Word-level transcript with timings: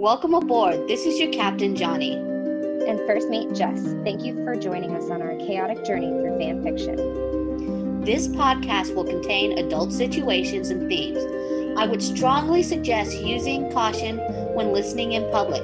Welcome 0.00 0.32
aboard. 0.32 0.88
This 0.88 1.04
is 1.04 1.20
your 1.20 1.30
captain, 1.30 1.76
Johnny. 1.76 2.14
And 2.14 2.98
first 3.06 3.28
mate 3.28 3.52
Jess. 3.52 3.82
Thank 4.02 4.24
you 4.24 4.34
for 4.46 4.56
joining 4.56 4.96
us 4.96 5.10
on 5.10 5.20
our 5.20 5.36
chaotic 5.36 5.84
journey 5.84 6.08
through 6.08 6.38
fan 6.38 6.62
fiction. 6.62 8.00
This 8.00 8.26
podcast 8.26 8.94
will 8.94 9.04
contain 9.04 9.58
adult 9.58 9.92
situations 9.92 10.70
and 10.70 10.88
themes. 10.88 11.18
I 11.78 11.84
would 11.84 12.02
strongly 12.02 12.62
suggest 12.62 13.20
using 13.20 13.70
caution 13.72 14.16
when 14.54 14.72
listening 14.72 15.12
in 15.12 15.30
public. 15.30 15.60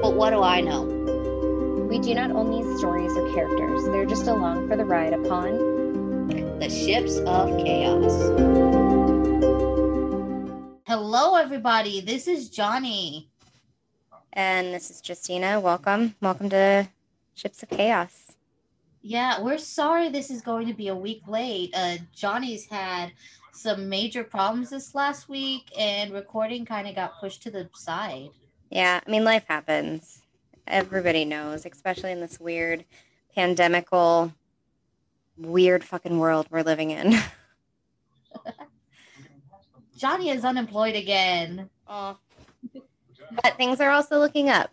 But 0.00 0.14
what 0.14 0.30
do 0.30 0.44
I 0.44 0.60
know? 0.60 0.82
We 1.90 1.98
do 1.98 2.14
not 2.14 2.30
own 2.30 2.52
these 2.52 2.78
stories 2.78 3.10
or 3.16 3.34
characters, 3.34 3.84
they're 3.86 4.06
just 4.06 4.28
along 4.28 4.68
for 4.68 4.76
the 4.76 4.84
ride 4.84 5.12
upon 5.12 6.28
the 6.60 6.70
ships 6.70 7.18
of 7.18 7.48
chaos. 7.64 8.12
Hello, 10.86 11.34
everybody. 11.34 12.00
This 12.00 12.28
is 12.28 12.48
Johnny. 12.48 13.32
And 14.36 14.74
this 14.74 14.90
is 14.90 15.00
Justina. 15.02 15.58
Welcome. 15.58 16.14
Welcome 16.20 16.50
to 16.50 16.86
Ships 17.32 17.62
of 17.62 17.70
Chaos. 17.70 18.36
Yeah, 19.00 19.40
we're 19.40 19.56
sorry 19.56 20.10
this 20.10 20.30
is 20.30 20.42
going 20.42 20.66
to 20.66 20.74
be 20.74 20.88
a 20.88 20.94
week 20.94 21.22
late. 21.26 21.70
Uh, 21.74 21.96
Johnny's 22.14 22.66
had 22.66 23.12
some 23.54 23.88
major 23.88 24.22
problems 24.22 24.68
this 24.68 24.94
last 24.94 25.30
week, 25.30 25.72
and 25.78 26.12
recording 26.12 26.66
kind 26.66 26.86
of 26.86 26.94
got 26.94 27.18
pushed 27.18 27.42
to 27.44 27.50
the 27.50 27.70
side. 27.72 28.28
Yeah, 28.68 29.00
I 29.04 29.10
mean, 29.10 29.24
life 29.24 29.46
happens. 29.48 30.20
Everybody 30.66 31.24
knows, 31.24 31.64
especially 31.64 32.12
in 32.12 32.20
this 32.20 32.38
weird 32.38 32.84
pandemical, 33.34 34.34
weird 35.38 35.82
fucking 35.82 36.18
world 36.18 36.46
we're 36.50 36.60
living 36.60 36.90
in. 36.90 37.18
Johnny 39.96 40.28
is 40.28 40.44
unemployed 40.44 40.94
again. 40.94 41.70
Oh, 41.88 42.18
but 43.42 43.56
things 43.56 43.80
are 43.80 43.90
also 43.90 44.18
looking 44.18 44.48
up. 44.48 44.70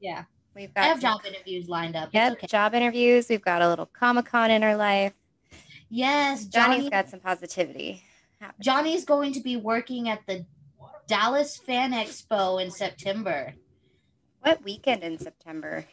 Yeah. 0.00 0.24
We've 0.54 0.72
got 0.72 0.84
I 0.84 0.86
have 0.86 1.00
job 1.00 1.20
interviews 1.26 1.68
lined 1.68 1.96
up. 1.96 2.08
Yep, 2.12 2.32
okay. 2.32 2.46
job 2.46 2.74
interviews. 2.74 3.28
We've 3.28 3.42
got 3.42 3.60
a 3.60 3.68
little 3.68 3.84
Comic 3.84 4.24
Con 4.24 4.50
in 4.50 4.64
our 4.64 4.74
life. 4.74 5.12
Yes, 5.90 6.46
Johnny, 6.46 6.76
Johnny's 6.76 6.90
got 6.90 7.10
some 7.10 7.20
positivity. 7.20 8.02
Happening. 8.40 8.62
Johnny's 8.62 9.04
going 9.04 9.34
to 9.34 9.40
be 9.40 9.56
working 9.56 10.08
at 10.08 10.20
the 10.26 10.46
Dallas 11.06 11.58
Fan 11.58 11.92
Expo 11.92 12.62
in 12.62 12.70
September. 12.70 13.54
What 14.40 14.64
weekend 14.64 15.02
in 15.02 15.18
September? 15.18 15.84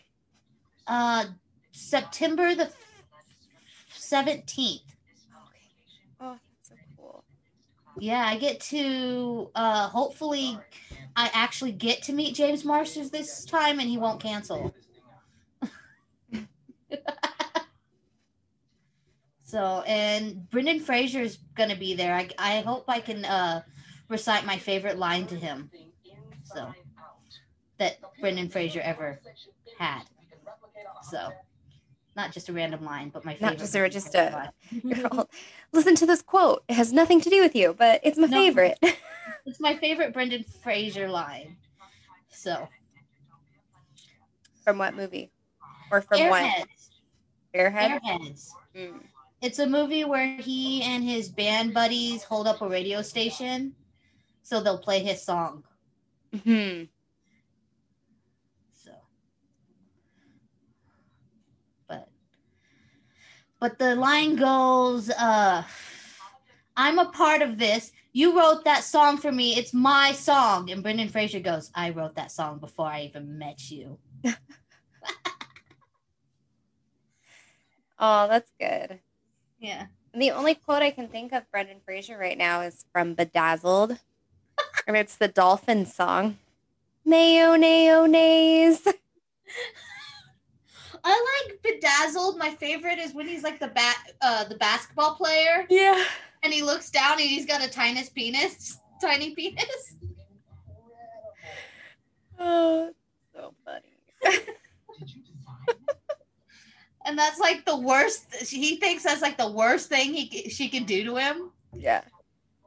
Uh, 0.87 1.25
September 1.73 2.55
the 2.55 2.71
seventeenth. 3.89 4.95
Oh, 6.21 6.37
that's 6.37 6.69
so 6.69 6.75
cool. 6.97 7.23
Yeah, 7.99 8.23
I 8.25 8.37
get 8.37 8.61
to 8.61 9.49
uh 9.55 9.89
hopefully 9.89 10.57
I 11.15 11.29
actually 11.33 11.71
get 11.71 12.01
to 12.03 12.13
meet 12.13 12.35
James 12.35 12.65
Marsters 12.65 13.09
this 13.09 13.45
time 13.45 13.79
and 13.79 13.87
he 13.89 13.97
won't 13.97 14.19
cancel. 14.21 14.73
so, 19.43 19.83
and 19.85 20.49
Brendan 20.49 20.79
Fraser 20.79 21.21
is 21.21 21.37
going 21.55 21.69
to 21.69 21.75
be 21.75 21.93
there. 21.93 22.15
I, 22.15 22.29
I 22.37 22.61
hope 22.61 22.85
I 22.87 22.99
can 22.99 23.25
uh, 23.25 23.61
recite 24.09 24.45
my 24.45 24.57
favorite 24.57 24.97
line 24.97 25.27
to 25.27 25.35
him. 25.35 25.69
So, 26.45 26.73
that 27.77 27.97
Brendan 28.19 28.49
Fraser 28.49 28.81
ever 28.81 29.19
had. 29.77 30.03
So, 31.09 31.29
not 32.15 32.31
just 32.31 32.49
a 32.49 32.53
random 32.53 32.83
line, 32.85 33.09
but 33.09 33.25
my 33.25 33.33
favorite. 33.33 33.49
Not 33.51 33.57
just 33.57 33.75
a 33.75 33.89
just 33.89 34.15
a. 34.15 35.27
listen 35.71 35.95
to 35.95 36.05
this 36.05 36.21
quote. 36.21 36.63
It 36.67 36.73
has 36.75 36.93
nothing 36.93 37.21
to 37.21 37.29
do 37.29 37.41
with 37.41 37.55
you, 37.55 37.75
but 37.77 38.01
it's 38.03 38.17
my 38.17 38.27
no. 38.27 38.37
favorite. 38.37 38.77
It's 39.45 39.59
my 39.59 39.75
favorite 39.75 40.13
Brendan 40.13 40.43
Fraser 40.43 41.09
line. 41.09 41.57
So. 42.29 42.67
From 44.63 44.77
what 44.77 44.95
movie? 44.95 45.31
Or 45.91 46.01
from 46.01 46.19
Airheads. 46.19 46.29
what? 46.29 46.67
Airheads. 47.55 47.99
Airheads. 48.01 48.49
Mm. 48.75 48.99
It's 49.41 49.59
a 49.59 49.67
movie 49.67 50.05
where 50.05 50.37
he 50.37 50.81
and 50.83 51.03
his 51.03 51.27
band 51.27 51.73
buddies 51.73 52.23
hold 52.23 52.47
up 52.47 52.61
a 52.61 52.67
radio 52.67 53.01
station, 53.01 53.75
so 54.41 54.61
they'll 54.61 54.77
play 54.77 55.03
his 55.03 55.21
song. 55.21 55.65
Hmm. 56.43 56.83
So. 58.71 58.91
But. 61.89 62.07
But 63.59 63.77
the 63.77 63.95
line 63.95 64.37
goes, 64.37 65.09
uh, 65.09 65.63
I'm 66.77 66.99
a 66.99 67.09
part 67.09 67.41
of 67.41 67.59
this 67.59 67.91
you 68.13 68.37
wrote 68.37 68.63
that 68.65 68.83
song 68.83 69.17
for 69.17 69.31
me. 69.31 69.57
It's 69.57 69.73
my 69.73 70.11
song. 70.11 70.69
And 70.69 70.83
Brendan 70.83 71.09
Fraser 71.09 71.39
goes, 71.39 71.71
I 71.73 71.89
wrote 71.89 72.15
that 72.15 72.31
song 72.31 72.59
before 72.59 72.85
I 72.85 73.01
even 73.01 73.39
met 73.39 73.71
you. 73.71 73.97
oh, 77.99 78.27
that's 78.27 78.51
good. 78.59 78.99
Yeah. 79.59 79.87
And 80.13 80.21
the 80.21 80.29
only 80.31 80.53
quote 80.53 80.83
I 80.83 80.91
can 80.91 81.07
think 81.07 81.33
of 81.33 81.49
Brendan 81.51 81.79
Fraser 81.83 82.15
right 82.15 82.37
now 82.37 82.61
is 82.61 82.85
from 82.93 83.15
Bedazzled. 83.15 83.97
and 84.87 84.95
it's 84.95 85.15
the 85.15 85.27
dolphin 85.27 85.87
song. 85.87 86.37
Mayo 87.03 87.55
nays. 87.55 88.87
I 91.03 91.43
like 91.49 91.61
Bedazzled. 91.63 92.37
My 92.37 92.51
favorite 92.51 92.99
is 92.99 93.13
when 93.13 93.27
he's 93.27 93.43
like 93.43 93.59
the 93.59 93.67
bat 93.67 93.97
uh 94.21 94.45
the 94.45 94.55
basketball 94.55 95.15
player. 95.15 95.65
Yeah 95.69 96.01
and 96.43 96.53
he 96.53 96.61
looks 96.61 96.89
down 96.89 97.13
and 97.13 97.21
he's 97.21 97.45
got 97.45 97.63
a 97.63 97.69
tiny 97.69 98.03
penis, 98.13 98.77
tiny 99.01 99.33
penis. 99.33 99.95
Oh, 102.37 102.91
so 103.33 103.53
funny. 103.65 103.93
and 107.05 107.17
that's 107.17 107.39
like 107.39 107.65
the 107.65 107.77
worst. 107.77 108.33
He 108.35 108.75
thinks 108.77 109.03
that's 109.03 109.21
like 109.21 109.37
the 109.37 109.49
worst 109.49 109.87
thing 109.89 110.13
he 110.13 110.49
she 110.49 110.67
can 110.67 110.83
do 110.83 111.05
to 111.05 111.15
him. 111.15 111.51
Yeah. 111.73 112.01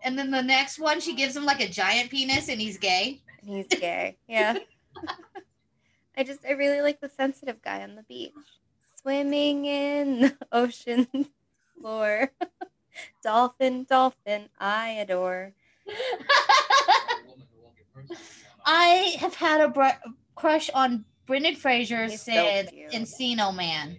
And 0.02 0.18
then 0.18 0.30
the 0.30 0.42
next 0.42 0.78
one, 0.78 1.00
she 1.00 1.14
gives 1.14 1.36
him 1.36 1.44
like 1.44 1.60
a 1.60 1.68
giant 1.68 2.10
penis, 2.10 2.48
and 2.48 2.60
he's 2.60 2.78
gay. 2.78 3.20
He's 3.42 3.66
gay. 3.66 4.16
Yeah. 4.28 4.58
I 6.16 6.22
just 6.24 6.40
I 6.46 6.52
really 6.52 6.80
like 6.80 7.00
the 7.00 7.10
sensitive 7.10 7.60
guy 7.60 7.82
on 7.82 7.96
the 7.96 8.02
beach, 8.04 8.32
swimming 9.02 9.66
in 9.66 10.20
the 10.20 10.36
ocean 10.52 11.28
floor 11.78 12.30
dolphin, 13.22 13.84
dolphin, 13.84 14.48
I 14.58 14.90
adore. 14.90 15.52
I 18.64 19.16
have 19.20 19.34
had 19.34 19.60
a 19.60 19.68
br- 19.68 20.08
crush 20.34 20.70
on 20.70 21.04
Brendan 21.26 21.56
Fraser 21.56 22.06
He's 22.06 22.22
since 22.22 22.70
so 22.70 22.70
Encino 22.92 23.54
Man, 23.54 23.98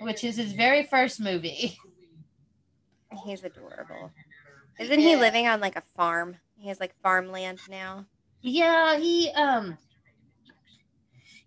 which 0.00 0.24
is 0.24 0.36
his 0.36 0.52
very 0.52 0.84
first 0.84 1.20
movie. 1.20 1.78
He's 3.24 3.42
adorable. 3.42 4.12
Isn't 4.78 5.00
he 5.00 5.16
living 5.16 5.46
on 5.48 5.60
like 5.60 5.76
a 5.76 5.82
farm? 5.96 6.36
He 6.56 6.68
has 6.68 6.78
like 6.78 6.94
farmland 7.02 7.58
now. 7.68 8.06
Yeah, 8.42 8.98
he 8.98 9.30
um 9.30 9.78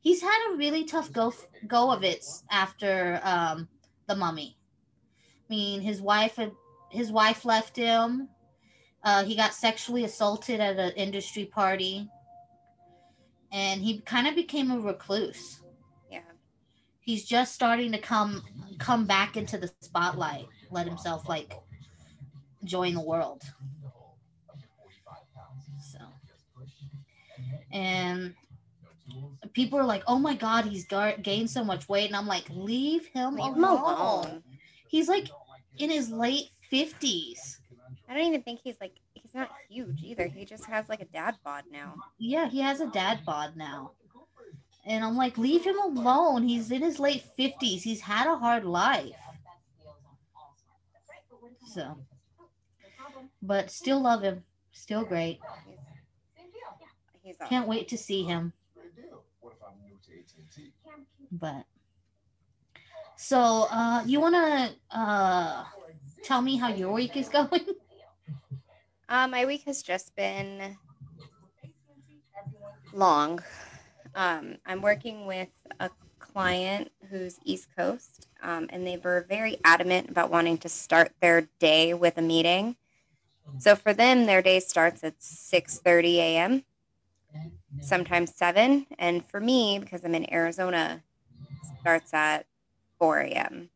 he's 0.02 0.22
had 0.22 0.52
a 0.52 0.58
really 0.58 0.84
tough 0.84 1.14
go 1.14 1.34
go 1.68 1.92
of 1.92 2.04
it 2.04 2.26
after 2.50 3.22
um 3.24 3.70
the 4.08 4.16
mummy 4.16 4.58
mean, 5.52 5.82
his 5.82 6.02
wife 6.02 6.38
had 6.38 6.54
his 6.90 7.12
wife 7.12 7.46
left 7.46 7.76
him. 7.76 8.30
Uh, 9.04 9.24
he 9.24 9.36
got 9.36 9.54
sexually 9.54 10.04
assaulted 10.06 10.60
at 10.60 10.80
an 10.80 10.92
industry 10.92 11.46
party, 11.46 12.10
and 13.52 13.82
he 13.82 14.00
kind 14.02 14.28
of 14.28 14.36
became 14.36 14.72
a 14.72 14.80
recluse. 14.80 15.60
Yeah, 16.10 16.20
he's 17.02 17.26
just 17.26 17.54
starting 17.54 17.92
to 17.92 17.98
come 17.98 18.44
come 18.80 19.06
back 19.06 19.36
into 19.38 19.58
the 19.58 19.70
spotlight, 19.82 20.48
let 20.72 20.88
himself 20.88 21.28
like 21.28 21.54
join 22.64 22.94
the 22.94 23.02
world. 23.02 23.44
So, 25.82 26.00
and 27.74 28.34
people 29.52 29.78
are 29.80 29.86
like, 29.86 30.04
"Oh 30.08 30.20
my 30.20 30.36
God, 30.36 30.66
he's 30.66 30.86
gar- 30.86 31.18
gained 31.18 31.50
so 31.50 31.64
much 31.64 31.90
weight," 31.90 32.08
and 32.08 32.16
I'm 32.16 32.28
like, 32.28 32.46
"Leave 32.50 33.08
him 33.08 33.36
Leave 33.36 33.46
alone." 33.46 33.56
Him 33.56 33.64
alone. 33.64 34.44
He's 34.88 35.08
like 35.08 35.30
in 35.82 35.90
his 35.90 36.10
late 36.10 36.50
50s. 36.72 37.58
I 38.08 38.14
don't 38.14 38.26
even 38.26 38.42
think 38.42 38.60
he's 38.64 38.76
like 38.82 38.94
he's 39.14 39.34
not 39.34 39.50
huge 39.70 40.02
either. 40.04 40.28
He 40.28 40.46
just 40.46 40.66
has 40.66 40.90
like 40.90 41.02
a 41.02 41.06
dad 41.06 41.38
bod 41.44 41.64
now. 41.72 41.96
Yeah, 42.18 42.50
he 42.50 42.60
has 42.60 42.82
a 42.82 42.88
dad 42.88 43.26
bod 43.26 43.56
now. 43.56 43.92
And 44.86 45.04
I'm 45.04 45.16
like, 45.16 45.38
leave 45.38 45.64
him 45.64 45.80
alone. 45.80 46.44
He's 46.44 46.72
in 46.72 46.82
his 46.82 47.00
late 47.00 47.24
50s. 47.38 47.82
He's 47.82 48.02
had 48.02 48.28
a 48.28 48.36
hard 48.36 48.66
life. 48.66 49.16
So, 51.74 51.98
but 53.42 53.72
still 53.72 54.02
love 54.02 54.24
him. 54.24 54.44
Still 54.72 55.06
great. 55.06 55.40
He's, 57.24 57.36
he's 57.38 57.48
Can't 57.48 57.68
wait 57.68 57.88
to 57.90 57.98
see 57.98 58.24
him. 58.24 58.54
But 61.32 61.66
so, 63.22 63.68
uh, 63.70 64.04
you 64.04 64.20
want 64.20 64.34
to 64.34 64.98
uh, 64.98 65.64
tell 66.24 66.42
me 66.42 66.58
how 66.58 66.70
your 66.70 66.92
week 66.92 67.16
is 67.16 67.30
going? 67.38 67.62
Uh, 69.08 69.28
my 69.28 69.46
week 69.46 69.62
has 69.66 69.84
just 69.84 70.16
been 70.16 70.76
long. 72.94 73.44
Um, 74.16 74.58
I'm 74.66 74.82
working 74.82 75.28
with 75.28 75.50
a 75.80 75.92
client 76.18 76.92
who's 77.12 77.38
East 77.46 77.68
Coast, 77.78 78.28
um, 78.42 78.66
and 78.72 78.88
they 78.88 78.98
were 78.98 79.28
very 79.30 79.60
adamant 79.64 80.10
about 80.10 80.32
wanting 80.32 80.58
to 80.58 80.70
start 80.70 81.12
their 81.22 81.48
day 81.60 81.94
with 81.94 82.18
a 82.18 82.24
meeting. 82.24 82.76
So 83.60 83.76
for 83.76 83.94
them, 83.94 84.26
their 84.26 84.42
day 84.42 84.60
starts 84.60 85.04
at 85.04 85.20
6:30 85.22 86.18
a.m. 86.18 86.64
Sometimes 87.82 88.34
seven, 88.34 88.88
and 88.98 89.24
for 89.30 89.40
me, 89.40 89.78
because 89.78 90.04
I'm 90.04 90.16
in 90.16 90.34
Arizona, 90.34 91.04
starts 91.82 92.16
at 92.16 92.48
4 93.02 93.22
a.m. 93.22 93.72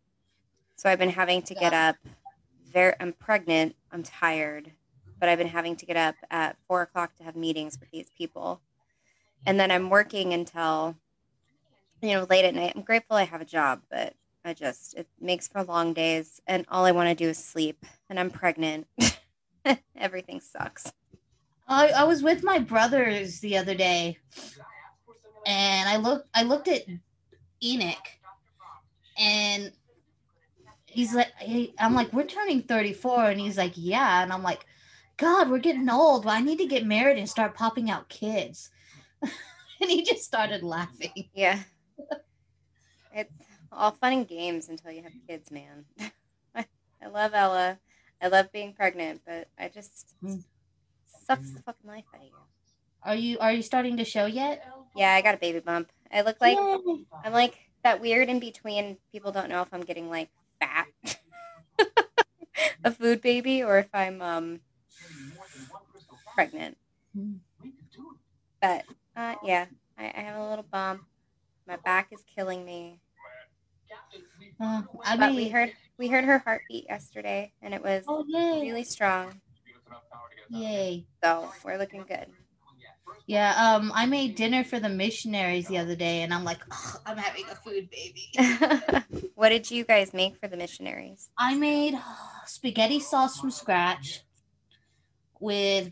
So 0.76 0.88
I've 0.88 1.00
been 1.00 1.10
having 1.10 1.42
to 1.42 1.56
get 1.56 1.74
up. 1.74 1.96
Very, 2.72 2.94
I'm 3.00 3.12
pregnant. 3.12 3.76
I'm 3.92 4.04
tired, 4.04 4.72
but 5.20 5.30
I've 5.30 5.40
been 5.40 5.48
having 5.48 5.76
to 5.78 5.86
get 5.88 5.98
up 5.98 6.14
at 6.30 6.58
four 6.68 6.84
o'clock 6.84 7.16
to 7.16 7.24
have 7.24 7.36
meetings 7.36 7.80
with 7.80 7.90
these 7.90 8.12
people, 8.16 8.62
and 9.48 9.60
then 9.60 9.72
I'm 9.72 9.90
working 9.90 10.34
until 10.34 10.96
you 12.04 12.14
know 12.14 12.28
late 12.30 12.46
at 12.46 12.54
night. 12.54 12.74
I'm 12.76 12.84
grateful 12.84 13.16
I 13.18 13.24
have 13.24 13.42
a 13.42 13.46
job, 13.46 13.82
but 13.90 14.14
I 14.44 14.54
just 14.54 14.94
it 14.94 15.08
makes 15.20 15.48
for 15.48 15.64
long 15.64 15.94
days, 15.94 16.40
and 16.46 16.64
all 16.70 16.86
I 16.86 16.92
want 16.92 17.10
to 17.10 17.16
do 17.16 17.30
is 17.30 17.44
sleep. 17.44 17.84
And 18.12 18.20
I'm 18.20 18.30
pregnant. 18.30 18.86
Everything 19.98 20.40
sucks. 20.40 20.94
I, 21.68 21.88
I 21.88 22.04
was 22.04 22.22
with 22.22 22.44
my 22.44 22.60
brothers 22.60 23.40
the 23.40 23.58
other 23.58 23.74
day, 23.74 24.20
and 25.48 25.90
I 25.90 25.96
looked 25.96 26.30
I 26.36 26.44
looked 26.44 26.68
at 26.68 26.84
Enoch, 27.64 28.08
and 29.18 29.72
he's 30.86 31.14
like, 31.14 31.32
he, 31.40 31.74
I'm 31.80 31.94
like, 31.94 32.14
we're 32.14 32.24
turning 32.26 32.62
34, 32.64 33.26
and 33.32 33.40
he's 33.40 33.58
like, 33.58 33.74
yeah, 33.76 34.24
and 34.24 34.32
I'm 34.32 34.44
like, 34.44 34.66
God, 35.18 35.50
we're 35.50 35.60
getting 35.60 35.90
old. 35.90 36.26
Well, 36.26 36.36
I 36.36 36.42
need 36.42 36.58
to 36.60 36.68
get 36.68 36.86
married 36.86 37.18
and 37.18 37.30
start 37.30 37.56
popping 37.56 37.90
out 37.90 38.10
kids. 38.10 38.70
and 39.22 39.90
he 39.90 40.04
just 40.04 40.24
started 40.24 40.64
laughing. 40.64 41.30
Yeah. 41.34 41.60
It's 43.14 43.32
all 43.72 43.92
fun 43.92 44.14
and 44.14 44.28
games 44.28 44.68
until 44.68 44.92
you 44.92 45.04
have 45.04 45.14
kids, 45.28 45.52
man. 45.52 45.86
I 46.56 47.08
love 47.08 47.34
Ella. 47.34 47.80
I 48.22 48.28
love 48.28 48.52
being 48.52 48.74
pregnant, 48.74 49.22
but 49.26 49.48
I 49.58 49.70
just 49.70 50.14
Mm. 50.24 50.44
sucks 51.26 51.52
the 51.52 51.62
fucking 51.62 51.90
life 51.90 52.06
out 52.14 52.22
of 52.22 52.28
you. 52.28 52.34
Are 53.04 53.16
you 53.16 53.38
are 53.40 53.54
you 53.54 53.62
starting 53.62 53.98
to 53.98 54.06
show 54.06 54.26
yet? 54.26 54.66
Yeah, 54.96 55.14
I 55.14 55.22
got 55.22 55.36
a 55.36 55.38
baby 55.38 55.60
bump. 55.60 55.92
I 56.12 56.22
look 56.22 56.38
like 56.42 56.58
Yay. 56.58 57.06
I'm 57.24 57.34
like 57.34 57.58
that 57.86 58.02
weird 58.02 58.30
in 58.30 58.40
between. 58.40 58.98
People 59.12 59.32
don't 59.32 59.48
know 59.50 59.62
if 59.62 59.70
I'm 59.72 59.82
getting 59.82 60.10
like 60.10 60.30
fat, 60.60 60.88
a 62.84 62.92
food 62.92 63.22
baby, 63.22 63.64
or 63.64 63.78
if 63.78 63.90
I'm 63.94 64.22
um 64.22 64.60
pregnant. 66.34 66.78
But 68.62 68.86
uh, 69.16 69.36
yeah, 69.44 69.68
I, 69.98 70.06
I 70.16 70.22
have 70.22 70.38
a 70.42 70.50
little 70.50 70.66
bump. 70.70 71.04
My 71.68 71.78
back 71.78 72.10
is 72.12 72.24
killing 72.36 72.66
me. 72.66 73.00
Uh, 74.60 74.82
I 75.04 75.16
but 75.18 75.30
mean, 75.30 75.36
we 75.36 75.50
heard 75.50 75.74
we 75.98 76.08
heard 76.08 76.26
her 76.26 76.40
heartbeat 76.40 76.86
yesterday, 76.90 77.54
and 77.62 77.74
it 77.74 77.84
was 77.84 78.04
oh 78.08 78.26
really 78.62 78.84
strong. 78.84 79.42
yay. 80.50 81.06
So 81.24 81.52
we're 81.64 81.78
looking 81.78 82.04
good. 82.08 82.28
Yeah, 83.28 83.54
um, 83.76 83.92
I 83.96 84.06
made 84.06 84.36
dinner 84.36 84.64
for 84.64 84.80
the 84.80 84.90
missionaries 84.90 85.68
the 85.68 85.78
other 85.78 85.96
day, 85.96 86.22
and 86.22 86.34
I'm 86.34 86.44
like, 86.44 86.60
"Ugh, 86.72 87.02
I'm 87.06 87.18
having 87.18 87.46
a 87.50 87.56
food 87.56 87.90
baby. 87.90 88.30
what 89.36 89.50
did 89.50 89.72
you 89.72 89.84
guys 89.84 90.14
make 90.14 90.38
for 90.38 90.48
the 90.48 90.58
missionaries? 90.58 91.30
I 91.38 91.56
made 91.56 92.00
spaghetti 92.46 93.00
sauce 93.00 93.40
from 93.40 93.52
scratch 93.52 94.22
with 95.40 95.92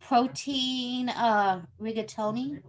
protein 0.00 1.08
uh 1.08 1.62
rigatoni. 1.80 2.60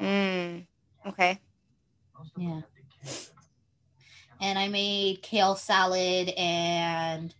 Mm, 0.00 0.66
okay. 1.06 1.38
Yeah. 2.36 2.60
And 4.40 4.58
I 4.58 4.68
made 4.68 5.22
kale 5.22 5.54
salad 5.54 6.30
and 6.36 7.34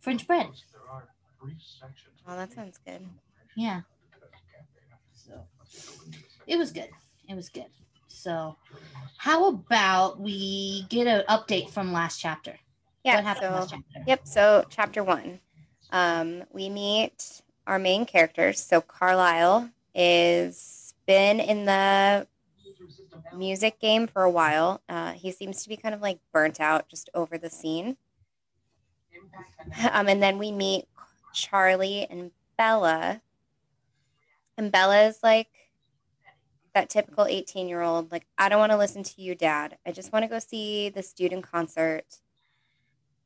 French 0.00 0.26
bread. 0.26 0.50
Well, 2.26 2.36
that 2.36 2.52
sounds 2.52 2.78
good. 2.84 3.06
Yeah. 3.56 3.82
So 5.12 5.46
it 6.46 6.56
was 6.56 6.72
good. 6.72 6.88
It 7.28 7.34
was 7.34 7.48
good. 7.48 7.66
So 8.08 8.56
how 9.16 9.48
about 9.48 10.20
we 10.20 10.84
get 10.88 11.06
an 11.06 11.24
update 11.28 11.70
from 11.70 11.92
last 11.92 12.18
chapter? 12.20 12.58
Yeah. 13.04 13.16
what 13.16 13.24
happened 13.24 13.46
so, 13.46 13.52
last 13.52 13.70
chapter? 13.70 14.04
Yep. 14.06 14.20
So, 14.24 14.64
chapter 14.68 15.04
one, 15.04 15.40
um, 15.90 16.44
we 16.52 16.68
meet 16.68 17.42
our 17.66 17.78
main 17.78 18.06
characters. 18.06 18.60
So, 18.60 18.80
Carlisle 18.80 19.70
is 19.94 20.94
been 21.06 21.40
in 21.40 21.64
the 21.64 22.26
music 23.36 23.80
game 23.80 24.06
for 24.06 24.22
a 24.22 24.30
while. 24.30 24.80
Uh, 24.88 25.12
he 25.12 25.32
seems 25.32 25.62
to 25.62 25.68
be 25.68 25.76
kind 25.76 25.94
of 25.94 26.00
like 26.00 26.18
burnt 26.32 26.60
out, 26.60 26.88
just 26.88 27.10
over 27.14 27.38
the 27.38 27.50
scene. 27.50 27.96
Um, 29.92 30.08
and 30.08 30.22
then 30.22 30.38
we 30.38 30.50
meet 30.52 30.86
Charlie 31.32 32.06
and 32.08 32.30
Bella, 32.56 33.22
and 34.56 34.70
Bella 34.72 35.02
is 35.06 35.18
like 35.22 35.48
that 36.74 36.88
typical 36.88 37.26
18 37.26 37.68
year 37.68 37.82
old 37.82 38.10
like 38.10 38.24
i 38.38 38.48
don't 38.48 38.58
want 38.58 38.72
to 38.72 38.78
listen 38.78 39.02
to 39.02 39.20
you 39.20 39.34
dad 39.34 39.76
i 39.84 39.92
just 39.92 40.10
want 40.10 40.22
to 40.22 40.26
go 40.26 40.38
see 40.38 40.88
the 40.88 41.02
student 41.02 41.44
concert 41.44 42.06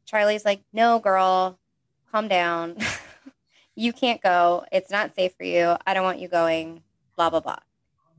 Charlie's 0.06 0.44
like, 0.44 0.62
no, 0.72 1.00
girl, 1.00 1.58
calm 2.10 2.28
down. 2.28 2.76
you 3.74 3.92
can't 3.92 4.22
go. 4.22 4.64
It's 4.72 4.90
not 4.90 5.14
safe 5.14 5.34
for 5.36 5.44
you. 5.44 5.76
I 5.84 5.94
don't 5.94 6.04
want 6.04 6.20
you 6.20 6.28
going. 6.28 6.82
Blah, 7.16 7.30
blah, 7.30 7.40
blah. 7.40 7.58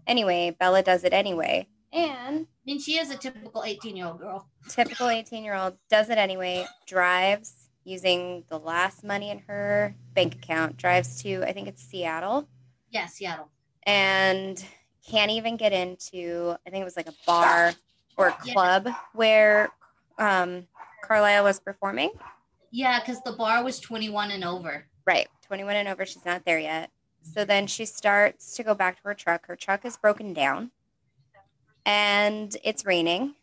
Anyway, 0.06 0.56
Bella 0.60 0.84
does 0.84 1.04
it 1.04 1.14
anyway. 1.14 1.68
And 1.94 2.46
I 2.46 2.66
mean, 2.66 2.80
she 2.80 2.98
is 2.98 3.10
a 3.10 3.18
typical 3.18 3.64
18 3.64 3.96
year 3.96 4.08
old 4.08 4.20
girl. 4.20 4.48
typical 4.68 5.08
18 5.08 5.44
year 5.44 5.56
old 5.56 5.78
does 5.90 6.10
it 6.10 6.18
anyway, 6.18 6.66
drives 6.86 7.67
using 7.98 8.44
the 8.50 8.60
last 8.60 9.04
money 9.04 9.30
in 9.30 9.40
her 9.48 9.96
bank 10.14 10.36
account, 10.36 10.76
drives 10.78 11.22
to, 11.24 11.44
I 11.44 11.54
think 11.54 11.68
it's 11.70 11.82
Seattle, 11.82 12.48
Yeah, 12.90 13.06
Seattle. 13.08 13.50
and 13.84 14.64
can't 15.10 15.32
even 15.32 15.56
get 15.56 15.72
into, 15.72 16.56
I 16.66 16.70
think 16.70 16.82
it 16.82 16.86
was 16.86 16.98
like 16.98 17.08
a 17.08 17.14
bar 17.26 17.74
or 18.18 18.28
a 18.28 18.38
Yeah. 18.44 18.54
club 18.54 18.90
where 19.14 19.70
um, 20.20 20.68
Carlisle 21.04 21.46
was 21.46 21.60
performing. 21.62 22.12
Yeah, 22.72 23.00
because 23.00 23.22
the 23.22 23.32
bar 23.32 23.64
was 23.64 23.80
21 23.80 24.32
and 24.32 24.44
over. 24.44 24.86
Right, 25.06 25.30
21 25.44 25.78
and 25.78 25.88
over. 25.88 26.06
She's 26.06 26.26
not 26.26 26.44
there 26.44 26.60
yet. 26.60 26.92
So 27.22 27.46
then 27.46 27.68
she 27.68 27.86
starts 27.86 28.56
to 28.56 28.64
go 28.64 28.74
back 28.74 28.98
to 28.98 29.04
her 29.08 29.14
truck. 29.14 29.48
Her 29.48 29.56
truck 29.56 29.86
is 29.86 29.96
broken 29.96 30.34
down 30.34 30.72
and 31.86 32.56
it's 32.64 32.86
raining. 32.86 33.36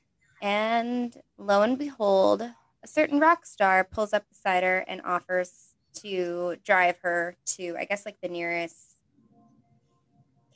And 0.42 1.16
lo 1.38 1.62
and 1.62 1.78
behold, 1.78 2.42
a 2.84 2.86
certain 2.86 3.18
rock 3.18 3.46
star 3.46 3.82
pulls 3.82 4.12
up 4.12 4.28
beside 4.28 4.62
her 4.62 4.84
and 4.86 5.00
offers 5.02 5.74
to 5.94 6.56
drive 6.64 6.98
her 7.02 7.36
to, 7.46 7.76
I 7.78 7.86
guess, 7.86 8.04
like 8.04 8.20
the 8.20 8.28
nearest 8.28 8.76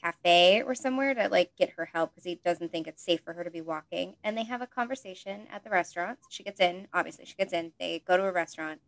cafe 0.02 0.62
or 0.62 0.74
somewhere 0.74 1.14
to 1.14 1.28
like 1.28 1.50
get 1.58 1.70
her 1.70 1.86
help 1.86 2.12
because 2.12 2.24
he 2.24 2.40
doesn't 2.44 2.70
think 2.70 2.86
it's 2.86 3.02
safe 3.02 3.20
for 3.24 3.32
her 3.32 3.42
to 3.42 3.50
be 3.50 3.62
walking. 3.62 4.14
And 4.22 4.36
they 4.36 4.44
have 4.44 4.60
a 4.62 4.66
conversation 4.66 5.46
at 5.50 5.64
the 5.64 5.70
restaurant. 5.70 6.18
She 6.28 6.42
gets 6.42 6.60
in, 6.60 6.86
obviously, 6.92 7.24
she 7.24 7.34
gets 7.34 7.52
in. 7.52 7.72
They 7.80 8.02
go 8.06 8.16
to 8.16 8.24
a 8.24 8.32
restaurant. 8.32 8.80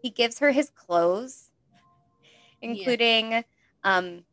He 0.00 0.10
gives 0.10 0.38
her 0.38 0.52
his 0.52 0.70
clothes, 0.70 1.50
including 2.62 3.44
um, 3.82 4.24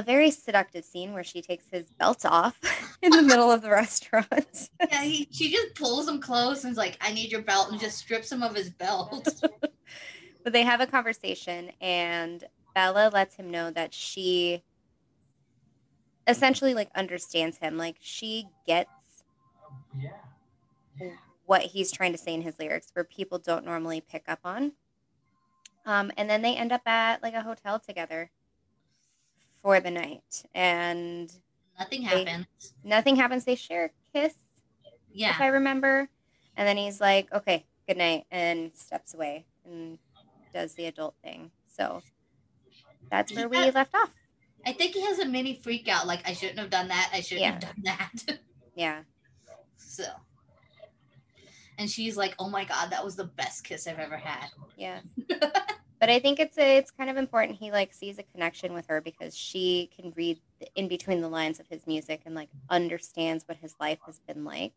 a 0.00 0.02
very 0.02 0.30
seductive 0.30 0.82
scene 0.82 1.12
where 1.12 1.22
she 1.22 1.42
takes 1.42 1.66
his 1.70 1.90
belt 1.92 2.24
off 2.24 2.58
in 3.02 3.10
the 3.10 3.22
middle 3.22 3.50
of 3.50 3.60
the 3.60 3.70
restaurant. 3.70 4.70
Yeah, 4.80 5.02
he, 5.02 5.28
she 5.30 5.52
just 5.52 5.74
pulls 5.74 6.08
him 6.08 6.20
close 6.20 6.64
and 6.64 6.72
is 6.72 6.78
like, 6.78 6.96
I 7.02 7.12
need 7.12 7.30
your 7.30 7.42
belt, 7.42 7.70
and 7.70 7.78
just 7.78 7.98
strips 7.98 8.32
him 8.32 8.42
of 8.42 8.54
his 8.54 8.70
belt. 8.70 9.28
but 10.42 10.52
they 10.52 10.62
have 10.62 10.80
a 10.80 10.86
conversation, 10.86 11.70
and 11.82 12.42
Bella 12.74 13.10
lets 13.12 13.34
him 13.34 13.50
know 13.50 13.70
that 13.70 13.92
she 13.92 14.62
essentially 16.26 16.72
like 16.72 16.90
understands 16.94 17.58
him. 17.58 17.76
Like 17.76 17.96
she 18.00 18.46
gets 18.66 18.90
what 21.44 21.62
he's 21.62 21.92
trying 21.92 22.12
to 22.12 22.18
say 22.18 22.32
in 22.32 22.40
his 22.40 22.58
lyrics, 22.58 22.88
where 22.94 23.04
people 23.04 23.38
don't 23.38 23.66
normally 23.66 24.00
pick 24.00 24.24
up 24.28 24.40
on. 24.44 24.72
Um, 25.84 26.10
and 26.16 26.30
then 26.30 26.40
they 26.40 26.56
end 26.56 26.72
up 26.72 26.86
at 26.86 27.22
like 27.22 27.34
a 27.34 27.42
hotel 27.42 27.78
together 27.78 28.30
for 29.62 29.80
the 29.80 29.90
night, 29.90 30.44
and 30.54 31.32
Nothing 31.78 32.02
They- 32.04 32.24
happens. 32.24 32.46
nothing 32.84 33.16
happens. 33.16 33.44
They 33.44 33.54
share 33.54 33.86
a 33.86 33.90
kiss, 34.18 34.34
Yeah. 35.12 35.30
if 35.30 35.40
I 35.40 35.46
remember. 35.46 36.08
And 36.56 36.68
then 36.68 36.76
he's 36.76 37.00
like, 37.00 37.32
okay, 37.32 37.64
good 37.88 37.96
night, 37.96 38.26
and 38.30 38.76
steps 38.76 39.14
away 39.14 39.46
and 39.64 39.98
does 40.52 40.74
the 40.74 40.86
adult 40.86 41.14
thing. 41.22 41.50
So 41.68 42.02
that's 43.10 43.32
where 43.34 43.48
we 43.48 43.70
left 43.70 43.94
off. 43.94 44.10
I 44.66 44.72
think 44.72 44.92
he 44.94 45.00
has 45.06 45.18
a 45.20 45.24
mini 45.26 45.54
freak 45.62 45.88
out, 45.88 46.06
like 46.06 46.26
I 46.28 46.34
shouldn't 46.34 46.58
have 46.58 46.68
done 46.70 46.88
that. 46.88 47.10
I 47.14 47.20
shouldn't 47.22 47.40
Yeah. 47.42 47.52
have 47.52 47.60
done 47.60 47.82
that. 47.84 48.38
Yeah. 48.74 49.02
so, 49.76 50.04
and 51.78 51.90
she's 51.90 52.16
like, 52.16 52.34
"Oh 52.38 52.48
my 52.48 52.64
god, 52.64 52.90
that 52.90 53.04
was 53.04 53.16
the 53.16 53.24
best 53.24 53.64
kiss 53.64 53.86
I've 53.86 53.98
ever 53.98 54.16
had." 54.18 54.48
Yeah. 54.76 55.00
But 56.00 56.08
I 56.08 56.18
think 56.18 56.40
it's 56.40 56.56
a, 56.56 56.78
it's 56.78 56.90
kind 56.90 57.10
of 57.10 57.18
important. 57.18 57.58
He 57.58 57.70
like 57.70 57.92
sees 57.92 58.18
a 58.18 58.22
connection 58.22 58.72
with 58.72 58.86
her 58.88 59.02
because 59.02 59.36
she 59.36 59.90
can 59.94 60.12
read 60.16 60.40
in 60.74 60.88
between 60.88 61.20
the 61.20 61.28
lines 61.28 61.60
of 61.60 61.68
his 61.68 61.86
music 61.86 62.22
and 62.24 62.34
like 62.34 62.48
understands 62.70 63.44
what 63.46 63.58
his 63.58 63.74
life 63.78 63.98
has 64.06 64.18
been 64.26 64.44
like. 64.44 64.72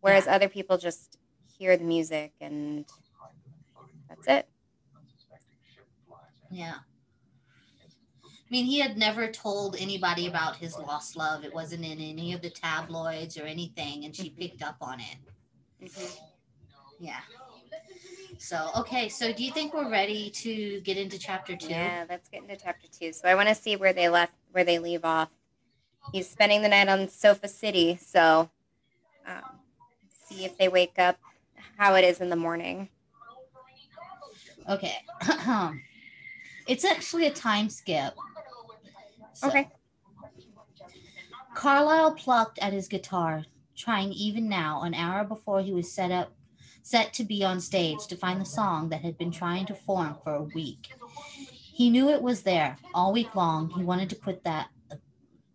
Whereas 0.00 0.24
Yeah. 0.24 0.36
other 0.36 0.48
people 0.48 0.78
just 0.78 1.18
hear 1.58 1.76
the 1.76 1.84
music 1.84 2.32
and 2.40 2.86
that's 4.08 4.26
it. 4.26 4.48
Yeah. 6.50 6.76
I 8.24 8.28
mean, 8.50 8.64
he 8.64 8.80
had 8.80 8.96
never 8.96 9.30
told 9.30 9.76
anybody 9.78 10.26
about 10.26 10.56
his 10.56 10.76
lost 10.78 11.14
love. 11.14 11.44
It 11.44 11.54
wasn't 11.54 11.84
in 11.84 12.00
any 12.00 12.32
of 12.32 12.42
the 12.42 12.50
tabloids 12.50 13.38
or 13.38 13.44
anything, 13.44 14.04
and 14.04 14.16
she 14.16 14.30
picked 14.30 14.62
up 14.62 14.76
on 14.80 14.98
it. 15.00 15.16
Mhm. 15.80 16.18
Yeah. 16.98 17.20
So, 18.40 18.70
okay. 18.74 19.10
So, 19.10 19.34
do 19.34 19.44
you 19.44 19.52
think 19.52 19.74
we're 19.74 19.90
ready 19.90 20.30
to 20.30 20.80
get 20.80 20.96
into 20.96 21.18
chapter 21.18 21.54
two? 21.54 21.68
Yeah, 21.68 22.06
let's 22.08 22.26
get 22.30 22.42
into 22.42 22.56
chapter 22.56 22.86
two. 22.90 23.12
So 23.12 23.28
I 23.28 23.34
want 23.34 23.50
to 23.50 23.54
see 23.54 23.76
where 23.76 23.92
they 23.92 24.08
left, 24.08 24.32
where 24.52 24.64
they 24.64 24.78
leave 24.78 25.04
off. 25.04 25.28
He's 26.10 26.26
spending 26.26 26.62
the 26.62 26.68
night 26.68 26.88
on 26.88 27.06
Sofa 27.10 27.48
City, 27.48 27.98
so 28.00 28.48
um, 29.26 29.42
see 30.24 30.46
if 30.46 30.56
they 30.56 30.68
wake 30.68 30.98
up, 30.98 31.18
how 31.76 31.94
it 31.96 32.04
is 32.04 32.22
in 32.22 32.30
the 32.30 32.36
morning. 32.36 32.88
Okay. 34.70 34.96
it's 36.66 36.86
actually 36.86 37.26
a 37.26 37.32
time 37.32 37.68
skip. 37.68 38.14
So, 39.34 39.48
Okay. 39.48 39.68
Carlisle 41.54 42.14
plucked 42.14 42.58
at 42.60 42.72
his 42.72 42.88
guitar, 42.88 43.44
trying 43.76 44.12
even 44.14 44.48
now, 44.48 44.80
an 44.82 44.94
hour 44.94 45.24
before 45.24 45.60
he 45.60 45.74
was 45.74 45.92
set 45.92 46.10
up 46.10 46.32
set 46.90 47.12
to 47.12 47.22
be 47.22 47.44
on 47.44 47.60
stage 47.60 48.04
to 48.08 48.16
find 48.16 48.40
the 48.40 48.44
song 48.44 48.88
that 48.88 49.02
had 49.02 49.16
been 49.16 49.30
trying 49.30 49.64
to 49.64 49.72
form 49.72 50.16
for 50.24 50.34
a 50.34 50.42
week. 50.42 50.88
He 51.46 51.88
knew 51.88 52.08
it 52.08 52.20
was 52.20 52.42
there. 52.42 52.78
All 52.92 53.12
week 53.12 53.36
long 53.36 53.70
he 53.70 53.84
wanted 53.84 54.10
to 54.10 54.16
put 54.16 54.42
that 54.42 54.70
uh, 54.90 54.96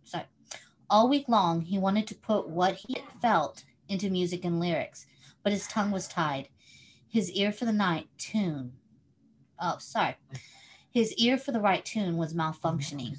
sorry. 0.06 0.28
All 0.90 1.10
week 1.10 1.28
long 1.28 1.60
he 1.60 1.78
wanted 1.78 2.08
to 2.08 2.16
put 2.16 2.48
what 2.48 2.76
he 2.76 3.04
felt 3.22 3.66
into 3.90 4.10
music 4.10 4.46
and 4.46 4.62
lyrics, 4.62 5.08
but 5.44 5.52
his 5.52 5.68
tongue 5.68 5.92
was 5.92 6.08
tied. 6.08 6.48
His 7.06 7.30
ear 7.32 7.52
for 7.52 7.66
the 7.66 7.74
night 7.74 8.08
tune. 8.18 8.72
Oh, 9.60 9.76
sorry. 9.80 10.16
His 10.90 11.14
ear 11.16 11.38
for 11.38 11.52
the 11.52 11.60
right 11.60 11.84
tune 11.84 12.16
was 12.16 12.34
malfunctioning. 12.34 13.18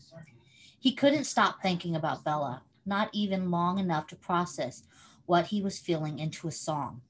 He 0.81 0.95
couldn't 0.95 1.25
stop 1.25 1.61
thinking 1.61 1.95
about 1.95 2.25
Bella, 2.25 2.63
not 2.87 3.11
even 3.13 3.51
long 3.51 3.79
enough 3.79 4.07
to 4.07 4.17
process 4.17 4.85
what 5.27 5.49
he 5.49 5.61
was 5.61 5.79
feeling 5.79 6.19
into 6.19 6.49
a 6.49 6.53
song. 6.53 7.03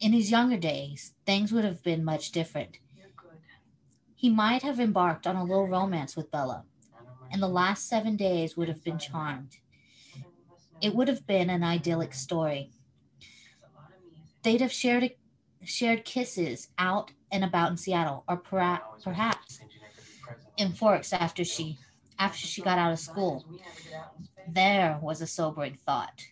In 0.00 0.12
his 0.12 0.30
younger 0.30 0.56
days, 0.56 1.14
things 1.26 1.52
would 1.52 1.64
have 1.64 1.82
been 1.82 2.04
much 2.04 2.30
different. 2.30 2.78
He 4.14 4.30
might 4.30 4.62
have 4.62 4.78
embarked 4.78 5.26
on 5.26 5.36
a 5.36 5.44
little 5.44 5.66
romance 5.66 6.16
with 6.16 6.30
Bella, 6.30 6.64
and 7.32 7.42
the 7.42 7.48
last 7.48 7.88
seven 7.88 8.16
days 8.16 8.56
would 8.56 8.68
have 8.68 8.84
been 8.84 8.98
charmed. 8.98 9.56
It 10.80 10.94
would 10.94 11.08
have 11.08 11.26
been 11.26 11.50
an 11.50 11.64
idyllic 11.64 12.14
story. 12.14 12.70
They'd 14.42 14.60
have 14.60 14.72
shared 14.72 15.10
shared 15.64 16.04
kisses 16.04 16.68
out 16.78 17.10
and 17.32 17.44
about 17.44 17.72
in 17.72 17.76
Seattle, 17.76 18.24
or 18.28 18.36
pera- 18.36 18.82
perhaps 19.02 19.60
in 20.56 20.72
Forks 20.72 21.12
after 21.12 21.44
she 21.44 21.78
after 22.18 22.46
she 22.46 22.62
got 22.62 22.78
out 22.78 22.92
of 22.92 22.98
school. 23.00 23.44
There 24.48 24.98
was 25.02 25.20
a 25.20 25.26
sobering 25.26 25.74
thought. 25.74 26.22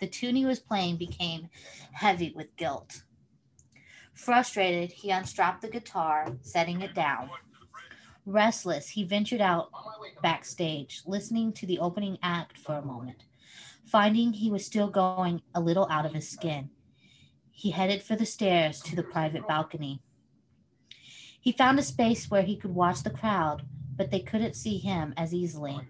The 0.00 0.06
tune 0.06 0.36
he 0.36 0.44
was 0.44 0.60
playing 0.60 0.96
became 0.96 1.48
heavy 1.92 2.32
with 2.34 2.56
guilt. 2.56 3.02
Frustrated, 4.14 4.92
he 4.92 5.10
unstrapped 5.10 5.62
the 5.62 5.68
guitar, 5.68 6.36
setting 6.42 6.82
it 6.82 6.94
down. 6.94 7.30
Restless, 8.26 8.90
he 8.90 9.04
ventured 9.04 9.40
out 9.40 9.70
backstage, 10.22 11.02
listening 11.06 11.52
to 11.54 11.66
the 11.66 11.78
opening 11.78 12.18
act 12.22 12.58
for 12.58 12.74
a 12.74 12.84
moment. 12.84 13.24
Finding 13.86 14.34
he 14.34 14.50
was 14.50 14.66
still 14.66 14.88
going 14.88 15.40
a 15.54 15.60
little 15.60 15.86
out 15.90 16.04
of 16.04 16.12
his 16.12 16.28
skin, 16.28 16.70
he 17.58 17.72
headed 17.72 18.02
for 18.02 18.14
the 18.14 18.24
stairs 18.24 18.80
to 18.80 18.94
the 18.94 19.02
private 19.02 19.48
balcony. 19.48 20.00
He 21.40 21.50
found 21.50 21.78
a 21.78 21.82
space 21.82 22.30
where 22.30 22.42
he 22.42 22.56
could 22.56 22.74
watch 22.74 23.02
the 23.02 23.10
crowd, 23.10 23.62
but 23.96 24.12
they 24.12 24.20
couldn't 24.20 24.54
see 24.54 24.78
him 24.78 25.12
as 25.16 25.34
easily. 25.34 25.80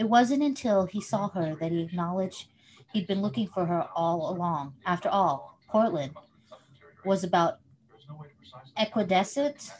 It 0.00 0.08
wasn't 0.08 0.42
until 0.42 0.86
he 0.86 0.98
saw 0.98 1.28
her 1.28 1.54
that 1.56 1.72
he 1.72 1.82
acknowledged 1.82 2.48
he'd 2.90 3.06
been 3.06 3.20
looking 3.20 3.46
for 3.46 3.66
her 3.66 3.86
all 3.94 4.30
along. 4.34 4.72
After 4.86 5.10
all, 5.10 5.58
Portland 5.68 6.14
was 7.04 7.22
about 7.22 7.58
equidistant 8.78 9.70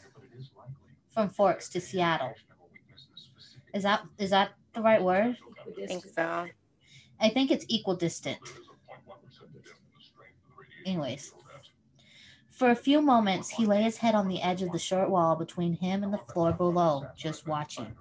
from 1.14 1.30
Forks 1.30 1.70
to 1.70 1.80
Seattle. 1.80 2.34
Is 3.72 3.82
that 3.84 4.02
is 4.18 4.28
that 4.28 4.50
the 4.74 4.82
right 4.82 5.02
word? 5.02 5.38
I 5.66 5.86
think 5.86 6.04
so. 6.04 6.48
I 7.18 7.30
think 7.30 7.50
it's 7.50 7.64
equal 7.68 7.96
distant. 7.96 8.40
Anyways, 10.84 11.32
for 12.50 12.68
a 12.68 12.76
few 12.76 13.00
moments, 13.00 13.48
he 13.48 13.64
lay 13.64 13.82
his 13.82 13.96
head 13.96 14.14
on 14.14 14.28
the 14.28 14.42
edge 14.42 14.60
of 14.60 14.72
the 14.72 14.78
short 14.78 15.08
wall 15.08 15.34
between 15.34 15.78
him 15.78 16.04
and 16.04 16.12
the 16.12 16.18
floor 16.18 16.52
below, 16.52 17.06
just 17.16 17.46
watching. 17.46 17.96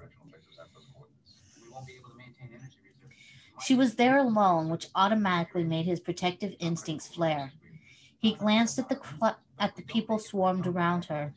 She 3.62 3.76
was 3.76 3.96
there 3.96 4.18
alone, 4.18 4.70
which 4.70 4.88
automatically 4.96 5.64
made 5.64 5.86
his 5.86 6.00
protective 6.00 6.56
instincts 6.60 7.08
flare. 7.08 7.54
He 8.18 8.36
glanced 8.36 8.80
at 8.80 8.90
the 8.90 9.00
cl- 9.00 9.38
at 9.60 9.76
the 9.76 9.82
people 9.84 10.20
swarmed 10.20 10.66
around 10.66 11.06
her. 11.06 11.34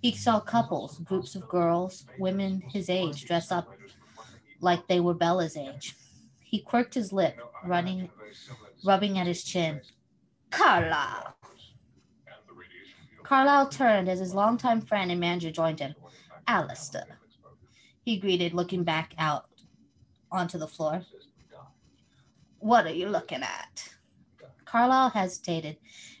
He 0.00 0.14
saw 0.14 0.40
couples, 0.40 0.98
groups 0.98 1.34
of 1.34 1.48
girls, 1.48 2.06
women 2.18 2.60
his 2.60 2.88
age, 2.88 3.24
dressed 3.24 3.52
up 3.52 3.68
like 4.60 4.86
they 4.86 5.00
were 5.00 5.14
Bella's 5.14 5.56
age. 5.56 5.94
He 6.40 6.60
quirked 6.60 6.94
his 6.94 7.12
lip, 7.12 7.38
running, 7.64 8.10
rubbing 8.84 9.18
at 9.18 9.26
his 9.26 9.42
chin. 9.42 9.80
Carlisle. 10.50 11.34
Carlisle 13.22 13.68
turned 13.70 14.08
as 14.08 14.20
his 14.20 14.34
longtime 14.34 14.80
friend 14.80 15.10
and 15.10 15.20
manager 15.20 15.50
joined 15.50 15.80
him. 15.80 15.94
Alistair, 16.46 17.18
he 18.04 18.16
greeted, 18.16 18.54
looking 18.54 18.84
back 18.84 19.14
out 19.18 19.46
onto 20.30 20.58
the 20.58 20.68
floor. 20.68 21.04
What 22.66 22.84
are 22.84 22.92
you 22.92 23.08
looking 23.08 23.44
at? 23.44 23.90
Carlisle 24.64 25.10
hesitated, 25.10 25.76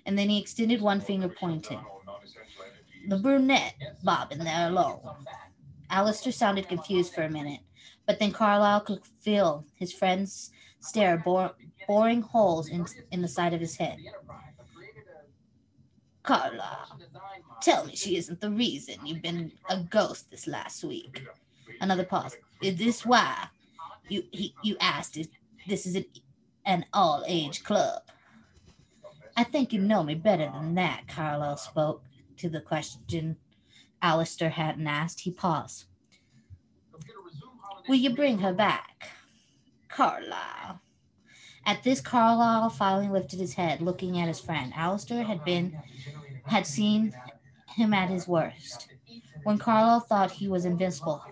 and 0.06 0.16
then 0.16 0.28
he 0.28 0.40
extended 0.40 0.80
one 0.80 1.00
finger 1.00 1.28
pointing. 1.28 1.80
The 3.08 3.18
brunette 3.18 3.74
bobbing 4.04 4.38
there 4.38 4.68
alone. 4.68 5.00
Alistair 5.90 6.30
sounded 6.30 6.68
confused 6.68 7.12
for 7.12 7.22
a 7.22 7.28
minute, 7.28 7.62
but 8.06 8.20
then 8.20 8.30
Carlisle 8.30 8.82
could 8.82 9.00
feel 9.20 9.64
his 9.74 9.92
friend's 9.92 10.52
stare 10.78 11.18
boring 11.88 12.22
holes 12.22 12.68
in, 12.68 12.86
in 13.10 13.22
the 13.22 13.28
side 13.28 13.52
of 13.52 13.60
his 13.60 13.74
head. 13.74 13.98
Carlisle, 16.22 17.00
tell 17.60 17.86
me 17.86 17.96
she 17.96 18.16
isn't 18.18 18.40
the 18.40 18.52
reason 18.52 19.04
you've 19.04 19.20
been 19.20 19.50
a 19.68 19.78
ghost 19.78 20.30
this 20.30 20.46
last 20.46 20.84
week. 20.84 21.26
Another 21.80 22.04
pause. 22.04 22.36
Is 22.62 22.76
this 22.76 23.04
why 23.04 23.48
you 24.08 24.22
he, 24.30 24.54
you 24.62 24.76
asked 24.80 25.16
if 25.16 25.26
this 25.66 25.86
is 25.86 25.96
an, 25.96 26.04
an 26.66 26.84
all 26.92 27.24
age 27.26 27.64
club? 27.64 28.02
I 29.36 29.44
think 29.44 29.72
you 29.72 29.80
know 29.80 30.02
me 30.02 30.14
better 30.14 30.50
than 30.52 30.74
that, 30.74 31.08
Carlisle 31.08 31.56
spoke 31.58 32.02
to 32.36 32.50
the 32.50 32.60
question 32.60 33.36
Alistair 34.02 34.50
hadn't 34.50 34.86
asked. 34.86 35.20
He 35.20 35.30
paused. 35.30 35.86
Will 37.88 37.96
you 37.96 38.14
bring 38.14 38.38
her 38.38 38.52
back? 38.52 39.10
Carlisle. 39.88 40.80
At 41.64 41.82
this, 41.82 42.00
Carlisle 42.00 42.70
finally 42.70 43.08
lifted 43.08 43.40
his 43.40 43.54
head, 43.54 43.80
looking 43.80 44.18
at 44.18 44.28
his 44.28 44.40
friend. 44.40 44.72
Alistair 44.76 45.24
had 45.24 45.44
been 45.44 45.78
had 46.46 46.66
seen 46.66 47.14
him 47.74 47.92
at 47.92 48.08
his 48.08 48.28
worst. 48.28 48.88
When 49.42 49.58
Carlisle 49.58 50.00
thought 50.00 50.30
he 50.30 50.48
was 50.48 50.64
invincible, 50.64 51.24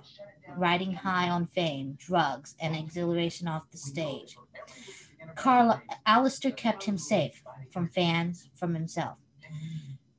riding 0.57 0.93
high 0.93 1.29
on 1.29 1.47
fame, 1.47 1.97
drugs, 1.99 2.55
and 2.61 2.75
exhilaration 2.77 3.47
off 3.49 3.71
the 3.71 3.79
stage. 3.79 4.37
Carl 5.37 5.81
Alistair 6.07 6.53
kept 6.53 6.85
him 6.85 6.99
safe 6.99 7.43
from 7.71 7.89
fans, 7.89 8.49
from 8.55 8.75
himself. 8.75 9.19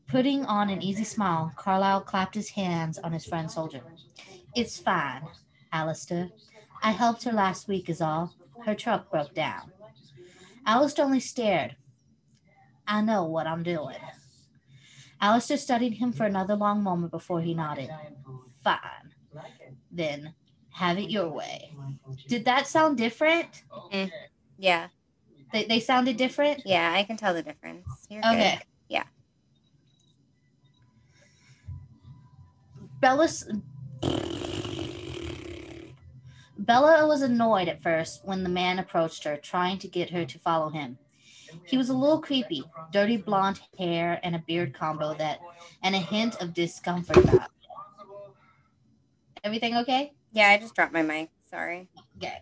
Putting 0.07 0.45
on 0.45 0.69
an 0.69 0.81
easy 0.81 1.03
smile, 1.03 1.51
Carlisle 1.55 2.01
clapped 2.01 2.36
his 2.36 2.50
hands 2.50 2.98
on 3.00 3.12
his 3.12 3.25
friend's 3.25 3.53
shoulder. 3.53 3.81
It's 4.55 4.79
fine, 4.79 5.24
Alistair. 5.72 6.29
I 6.81 6.91
helped 6.91 7.24
her 7.24 7.31
last 7.31 7.67
week 7.67 7.89
is 7.89 8.01
all. 8.01 8.36
Her 8.65 8.75
truck 8.75 9.10
broke 9.10 9.34
down. 9.34 9.72
Alistair 10.65 11.05
only 11.05 11.19
stared. 11.19 11.75
I 12.88 13.01
know 13.01 13.25
what 13.25 13.48
I'm 13.48 13.63
doing. 13.63 13.98
Alistair 15.19 15.57
studied 15.57 15.93
him 15.93 16.12
for 16.12 16.25
another 16.25 16.55
long 16.55 16.84
moment 16.84 17.12
before 17.12 17.41
he 17.41 17.53
nodded. 17.53 17.89
Fine. 18.63 19.13
Then 19.91 20.34
have 20.72 20.98
it 20.98 21.10
your 21.10 21.29
way. 21.29 21.74
Did 22.27 22.45
that 22.45 22.67
sound 22.67 22.98
different? 22.98 23.63
Mm, 23.91 24.12
yeah, 24.57 24.88
They, 25.55 25.63
they 25.63 25.79
sounded 25.79 26.17
different? 26.17 26.63
yeah, 26.65 26.91
I 26.93 27.03
can 27.03 27.15
tell 27.15 27.33
the 27.33 27.41
difference. 27.41 27.88
You're 28.09 28.19
Okay. 28.25 28.55
good. 28.55 28.65
Yeah. 28.89 29.03
Bella's 33.00 33.50
Bella 36.57 37.07
was 37.07 37.21
annoyed 37.21 37.69
at 37.69 37.81
first 37.81 38.25
when 38.25 38.43
the 38.43 38.50
man 38.50 38.79
approached 38.79 39.24
her, 39.24 39.38
trying 39.38 39.77
to 39.77 39.88
get 39.88 40.09
her 40.09 40.25
to 40.25 40.39
follow 40.39 40.67
him. 40.67 40.97
He 41.63 41.77
was 41.77 41.88
a 41.88 41.93
little 41.93 42.19
creepy, 42.19 42.65
dirty 42.91 43.15
blonde 43.15 43.62
hair 43.79 44.19
and 44.24 44.35
a 44.35 44.39
beard 44.39 44.74
combo 44.74 45.13
that, 45.13 45.39
and 45.81 45.95
a 45.95 46.00
hint 46.00 46.41
of 46.41 46.53
discomfort 46.53 47.24
about. 47.24 47.50
Everything 49.41 49.77
okay? 49.77 50.12
Yeah, 50.33 50.50
I 50.50 50.57
just 50.57 50.75
dropped 50.75 50.91
my 50.91 51.01
mic. 51.01 51.29
Sorry. 51.50 51.88
Okay. 52.17 52.41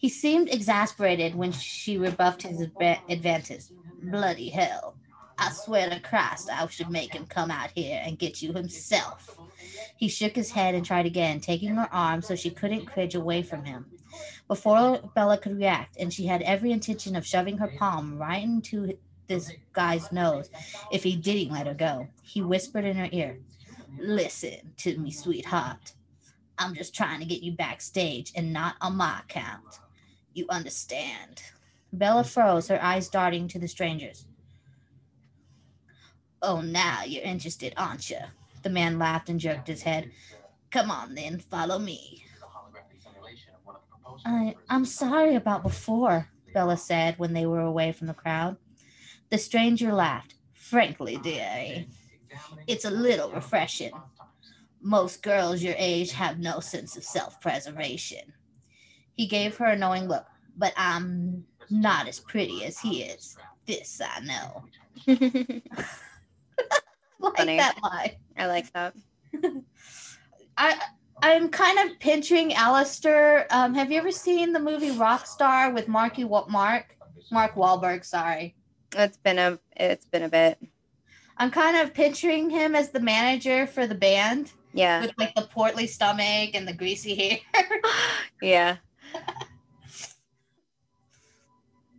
He 0.00 0.08
seemed 0.08 0.48
exasperated 0.48 1.34
when 1.34 1.52
she 1.52 1.98
rebuffed 1.98 2.40
his 2.40 2.66
adva- 2.66 3.02
advances. 3.10 3.70
Bloody 4.02 4.48
hell. 4.48 4.96
I 5.38 5.52
swear 5.52 5.90
to 5.90 6.00
Christ, 6.00 6.48
I 6.50 6.66
should 6.68 6.88
make 6.88 7.12
him 7.12 7.26
come 7.26 7.50
out 7.50 7.68
here 7.74 8.00
and 8.02 8.18
get 8.18 8.40
you 8.40 8.54
himself. 8.54 9.38
He 9.98 10.08
shook 10.08 10.36
his 10.36 10.52
head 10.52 10.74
and 10.74 10.86
tried 10.86 11.04
again, 11.04 11.38
taking 11.38 11.74
her 11.74 11.86
arm 11.92 12.22
so 12.22 12.34
she 12.34 12.48
couldn't 12.48 12.86
cringe 12.86 13.14
away 13.14 13.42
from 13.42 13.66
him. 13.66 13.90
Before 14.48 15.02
Bella 15.14 15.36
could 15.36 15.58
react, 15.58 15.98
and 15.98 16.10
she 16.10 16.24
had 16.24 16.40
every 16.42 16.72
intention 16.72 17.14
of 17.14 17.26
shoving 17.26 17.58
her 17.58 17.68
palm 17.68 18.16
right 18.16 18.42
into 18.42 18.96
this 19.26 19.52
guy's 19.74 20.10
nose 20.10 20.48
if 20.90 21.02
he 21.02 21.14
didn't 21.14 21.52
let 21.52 21.66
her 21.66 21.74
go, 21.74 22.08
he 22.22 22.40
whispered 22.40 22.86
in 22.86 22.96
her 22.96 23.10
ear, 23.12 23.38
Listen 23.98 24.72
to 24.78 24.96
me, 24.96 25.10
sweetheart. 25.10 25.92
I'm 26.56 26.74
just 26.74 26.94
trying 26.94 27.20
to 27.20 27.26
get 27.26 27.42
you 27.42 27.52
backstage 27.52 28.32
and 28.34 28.50
not 28.50 28.76
on 28.80 28.96
my 28.96 29.20
account. 29.20 29.80
You 30.32 30.46
understand. 30.48 31.42
Bella 31.92 32.24
froze, 32.24 32.68
her 32.68 32.82
eyes 32.82 33.08
darting 33.08 33.48
to 33.48 33.58
the 33.58 33.68
strangers. 33.68 34.26
Oh, 36.42 36.60
now 36.60 37.02
you're 37.04 37.24
interested, 37.24 37.74
aren't 37.76 38.08
you? 38.10 38.18
The 38.62 38.70
man 38.70 38.98
laughed 38.98 39.28
and 39.28 39.40
jerked 39.40 39.68
his 39.68 39.82
head. 39.82 40.10
Come 40.70 40.90
on, 40.90 41.14
then, 41.14 41.38
follow 41.38 41.78
me. 41.78 42.24
I, 44.24 44.54
I'm 44.68 44.84
sorry 44.84 45.34
about 45.34 45.62
before, 45.62 46.28
Bella 46.52 46.76
said 46.76 47.18
when 47.18 47.32
they 47.32 47.46
were 47.46 47.60
away 47.60 47.92
from 47.92 48.06
the 48.06 48.14
crowd. 48.14 48.56
The 49.30 49.38
stranger 49.38 49.92
laughed. 49.92 50.34
Frankly, 50.54 51.16
dearie, 51.16 51.88
it's 52.66 52.84
a 52.84 52.90
little 52.90 53.30
refreshing. 53.32 53.92
Most 54.80 55.22
girls 55.22 55.62
your 55.62 55.74
age 55.76 56.12
have 56.12 56.38
no 56.38 56.60
sense 56.60 56.96
of 56.96 57.02
self 57.02 57.40
preservation. 57.40 58.32
He 59.20 59.26
gave 59.26 59.58
her 59.58 59.66
a 59.66 59.76
knowing 59.76 60.08
look, 60.08 60.24
but 60.56 60.72
I'm 60.78 61.44
not 61.68 62.08
as 62.08 62.18
pretty 62.18 62.64
as 62.64 62.78
he 62.78 63.02
is. 63.02 63.36
This 63.66 64.00
I 64.02 64.20
know. 64.20 64.64
like 67.20 67.36
Funny. 67.36 67.58
that 67.58 67.76
line. 67.82 68.12
I 68.38 68.46
like 68.46 68.72
that. 68.72 68.94
I 70.56 70.80
I'm 71.22 71.50
kind 71.50 71.78
of 71.90 71.98
picturing 72.00 72.54
Alistair. 72.54 73.46
Um, 73.50 73.74
have 73.74 73.92
you 73.92 73.98
ever 73.98 74.10
seen 74.10 74.54
the 74.54 74.58
movie 74.58 74.92
Rockstar 74.92 75.74
with 75.74 75.86
Marky 75.86 76.24
Mark 76.24 76.96
Mark 77.30 77.54
Wahlberg? 77.56 78.06
Sorry, 78.06 78.56
It's 78.96 79.18
been 79.18 79.38
a 79.38 79.58
it's 79.76 80.06
been 80.06 80.22
a 80.22 80.30
bit. 80.30 80.58
I'm 81.36 81.50
kind 81.50 81.76
of 81.76 81.92
picturing 81.92 82.48
him 82.48 82.74
as 82.74 82.88
the 82.88 83.00
manager 83.00 83.66
for 83.66 83.86
the 83.86 83.94
band 83.94 84.52
Yeah. 84.72 85.02
with 85.02 85.12
like 85.18 85.34
the 85.34 85.42
portly 85.42 85.86
stomach 85.86 86.54
and 86.54 86.66
the 86.66 86.72
greasy 86.72 87.14
hair. 87.14 87.38
yeah. 88.40 88.76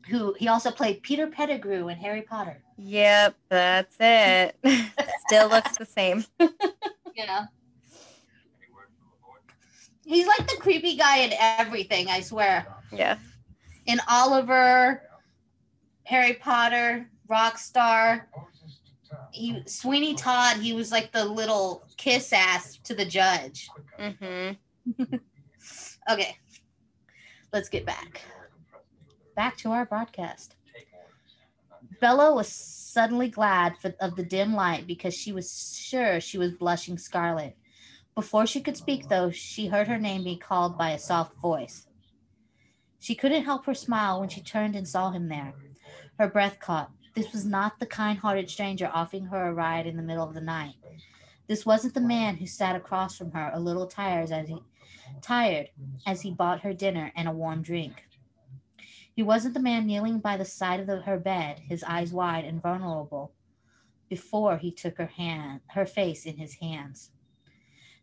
Who 0.07 0.33
he 0.37 0.47
also 0.47 0.71
played 0.71 1.03
Peter 1.03 1.27
Pettigrew 1.27 1.87
in 1.87 1.97
Harry 1.97 2.24
Potter. 2.24 2.61
Yep, 2.77 3.35
that's 3.50 3.95
it. 4.00 4.55
Still 5.27 5.47
looks 5.47 5.77
the 5.77 5.85
same. 5.85 6.25
Yeah. 7.15 7.45
He's 10.05 10.27
like 10.27 10.47
the 10.47 10.57
creepy 10.59 10.97
guy 10.97 11.19
in 11.19 11.31
everything, 11.39 12.09
I 12.09 12.21
swear. 12.21 12.67
Yeah. 12.91 13.17
In 13.85 14.01
Oliver, 14.09 15.03
Harry 16.03 16.33
Potter, 16.33 17.09
Rockstar, 17.29 18.24
he 19.31 19.61
Sweeney 19.65 20.15
Todd, 20.15 20.57
he 20.57 20.74
was 20.74 20.91
like 20.91 21.11
the 21.11 21.24
little 21.24 21.83
kiss 21.97 22.33
ass 22.33 22.79
to 22.83 22.93
the 22.93 23.05
judge. 23.05 23.69
Mm-hmm. 24.00 25.15
Okay. 26.09 26.35
Let's 27.53 27.70
get 27.70 27.85
back. 27.85 28.22
Back 29.35 29.57
to 29.57 29.72
our 29.72 29.85
broadcast. 29.85 30.55
Bella 32.00 32.33
was 32.33 32.48
suddenly 32.48 33.27
glad 33.27 33.77
for, 33.77 33.94
of 34.00 34.16
the 34.16 34.24
dim 34.24 34.53
light 34.53 34.87
because 34.87 35.14
she 35.14 35.33
was 35.33 35.77
sure 35.77 36.22
she 36.22 36.37
was 36.37 36.53
blushing 36.53 36.98
scarlet. 36.98 37.57
Before 38.16 38.46
she 38.46 38.61
could 38.61 38.77
speak, 38.77 39.09
though, 39.09 39.31
she 39.31 39.68
heard 39.68 39.87
her 39.87 39.98
name 39.98 40.24
be 40.24 40.37
called 40.37 40.77
by 40.77 40.92
a 40.92 41.00
soft 41.00 41.35
voice. 41.42 41.87
She 43.00 43.16
couldn't 43.16 43.44
help 43.44 43.66
her 43.66 43.74
smile 43.74 44.20
when 44.20 44.29
she 44.29 44.42
turned 44.42 44.75
and 44.75 44.87
saw 44.87 45.11
him 45.11 45.27
there. 45.27 45.53
Her 46.20 46.29
breath 46.29 46.59
caught. 46.59 46.92
This 47.16 47.33
was 47.33 47.46
not 47.46 47.79
the 47.79 47.85
kind 47.85 48.20
hearted 48.20 48.50
stranger 48.50 48.90
offering 48.94 49.25
her 49.25 49.48
a 49.48 49.53
ride 49.53 49.87
in 49.87 49.98
the 49.98 50.03
middle 50.03 50.27
of 50.27 50.33
the 50.33 50.42
night. 50.42 50.75
This 51.48 51.66
wasn't 51.66 51.94
the 51.94 52.01
man 52.01 52.37
who 52.37 52.46
sat 52.46 52.75
across 52.75 53.18
from 53.18 53.31
her, 53.31 53.51
a 53.53 53.59
little 53.59 53.87
tired 53.87 54.31
as 54.31 54.48
he, 54.48 54.57
tired 55.21 55.69
as 56.05 56.21
he 56.21 56.31
bought 56.31 56.61
her 56.61 56.74
dinner 56.74 57.11
and 57.15 57.27
a 57.27 57.31
warm 57.31 57.61
drink. 57.61 58.03
He 59.13 59.24
wasn't 59.24 59.53
the 59.53 59.59
man 59.59 59.85
kneeling 59.85 60.19
by 60.19 60.37
the 60.37 60.45
side 60.45 60.79
of 60.79 60.87
the, 60.87 61.01
her 61.01 61.19
bed, 61.19 61.59
his 61.59 61.83
eyes 61.83 62.13
wide 62.13 62.45
and 62.45 62.61
vulnerable, 62.61 63.33
before 64.09 64.57
he 64.57 64.71
took 64.71 64.97
her 64.97 65.07
hand, 65.07 65.61
her 65.67 65.85
face 65.85 66.25
in 66.25 66.37
his 66.37 66.55
hands. 66.55 67.11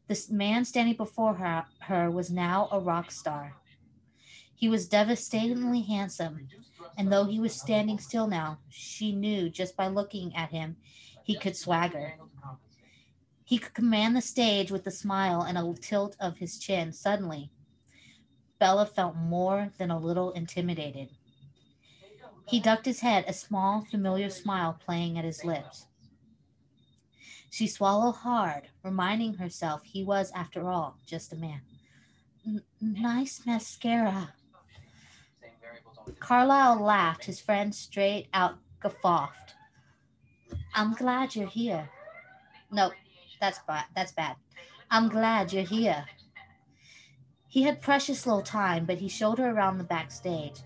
This 0.06 0.30
man 0.30 0.64
standing 0.64 0.96
before 0.96 1.34
her, 1.34 1.66
her 1.80 2.10
was 2.10 2.30
now 2.30 2.68
a 2.70 2.80
rock 2.80 3.10
star. 3.10 3.56
He 4.54 4.68
was 4.68 4.88
devastatingly 4.88 5.82
handsome, 5.82 6.48
and 6.96 7.12
though 7.12 7.24
he 7.24 7.38
was 7.38 7.54
standing 7.54 7.98
still 7.98 8.26
now, 8.26 8.58
she 8.68 9.12
knew 9.12 9.50
just 9.50 9.76
by 9.76 9.88
looking 9.88 10.34
at 10.34 10.50
him 10.50 10.76
he 11.22 11.38
could 11.38 11.56
swagger. 11.56 12.14
He 13.48 13.56
could 13.56 13.72
command 13.72 14.14
the 14.14 14.20
stage 14.20 14.70
with 14.70 14.86
a 14.86 14.90
smile 14.90 15.40
and 15.40 15.56
a 15.56 15.72
tilt 15.80 16.16
of 16.20 16.36
his 16.36 16.58
chin. 16.58 16.92
Suddenly, 16.92 17.50
Bella 18.58 18.84
felt 18.84 19.16
more 19.16 19.72
than 19.78 19.90
a 19.90 19.98
little 19.98 20.32
intimidated. 20.32 21.08
He 22.46 22.60
ducked 22.60 22.84
his 22.84 23.00
head, 23.00 23.24
a 23.26 23.32
small, 23.32 23.86
familiar 23.90 24.28
smile 24.28 24.78
playing 24.78 25.16
at 25.16 25.24
his 25.24 25.46
lips. 25.46 25.86
She 27.48 27.66
swallowed 27.66 28.16
hard, 28.16 28.68
reminding 28.82 29.36
herself 29.36 29.80
he 29.82 30.04
was, 30.04 30.30
after 30.34 30.68
all, 30.68 30.98
just 31.06 31.32
a 31.32 31.36
man. 31.36 31.62
"N- 32.46 32.64
nice 32.82 33.46
mascara. 33.46 34.34
Carlisle 36.20 36.80
laughed, 36.80 37.24
his 37.24 37.40
friend 37.40 37.74
straight 37.74 38.28
out 38.34 38.58
guffawed. 38.78 39.54
I'm 40.74 40.92
glad 40.92 41.34
you're 41.34 41.48
here. 41.48 41.88
No, 42.70 42.92
that's 43.40 43.60
bad. 43.66 43.84
That's 43.94 44.12
bad. 44.12 44.36
I'm 44.90 45.08
glad 45.08 45.52
you're 45.52 45.62
here. 45.64 46.06
He 47.46 47.62
had 47.62 47.80
precious 47.80 48.26
little 48.26 48.42
time, 48.42 48.84
but 48.84 48.98
he 48.98 49.08
showed 49.08 49.38
her 49.38 49.50
around 49.50 49.78
the 49.78 49.84
backstage. 49.84 50.60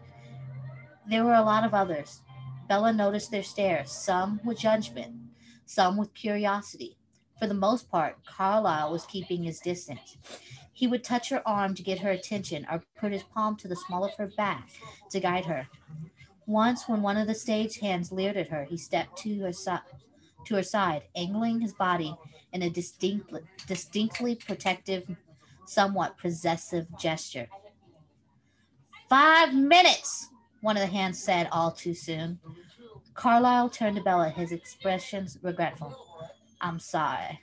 There 1.08 1.24
were 1.24 1.34
a 1.34 1.42
lot 1.42 1.64
of 1.64 1.74
others. 1.74 2.22
Bella 2.68 2.92
noticed 2.92 3.30
their 3.30 3.42
stares, 3.42 3.90
some 3.92 4.40
with 4.44 4.58
judgment, 4.58 5.14
some 5.66 5.96
with 5.96 6.14
curiosity. 6.14 6.96
For 7.38 7.46
the 7.46 7.54
most 7.54 7.90
part, 7.90 8.24
Carlisle 8.24 8.92
was 8.92 9.06
keeping 9.06 9.42
his 9.42 9.58
distance. 9.60 10.16
He 10.72 10.86
would 10.86 11.04
touch 11.04 11.28
her 11.30 11.46
arm 11.46 11.74
to 11.74 11.82
get 11.82 12.00
her 12.00 12.10
attention 12.10 12.66
or 12.70 12.84
put 12.98 13.12
his 13.12 13.24
palm 13.24 13.56
to 13.56 13.68
the 13.68 13.76
small 13.76 14.04
of 14.04 14.14
her 14.14 14.28
back 14.36 14.68
to 15.10 15.20
guide 15.20 15.46
her. 15.46 15.68
Once, 16.46 16.88
when 16.88 17.02
one 17.02 17.16
of 17.16 17.26
the 17.26 17.34
stage 17.34 17.78
hands 17.78 18.10
leered 18.12 18.36
at 18.36 18.48
her, 18.48 18.64
he 18.64 18.76
stepped 18.76 19.16
to 19.18 19.40
her, 19.40 19.52
si- 19.52 19.72
to 20.46 20.54
her 20.54 20.62
side, 20.62 21.02
angling 21.14 21.60
his 21.60 21.72
body 21.72 22.16
in 22.52 22.62
a 22.62 22.70
distinctly, 22.70 23.40
distinctly 23.66 24.34
protective, 24.34 25.04
somewhat 25.66 26.18
possessive 26.18 26.86
gesture. 26.98 27.48
Five 29.08 29.54
minutes, 29.54 30.28
one 30.60 30.76
of 30.76 30.80
the 30.80 30.94
hands 30.94 31.22
said 31.22 31.48
all 31.50 31.70
too 31.70 31.94
soon. 31.94 32.38
Carlisle 33.14 33.70
turned 33.70 33.96
to 33.96 34.02
Bella, 34.02 34.30
his 34.30 34.52
expressions 34.52 35.38
regretful. 35.42 35.94
I'm 36.60 36.78
sorry. 36.78 37.40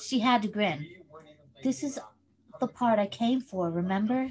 She 0.00 0.20
had 0.20 0.42
to 0.42 0.48
grin. 0.48 0.86
This 1.62 1.82
is 1.82 1.98
the 2.60 2.66
part 2.66 2.98
I 2.98 3.06
came 3.06 3.40
for, 3.40 3.70
remember? 3.70 4.30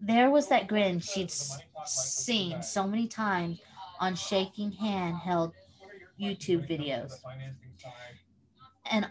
There 0.00 0.30
was 0.30 0.48
that 0.48 0.68
grin 0.68 1.00
she'd 1.00 1.32
seen 1.84 2.62
so 2.62 2.86
many 2.86 3.08
times 3.08 3.60
on 3.98 4.14
shaking 4.14 4.72
hand 4.72 5.16
held 5.16 5.52
YouTube 6.20 6.68
videos. 6.68 7.12
And 8.90 9.08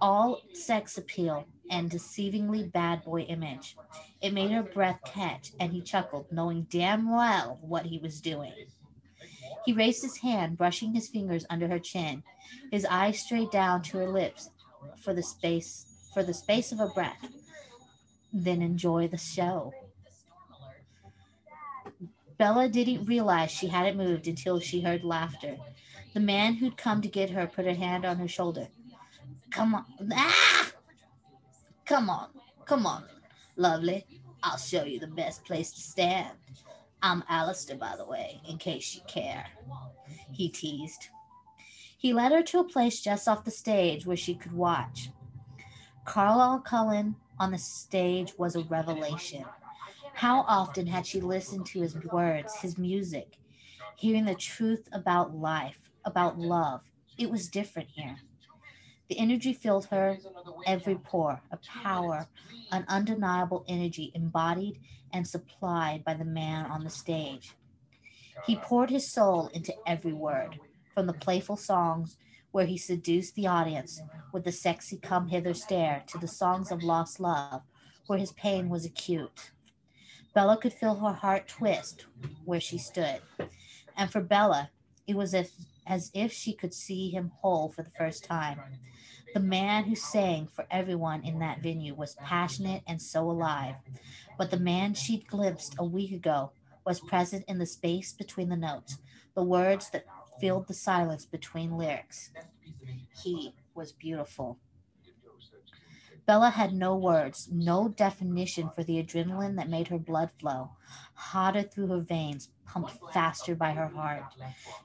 all 0.00 0.42
sex 0.52 0.98
appeal, 0.98 1.46
and 1.70 1.90
deceivingly 1.90 2.70
bad 2.70 3.04
boy 3.04 3.22
image. 3.22 3.76
It 4.20 4.34
made 4.34 4.50
her 4.50 4.62
breath 4.62 5.00
catch, 5.04 5.52
and 5.58 5.72
he 5.72 5.80
chuckled, 5.80 6.30
knowing 6.30 6.66
damn 6.70 7.10
well 7.10 7.58
what 7.62 7.86
he 7.86 7.98
was 7.98 8.20
doing. 8.20 8.52
He 9.64 9.72
raised 9.72 10.02
his 10.02 10.18
hand, 10.18 10.58
brushing 10.58 10.94
his 10.94 11.08
fingers 11.08 11.46
under 11.48 11.68
her 11.68 11.78
chin. 11.78 12.22
His 12.70 12.84
eyes 12.84 13.20
strayed 13.20 13.50
down 13.50 13.82
to 13.82 13.98
her 13.98 14.08
lips 14.08 14.50
for 15.02 15.14
the 15.14 15.22
space 15.22 15.86
for 16.12 16.22
the 16.22 16.34
space 16.34 16.70
of 16.70 16.80
a 16.80 16.88
breath. 16.88 17.28
Then 18.32 18.62
enjoy 18.62 19.08
the 19.08 19.16
show. 19.16 19.72
Bella 22.36 22.68
didn't 22.68 23.06
realize 23.06 23.50
she 23.50 23.68
hadn't 23.68 23.96
moved 23.96 24.28
until 24.28 24.60
she 24.60 24.80
heard 24.80 25.02
laughter. 25.02 25.56
The 26.14 26.20
man 26.20 26.54
who'd 26.54 26.76
come 26.76 27.02
to 27.02 27.08
get 27.08 27.30
her 27.30 27.46
put 27.46 27.66
a 27.66 27.74
hand 27.74 28.04
on 28.04 28.18
her 28.18 28.28
shoulder. 28.28 28.68
Come 29.50 29.74
on. 29.74 29.84
Ah! 30.12 30.70
Come 31.84 32.08
on. 32.08 32.28
Come 32.64 32.86
on. 32.86 33.04
Lovely. 33.56 34.06
I'll 34.42 34.56
show 34.56 34.84
you 34.84 35.00
the 35.00 35.08
best 35.08 35.44
place 35.44 35.72
to 35.72 35.80
stand. 35.80 36.36
I'm 37.02 37.24
Alistair, 37.28 37.76
by 37.76 37.96
the 37.96 38.06
way, 38.06 38.40
in 38.48 38.58
case 38.58 38.94
you 38.94 39.02
care. 39.08 39.46
He 40.32 40.48
teased. 40.48 41.08
He 41.98 42.12
led 42.12 42.32
her 42.32 42.42
to 42.42 42.60
a 42.60 42.64
place 42.64 43.00
just 43.00 43.26
off 43.26 43.44
the 43.44 43.50
stage 43.50 44.06
where 44.06 44.16
she 44.16 44.34
could 44.34 44.52
watch. 44.52 45.10
Carlisle 46.04 46.60
Cullen 46.60 47.16
on 47.38 47.50
the 47.50 47.58
stage 47.58 48.34
was 48.38 48.54
a 48.54 48.64
revelation. 48.64 49.44
How 50.12 50.44
often 50.46 50.86
had 50.86 51.06
she 51.06 51.20
listened 51.20 51.66
to 51.66 51.80
his 51.80 51.96
words, 52.04 52.54
his 52.60 52.78
music, 52.78 53.38
hearing 53.96 54.26
the 54.26 54.34
truth 54.34 54.88
about 54.92 55.34
life, 55.34 55.78
about 56.04 56.38
love? 56.38 56.82
It 57.18 57.30
was 57.30 57.48
different 57.48 57.88
here. 57.94 58.16
The 59.08 59.18
energy 59.18 59.52
filled 59.52 59.86
her 59.86 60.18
every 60.66 60.96
pore, 60.96 61.42
a 61.50 61.58
power, 61.58 62.28
an 62.72 62.84
undeniable 62.88 63.64
energy 63.68 64.10
embodied 64.14 64.80
and 65.12 65.26
supplied 65.26 66.04
by 66.04 66.14
the 66.14 66.24
man 66.24 66.66
on 66.66 66.84
the 66.84 66.90
stage. 66.90 67.52
He 68.46 68.56
poured 68.56 68.90
his 68.90 69.10
soul 69.10 69.48
into 69.54 69.74
every 69.86 70.12
word, 70.12 70.58
from 70.94 71.06
the 71.06 71.12
playful 71.12 71.56
songs 71.56 72.16
where 72.50 72.66
he 72.66 72.78
seduced 72.78 73.34
the 73.34 73.46
audience 73.46 74.00
with 74.32 74.44
the 74.44 74.52
sexy 74.52 74.96
come 74.96 75.28
hither 75.28 75.54
stare 75.54 76.04
to 76.06 76.18
the 76.18 76.28
songs 76.28 76.70
of 76.70 76.82
lost 76.82 77.20
love 77.20 77.62
where 78.06 78.18
his 78.18 78.32
pain 78.32 78.68
was 78.68 78.84
acute. 78.84 79.50
Bella 80.34 80.56
could 80.56 80.72
feel 80.72 80.94
her 80.96 81.12
heart 81.12 81.48
twist 81.48 82.06
where 82.44 82.60
she 82.60 82.78
stood. 82.78 83.20
And 83.96 84.10
for 84.10 84.20
Bella, 84.20 84.70
it 85.06 85.16
was 85.16 85.34
if, 85.34 85.52
as 85.86 86.10
if 86.14 86.32
she 86.32 86.52
could 86.52 86.74
see 86.74 87.10
him 87.10 87.32
whole 87.40 87.70
for 87.70 87.82
the 87.82 87.90
first 87.90 88.24
time. 88.24 88.60
The 89.34 89.40
man 89.40 89.84
who 89.84 89.96
sang 89.96 90.46
for 90.46 90.66
everyone 90.70 91.24
in 91.24 91.40
that 91.40 91.60
venue 91.62 91.94
was 91.94 92.14
passionate 92.14 92.82
and 92.86 93.02
so 93.02 93.28
alive, 93.30 93.76
but 94.38 94.50
the 94.50 94.58
man 94.58 94.94
she'd 94.94 95.26
glimpsed 95.26 95.74
a 95.78 95.84
week 95.84 96.12
ago 96.12 96.52
was 96.86 97.00
present 97.00 97.44
in 97.48 97.58
the 97.58 97.66
space 97.66 98.12
between 98.12 98.48
the 98.48 98.56
notes, 98.56 98.98
the 99.34 99.42
words 99.42 99.90
that 99.90 100.06
filled 100.40 100.68
the 100.68 100.74
silence 100.74 101.26
between 101.26 101.76
lyrics. 101.76 102.30
He 103.22 103.54
was 103.74 103.92
beautiful. 103.92 104.58
Bella 106.26 106.50
had 106.50 106.72
no 106.72 106.96
words, 106.96 107.48
no 107.52 107.88
definition 107.88 108.70
for 108.74 108.82
the 108.82 109.02
adrenaline 109.02 109.56
that 109.56 109.68
made 109.68 109.88
her 109.88 109.98
blood 109.98 110.30
flow, 110.40 110.70
hotter 111.12 111.62
through 111.62 111.88
her 111.88 112.00
veins, 112.00 112.48
pumped 112.66 112.98
faster 113.12 113.54
by 113.54 113.72
her 113.72 113.88
heart. 113.88 114.22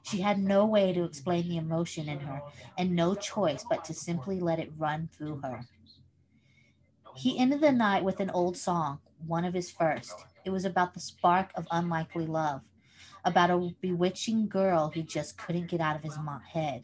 She 0.02 0.20
had 0.20 0.38
no 0.38 0.66
way 0.66 0.92
to 0.92 1.04
explain 1.04 1.48
the 1.48 1.56
emotion 1.56 2.08
in 2.10 2.20
her, 2.20 2.42
and 2.76 2.94
no 2.94 3.14
choice 3.14 3.64
but 3.68 3.84
to 3.86 3.94
simply 3.94 4.38
let 4.38 4.58
it 4.58 4.72
run 4.76 5.08
through 5.16 5.40
her. 5.40 5.62
He 7.16 7.38
ended 7.38 7.62
the 7.62 7.72
night 7.72 8.04
with 8.04 8.20
an 8.20 8.30
old 8.30 8.58
song, 8.58 9.00
one 9.26 9.46
of 9.46 9.54
his 9.54 9.70
first. 9.70 10.14
It 10.44 10.50
was 10.50 10.66
about 10.66 10.92
the 10.92 11.00
spark 11.00 11.52
of 11.54 11.66
unlikely 11.70 12.26
love, 12.26 12.62
about 13.24 13.50
a 13.50 13.74
bewitching 13.80 14.46
girl 14.46 14.90
he 14.90 15.02
just 15.02 15.38
couldn't 15.38 15.70
get 15.70 15.80
out 15.80 15.96
of 15.96 16.02
his 16.02 16.18
head. 16.52 16.82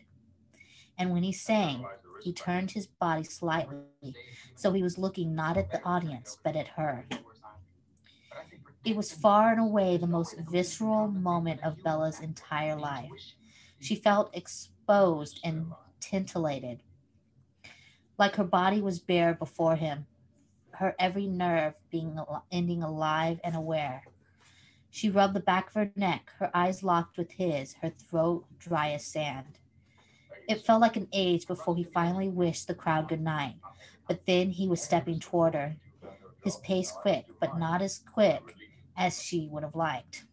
And 0.98 1.10
when 1.10 1.22
he 1.22 1.32
sang, 1.32 1.84
he 2.22 2.32
turned 2.32 2.70
his 2.70 2.86
body 2.86 3.24
slightly 3.24 4.14
so 4.54 4.72
he 4.72 4.82
was 4.82 4.98
looking 4.98 5.34
not 5.34 5.56
at 5.56 5.70
the 5.70 5.82
audience, 5.84 6.38
but 6.42 6.56
at 6.56 6.68
her. 6.68 7.06
It 8.84 8.96
was 8.96 9.12
far 9.12 9.50
and 9.50 9.60
away 9.60 9.96
the 9.96 10.06
most 10.06 10.36
visceral 10.50 11.08
moment 11.08 11.62
of 11.64 11.82
Bella's 11.82 12.20
entire 12.20 12.76
life. 12.76 13.10
She 13.80 13.96
felt 13.96 14.34
exposed 14.34 15.40
and 15.44 15.72
titillated, 16.00 16.82
like 18.18 18.36
her 18.36 18.44
body 18.44 18.80
was 18.80 19.00
bare 19.00 19.34
before 19.34 19.76
him, 19.76 20.06
her 20.70 20.94
every 20.98 21.26
nerve 21.26 21.74
being 21.90 22.18
ending 22.50 22.82
alive 22.82 23.40
and 23.44 23.54
aware. 23.54 24.04
She 24.90 25.10
rubbed 25.10 25.34
the 25.34 25.40
back 25.40 25.68
of 25.68 25.74
her 25.74 25.92
neck, 25.96 26.30
her 26.38 26.50
eyes 26.54 26.82
locked 26.82 27.18
with 27.18 27.32
his, 27.32 27.74
her 27.82 27.90
throat 27.90 28.46
dry 28.58 28.92
as 28.92 29.04
sand. 29.04 29.58
It 30.48 30.64
felt 30.64 30.80
like 30.80 30.96
an 30.96 31.08
age 31.12 31.46
before 31.46 31.76
he 31.76 31.84
finally 31.84 32.28
wished 32.28 32.68
the 32.68 32.74
crowd 32.74 33.08
good 33.08 33.20
night, 33.20 33.56
but 34.06 34.26
then 34.26 34.50
he 34.50 34.68
was 34.68 34.82
stepping 34.82 35.18
toward 35.18 35.54
her, 35.54 35.76
his 36.44 36.56
pace 36.56 36.92
quick, 36.92 37.26
but 37.40 37.58
not 37.58 37.82
as 37.82 37.98
quick 37.98 38.42
as 38.96 39.22
she 39.22 39.48
would 39.50 39.64
have 39.64 39.74
liked. 39.74 40.24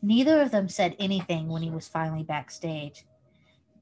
Neither 0.00 0.40
of 0.40 0.50
them 0.50 0.68
said 0.68 0.96
anything 0.98 1.48
when 1.48 1.62
he 1.62 1.70
was 1.70 1.86
finally 1.86 2.24
backstage. 2.24 3.04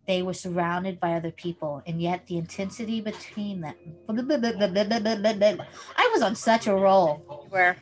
They 0.06 0.22
were 0.22 0.34
surrounded 0.34 0.98
by 0.98 1.14
other 1.14 1.30
people, 1.30 1.82
and 1.86 2.02
yet 2.02 2.26
the 2.26 2.36
intensity 2.36 3.00
between 3.00 3.60
them. 3.60 3.74
I 4.08 6.10
was 6.12 6.22
on 6.22 6.34
such 6.34 6.66
a 6.66 6.74
roll. 6.74 7.46
Where? 7.48 7.76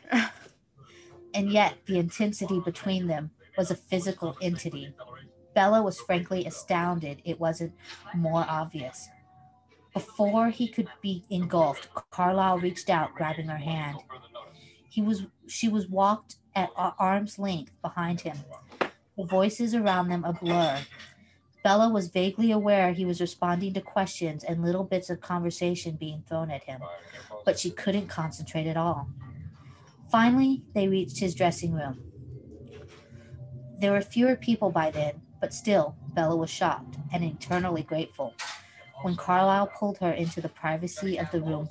and 1.33 1.51
yet 1.51 1.77
the 1.85 1.97
intensity 1.97 2.59
between 2.59 3.07
them 3.07 3.31
was 3.57 3.71
a 3.71 3.75
physical 3.75 4.37
entity. 4.41 4.93
Bella 5.59 5.81
was 5.81 5.99
frankly 5.99 6.45
astounded 6.45 7.21
it 7.25 7.37
wasn't 7.37 7.73
more 8.15 8.45
obvious. 8.47 9.09
Before 9.93 10.47
he 10.47 10.69
could 10.69 10.87
be 11.01 11.25
engulfed, 11.29 11.89
Carlisle 12.11 12.59
reached 12.59 12.89
out, 12.89 13.13
grabbing 13.13 13.49
her 13.49 13.57
hand. 13.57 13.97
He 14.87 15.01
was 15.01 15.23
she 15.47 15.67
was 15.67 15.85
walked 15.89 16.37
at 16.55 16.69
arm's 16.77 17.37
length 17.37 17.73
behind 17.81 18.21
him, 18.21 18.37
the 19.17 19.25
voices 19.25 19.75
around 19.75 20.07
them 20.07 20.23
a 20.23 20.31
blur. 20.31 20.79
Bella 21.61 21.89
was 21.89 22.07
vaguely 22.07 22.53
aware 22.53 22.93
he 22.93 23.03
was 23.03 23.19
responding 23.19 23.73
to 23.73 23.81
questions 23.81 24.45
and 24.45 24.63
little 24.63 24.85
bits 24.85 25.09
of 25.09 25.19
conversation 25.19 25.97
being 25.97 26.23
thrown 26.25 26.49
at 26.49 26.63
him, 26.63 26.79
but 27.43 27.59
she 27.59 27.69
couldn't 27.69 28.07
concentrate 28.07 28.65
at 28.65 28.77
all. 28.77 29.09
Finally, 30.09 30.63
they 30.73 30.87
reached 30.87 31.19
his 31.19 31.35
dressing 31.35 31.73
room. 31.73 31.99
There 33.81 33.91
were 33.91 33.99
fewer 33.99 34.37
people 34.37 34.71
by 34.71 34.91
then, 34.91 35.21
but 35.39 35.53
still, 35.53 35.95
Bella 36.13 36.35
was 36.35 36.49
shocked 36.49 36.97
and 37.13 37.23
eternally 37.23 37.83
grateful 37.83 38.33
when 39.01 39.15
Carlisle 39.15 39.67
pulled 39.67 39.97
her 39.99 40.11
into 40.11 40.41
the 40.41 40.49
privacy 40.49 41.17
of 41.17 41.31
the 41.31 41.41
room 41.41 41.67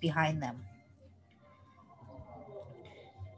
behind 0.00 0.42
them. 0.42 0.64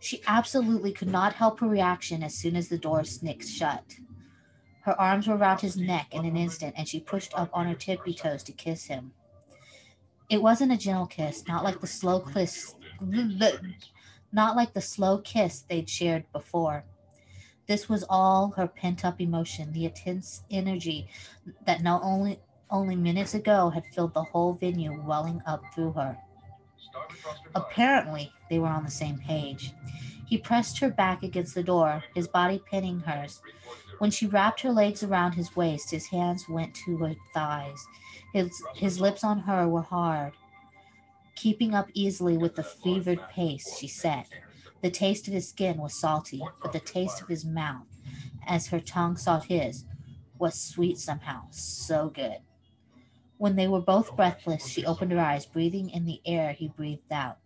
She 0.00 0.22
absolutely 0.26 0.92
could 0.92 1.08
not 1.08 1.34
help 1.34 1.60
her 1.60 1.68
reaction 1.68 2.22
as 2.22 2.34
soon 2.34 2.56
as 2.56 2.68
the 2.68 2.78
door 2.78 3.04
snicked 3.04 3.46
shut. 3.46 3.96
Her 4.82 4.98
arms 4.98 5.28
were 5.28 5.36
around 5.36 5.60
his 5.60 5.76
neck 5.76 6.08
in 6.10 6.24
an 6.24 6.36
instant, 6.36 6.74
and 6.76 6.88
she 6.88 7.00
pushed 7.00 7.32
up 7.38 7.50
on 7.52 7.66
her 7.66 7.74
tippy 7.74 8.14
toes 8.14 8.42
to 8.44 8.52
kiss 8.52 8.86
him. 8.86 9.12
It 10.30 10.42
wasn't 10.42 10.72
a 10.72 10.76
gentle 10.76 11.06
kiss, 11.06 11.46
not 11.46 11.64
like 11.64 11.80
the 11.80 11.86
slow 11.86 12.20
kiss, 12.20 12.74
not 14.32 14.56
like 14.56 14.72
the 14.72 14.80
slow 14.80 15.18
kiss 15.18 15.60
they'd 15.60 15.90
shared 15.90 16.24
before. 16.32 16.84
This 17.70 17.88
was 17.88 18.04
all 18.10 18.50
her 18.56 18.66
pent-up 18.66 19.20
emotion, 19.20 19.72
the 19.72 19.84
intense 19.84 20.42
energy 20.50 21.06
that 21.66 21.84
not 21.84 22.00
only 22.02 22.40
only 22.68 22.96
minutes 22.96 23.34
ago 23.34 23.70
had 23.70 23.86
filled 23.94 24.12
the 24.12 24.24
whole 24.24 24.54
venue 24.54 25.00
welling 25.06 25.40
up 25.46 25.62
through 25.72 25.92
her. 25.92 26.18
Apparently, 27.54 28.32
they 28.50 28.58
were 28.58 28.66
on 28.66 28.82
the 28.82 28.90
same 28.90 29.18
page. 29.18 29.72
He 30.26 30.36
pressed 30.36 30.80
her 30.80 30.90
back 30.90 31.22
against 31.22 31.54
the 31.54 31.62
door, 31.62 32.02
his 32.12 32.26
body 32.26 32.60
pinning 32.68 32.98
hers. 32.98 33.40
When 33.98 34.10
she 34.10 34.26
wrapped 34.26 34.62
her 34.62 34.72
legs 34.72 35.04
around 35.04 35.34
his 35.34 35.54
waist, 35.54 35.92
his 35.92 36.08
hands 36.08 36.48
went 36.48 36.74
to 36.86 36.96
her 36.96 37.14
thighs. 37.32 37.86
His, 38.32 38.50
his 38.74 39.00
lips 39.00 39.22
on 39.22 39.38
her 39.38 39.68
were 39.68 39.82
hard. 39.82 40.32
Keeping 41.36 41.76
up 41.76 41.88
easily 41.94 42.36
with 42.36 42.56
the 42.56 42.64
fevered 42.64 43.20
pace, 43.28 43.78
she 43.78 43.86
said. 43.86 44.24
The 44.82 44.90
taste 44.90 45.26
of 45.28 45.34
his 45.34 45.48
skin 45.48 45.78
was 45.78 45.94
salty, 45.94 46.42
but 46.62 46.72
the 46.72 46.80
taste 46.80 47.20
of 47.20 47.28
his 47.28 47.44
mouth, 47.44 47.86
as 48.46 48.68
her 48.68 48.80
tongue 48.80 49.16
sought 49.16 49.44
his, 49.44 49.84
was 50.38 50.60
sweet 50.60 50.98
somehow, 50.98 51.42
so 51.50 52.08
good. 52.08 52.38
When 53.36 53.56
they 53.56 53.68
were 53.68 53.80
both 53.80 54.16
breathless, 54.16 54.66
she 54.66 54.84
opened 54.84 55.12
her 55.12 55.20
eyes, 55.20 55.46
breathing 55.46 55.90
in 55.90 56.04
the 56.04 56.20
air 56.26 56.52
he 56.52 56.68
breathed 56.68 57.12
out. 57.12 57.38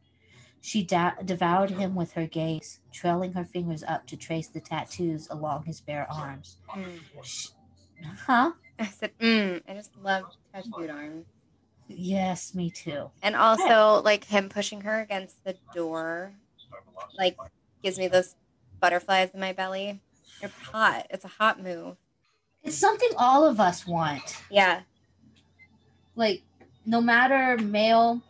She 0.60 0.82
da- 0.82 1.14
devoured 1.24 1.70
him 1.70 1.94
with 1.94 2.12
her 2.12 2.26
gaze, 2.26 2.80
trailing 2.92 3.32
her 3.34 3.44
fingers 3.44 3.82
up 3.84 4.06
to 4.06 4.16
trace 4.16 4.48
the 4.48 4.60
tattoos 4.60 5.28
along 5.28 5.64
his 5.64 5.80
bare 5.80 6.10
arms. 6.10 6.56
Mm. 6.70 7.00
She- 7.22 7.50
huh? 8.26 8.52
I 8.78 8.86
said, 8.86 9.12
mm, 9.18 9.60
I 9.68 9.74
just 9.74 9.90
love 10.02 10.24
tattooed 10.52 10.90
arms. 10.90 11.26
Yes, 11.86 12.54
me 12.54 12.70
too. 12.70 13.10
And 13.22 13.36
also, 13.36 14.02
like 14.02 14.24
him 14.24 14.48
pushing 14.48 14.80
her 14.82 15.00
against 15.00 15.44
the 15.44 15.56
door, 15.74 16.32
like 17.18 17.36
gives 17.82 17.98
me 17.98 18.08
those 18.08 18.34
butterflies 18.80 19.30
in 19.34 19.40
my 19.40 19.52
belly. 19.52 20.00
It's 20.42 20.54
hot. 20.58 21.06
It's 21.10 21.24
a 21.24 21.28
hot 21.28 21.62
move. 21.62 21.96
It's 22.62 22.76
something 22.76 23.10
all 23.16 23.44
of 23.46 23.60
us 23.60 23.86
want. 23.86 24.36
Yeah. 24.50 24.80
Like, 26.16 26.42
no 26.86 27.00
matter 27.00 27.62
male, 27.62 28.22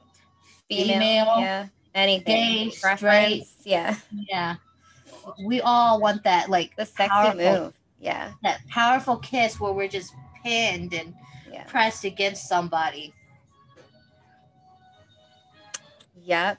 Female. 0.68 0.87
Female, 0.94 1.35
yeah. 1.40 1.66
Anything. 1.94 2.70
gay, 2.70 2.72
Preference. 2.80 3.54
Yeah. 3.64 3.96
yeah, 4.30 4.57
we 5.44 5.61
all 5.61 6.00
want 6.00 6.24
that. 6.24 6.48
Like 6.50 6.74
The 6.76 6.87
sexy 6.87 7.09
Powerful. 7.11 7.37
move. 7.62 7.72
Yeah. 8.00 8.33
that 8.42 8.61
powerful 8.68 9.16
kiss 9.18 9.61
where 9.61 9.72
we're 9.72 9.88
just 9.88 10.12
pinned 10.42 10.92
and 10.94 11.14
Yeah. 11.52 11.64
pressed 11.64 12.04
against 12.04 12.48
somebody. 12.48 13.12
Yep. 16.22 16.59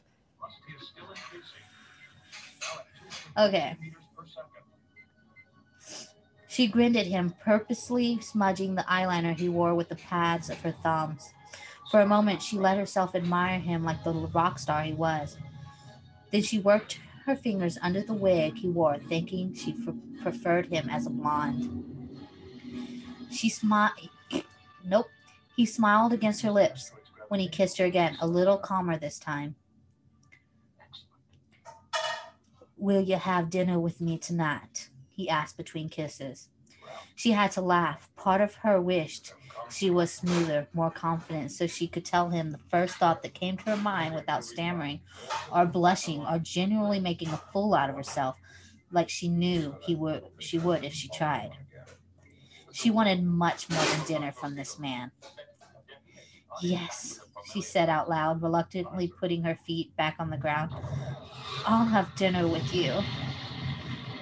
Okay. 3.37 3.77
She 6.47 6.67
grinned 6.67 6.95
at 6.95 7.07
him, 7.07 7.33
purposely 7.43 8.21
smudging 8.21 8.75
the 8.75 8.83
eyeliner 8.83 9.37
he 9.37 9.49
wore 9.49 9.75
with 9.75 9.89
the 9.89 9.95
pads 9.95 10.49
of 10.49 10.61
her 10.61 10.71
thumbs. 10.71 11.33
For 11.91 11.99
a 11.99 12.07
moment, 12.07 12.41
she 12.41 12.57
let 12.57 12.77
herself 12.77 13.13
admire 13.13 13.59
him 13.59 13.83
like 13.83 14.03
the 14.03 14.13
rock 14.13 14.57
star 14.57 14.83
he 14.83 14.93
was. 14.93 15.37
Then 16.31 16.43
she 16.43 16.59
worked 16.59 16.99
her 17.25 17.35
fingers 17.35 17.77
under 17.81 18.01
the 18.01 18.13
wig 18.13 18.55
he 18.57 18.69
wore, 18.69 18.97
thinking 18.97 19.53
she 19.53 19.75
f- 19.85 19.95
preferred 20.21 20.67
him 20.67 20.89
as 20.89 21.05
a 21.05 21.09
blonde. 21.09 21.83
She 23.31 23.49
smiled. 23.49 24.09
Nope. 24.85 25.07
He 25.55 25.65
smiled 25.65 26.13
against 26.13 26.41
her 26.43 26.51
lips 26.51 26.91
when 27.27 27.39
he 27.39 27.47
kissed 27.47 27.77
her 27.79 27.85
again, 27.85 28.17
a 28.21 28.27
little 28.27 28.57
calmer 28.57 28.97
this 28.97 29.19
time. 29.19 29.55
Will 32.85 33.01
you 33.01 33.15
have 33.15 33.49
dinner 33.49 33.79
with 33.79 33.99
me 33.99 34.19
tonight? 34.19 34.89
He 35.09 35.27
asked 35.27 35.57
between 35.57 35.89
kisses. 35.89 36.49
She 37.15 37.31
had 37.31 37.49
to 37.53 37.61
laugh. 37.61 38.11
Part 38.15 38.41
of 38.41 38.53
her 38.57 38.79
wished 38.79 39.33
she 39.71 39.89
was 39.89 40.13
smoother, 40.13 40.67
more 40.71 40.91
confident, 40.91 41.51
so 41.51 41.65
she 41.65 41.87
could 41.87 42.05
tell 42.05 42.29
him 42.29 42.51
the 42.51 42.59
first 42.69 42.97
thought 42.97 43.23
that 43.23 43.33
came 43.33 43.57
to 43.57 43.71
her 43.71 43.75
mind 43.75 44.13
without 44.13 44.45
stammering 44.45 44.99
or 45.51 45.65
blushing 45.65 46.23
or 46.27 46.37
genuinely 46.37 46.99
making 46.99 47.29
a 47.29 47.41
fool 47.51 47.73
out 47.73 47.89
of 47.89 47.95
herself, 47.95 48.35
like 48.91 49.09
she 49.09 49.29
knew 49.29 49.75
he 49.81 49.95
would 49.95 50.21
she 50.37 50.59
would 50.59 50.83
if 50.83 50.93
she 50.93 51.09
tried. 51.09 51.57
She 52.71 52.91
wanted 52.91 53.23
much 53.23 53.67
more 53.67 53.83
than 53.83 54.05
dinner 54.05 54.31
from 54.31 54.53
this 54.53 54.77
man. 54.77 55.09
Yes, 56.61 57.19
she 57.51 57.63
said 57.63 57.89
out 57.89 58.11
loud, 58.11 58.43
reluctantly 58.43 59.07
putting 59.07 59.41
her 59.41 59.57
feet 59.65 59.95
back 59.97 60.17
on 60.19 60.29
the 60.29 60.37
ground. 60.37 60.71
I'll 61.67 61.85
have 61.85 62.15
dinner 62.15 62.47
with 62.47 62.73
you. 62.75 62.93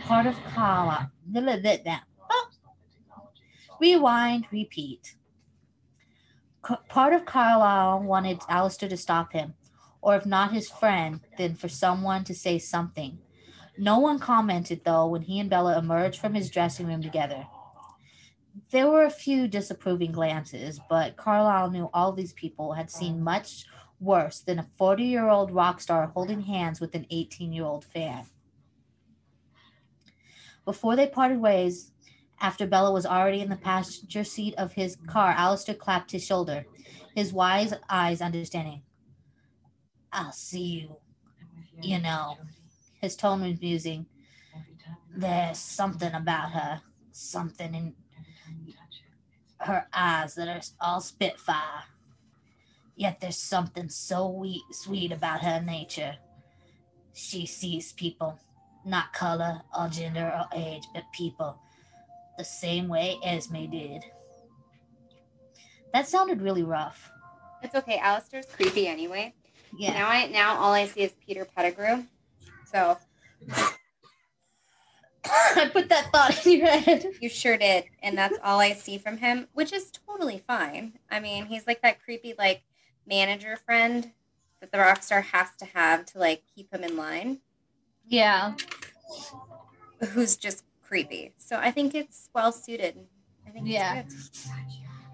Part 0.04 0.26
of 0.26 0.36
Kala. 0.54 1.12
Oh. 1.36 2.50
Rewind, 3.82 4.46
repeat. 4.50 5.16
Part 6.88 7.14
of 7.14 7.26
Carlisle 7.26 8.04
wanted 8.04 8.40
Alistair 8.48 8.88
to 8.88 8.96
stop 8.96 9.34
him, 9.34 9.56
or 10.02 10.16
if 10.16 10.26
not 10.26 10.54
his 10.54 10.70
friend, 10.70 11.20
then 11.38 11.56
for 11.56 11.68
someone 11.68 12.24
to 12.24 12.34
say 12.34 12.60
something. 12.60 13.18
No 13.78 14.00
one 14.00 14.20
commented, 14.20 14.86
though, 14.86 15.08
when 15.08 15.24
he 15.24 15.40
and 15.42 15.50
Bella 15.50 15.78
emerged 15.78 16.22
from 16.22 16.36
his 16.36 16.50
dressing 16.50 16.88
room 16.88 17.02
together. 17.02 17.46
There 18.72 18.88
were 18.88 19.04
a 19.04 19.10
few 19.10 19.50
disapproving 19.50 20.14
glances, 20.14 20.80
but 20.90 21.18
Carlisle 21.18 21.72
knew 21.72 21.90
all 21.94 22.14
these 22.14 22.34
people 22.34 22.74
had 22.74 22.90
seen 22.90 23.22
much 23.22 23.66
worse 24.04 24.40
than 24.40 24.60
a 24.60 24.68
40 24.78 25.04
year 25.04 25.30
old 25.30 25.52
rock 25.52 25.82
star 25.82 26.08
holding 26.08 26.42
hands 26.42 26.80
with 26.80 26.94
an 26.96 27.06
18 27.10 27.54
year 27.54 27.66
old 27.66 27.86
fan. 27.86 28.26
Before 30.66 30.96
they 30.96 31.08
parted 31.08 31.40
ways, 31.40 31.92
after 32.40 32.68
Bella 32.68 32.92
was 32.92 33.06
already 33.06 33.42
in 33.42 33.50
the 33.50 33.56
passenger 33.56 34.24
seat 34.24 34.54
of 34.58 34.74
his 34.74 34.98
car, 35.08 35.32
Alistair 35.32 35.76
clapped 35.76 36.12
his 36.12 36.26
shoulder, 36.26 36.66
his 37.16 37.34
wise 37.34 37.74
eyes 37.90 38.22
understanding. 38.22 38.84
I'll 40.12 40.32
see 40.32 40.64
you, 40.82 40.98
you 41.82 42.00
know. 42.00 42.38
His 43.02 43.16
tone 43.16 43.42
was 43.42 43.60
musing. 43.60 44.06
There's 45.16 45.58
something 45.58 46.14
about 46.14 46.52
her, 46.52 46.82
something 47.12 47.74
in 47.76 47.96
her 49.60 49.88
eyes 49.94 50.36
that 50.36 50.48
are 50.48 50.62
all 50.80 51.02
spitfire. 51.02 51.84
Yet 52.96 53.20
there's 53.20 53.38
something 53.38 53.90
so 53.90 54.28
we- 54.28 54.64
sweet 54.72 55.12
about 55.12 55.42
her 55.42 55.60
nature. 55.62 56.18
She 57.14 57.46
sees 57.46 57.94
people, 57.94 58.40
not 58.86 59.14
color 59.14 59.62
or 59.78 59.88
gender 59.88 60.28
or 60.28 60.48
age, 60.58 60.84
but 60.94 61.04
people, 61.14 61.60
the 62.38 62.44
same 62.44 62.88
way 62.88 63.18
Esme 63.24 63.66
did. 63.70 64.04
That 65.94 66.08
sounded 66.08 66.42
really 66.42 66.64
rough. 66.64 67.12
It's 67.62 67.76
okay. 67.76 67.98
Alistair's 68.00 68.46
creepy 68.48 68.88
anyway. 68.88 69.34
Yeah. 69.78 69.94
Now 69.94 70.08
I 70.10 70.28
now 70.28 70.60
all 70.60 70.74
I 70.74 70.86
see 70.86 71.02
is 71.02 71.14
Peter 71.26 71.46
Pettigrew. 71.46 72.04
So 72.66 72.98
I 75.26 75.70
put 75.72 75.90
that 75.90 76.12
thought 76.12 76.46
in 76.46 76.60
your 76.60 76.68
head. 76.68 77.06
you 77.22 77.30
sure 77.30 77.58
did, 77.58 77.86
and 78.02 78.18
that's 78.18 78.38
all 78.44 78.60
I 78.60 78.74
see 78.74 78.98
from 78.98 79.18
him, 79.18 79.48
which 79.54 79.72
is 79.72 79.92
totally 79.92 80.44
fine. 80.46 80.94
I 81.10 81.20
mean, 81.20 81.46
he's 81.46 81.66
like 81.66 81.82
that 81.84 82.04
creepy 82.04 82.34
like 82.38 82.64
manager 83.06 83.56
friend 83.58 84.12
that 84.62 84.72
the 84.72 84.78
rock 84.80 85.04
star 85.04 85.22
has 85.22 85.50
to 85.60 85.66
have 85.66 86.06
to 86.08 86.20
like 86.20 86.44
keep 86.56 86.74
him 86.74 86.84
in 86.84 86.96
line, 86.98 87.40
Yeah. 88.08 88.54
who's 90.12 90.36
just 90.38 90.64
creepy. 90.82 91.34
So 91.38 91.58
I 91.58 91.72
think 91.72 91.96
it's 91.96 92.30
well 92.34 92.52
suited. 92.52 92.98
I 93.48 93.52
think 93.52 93.68
Yeah. 93.68 93.96
it's 94.06 94.14
good. 94.48 94.54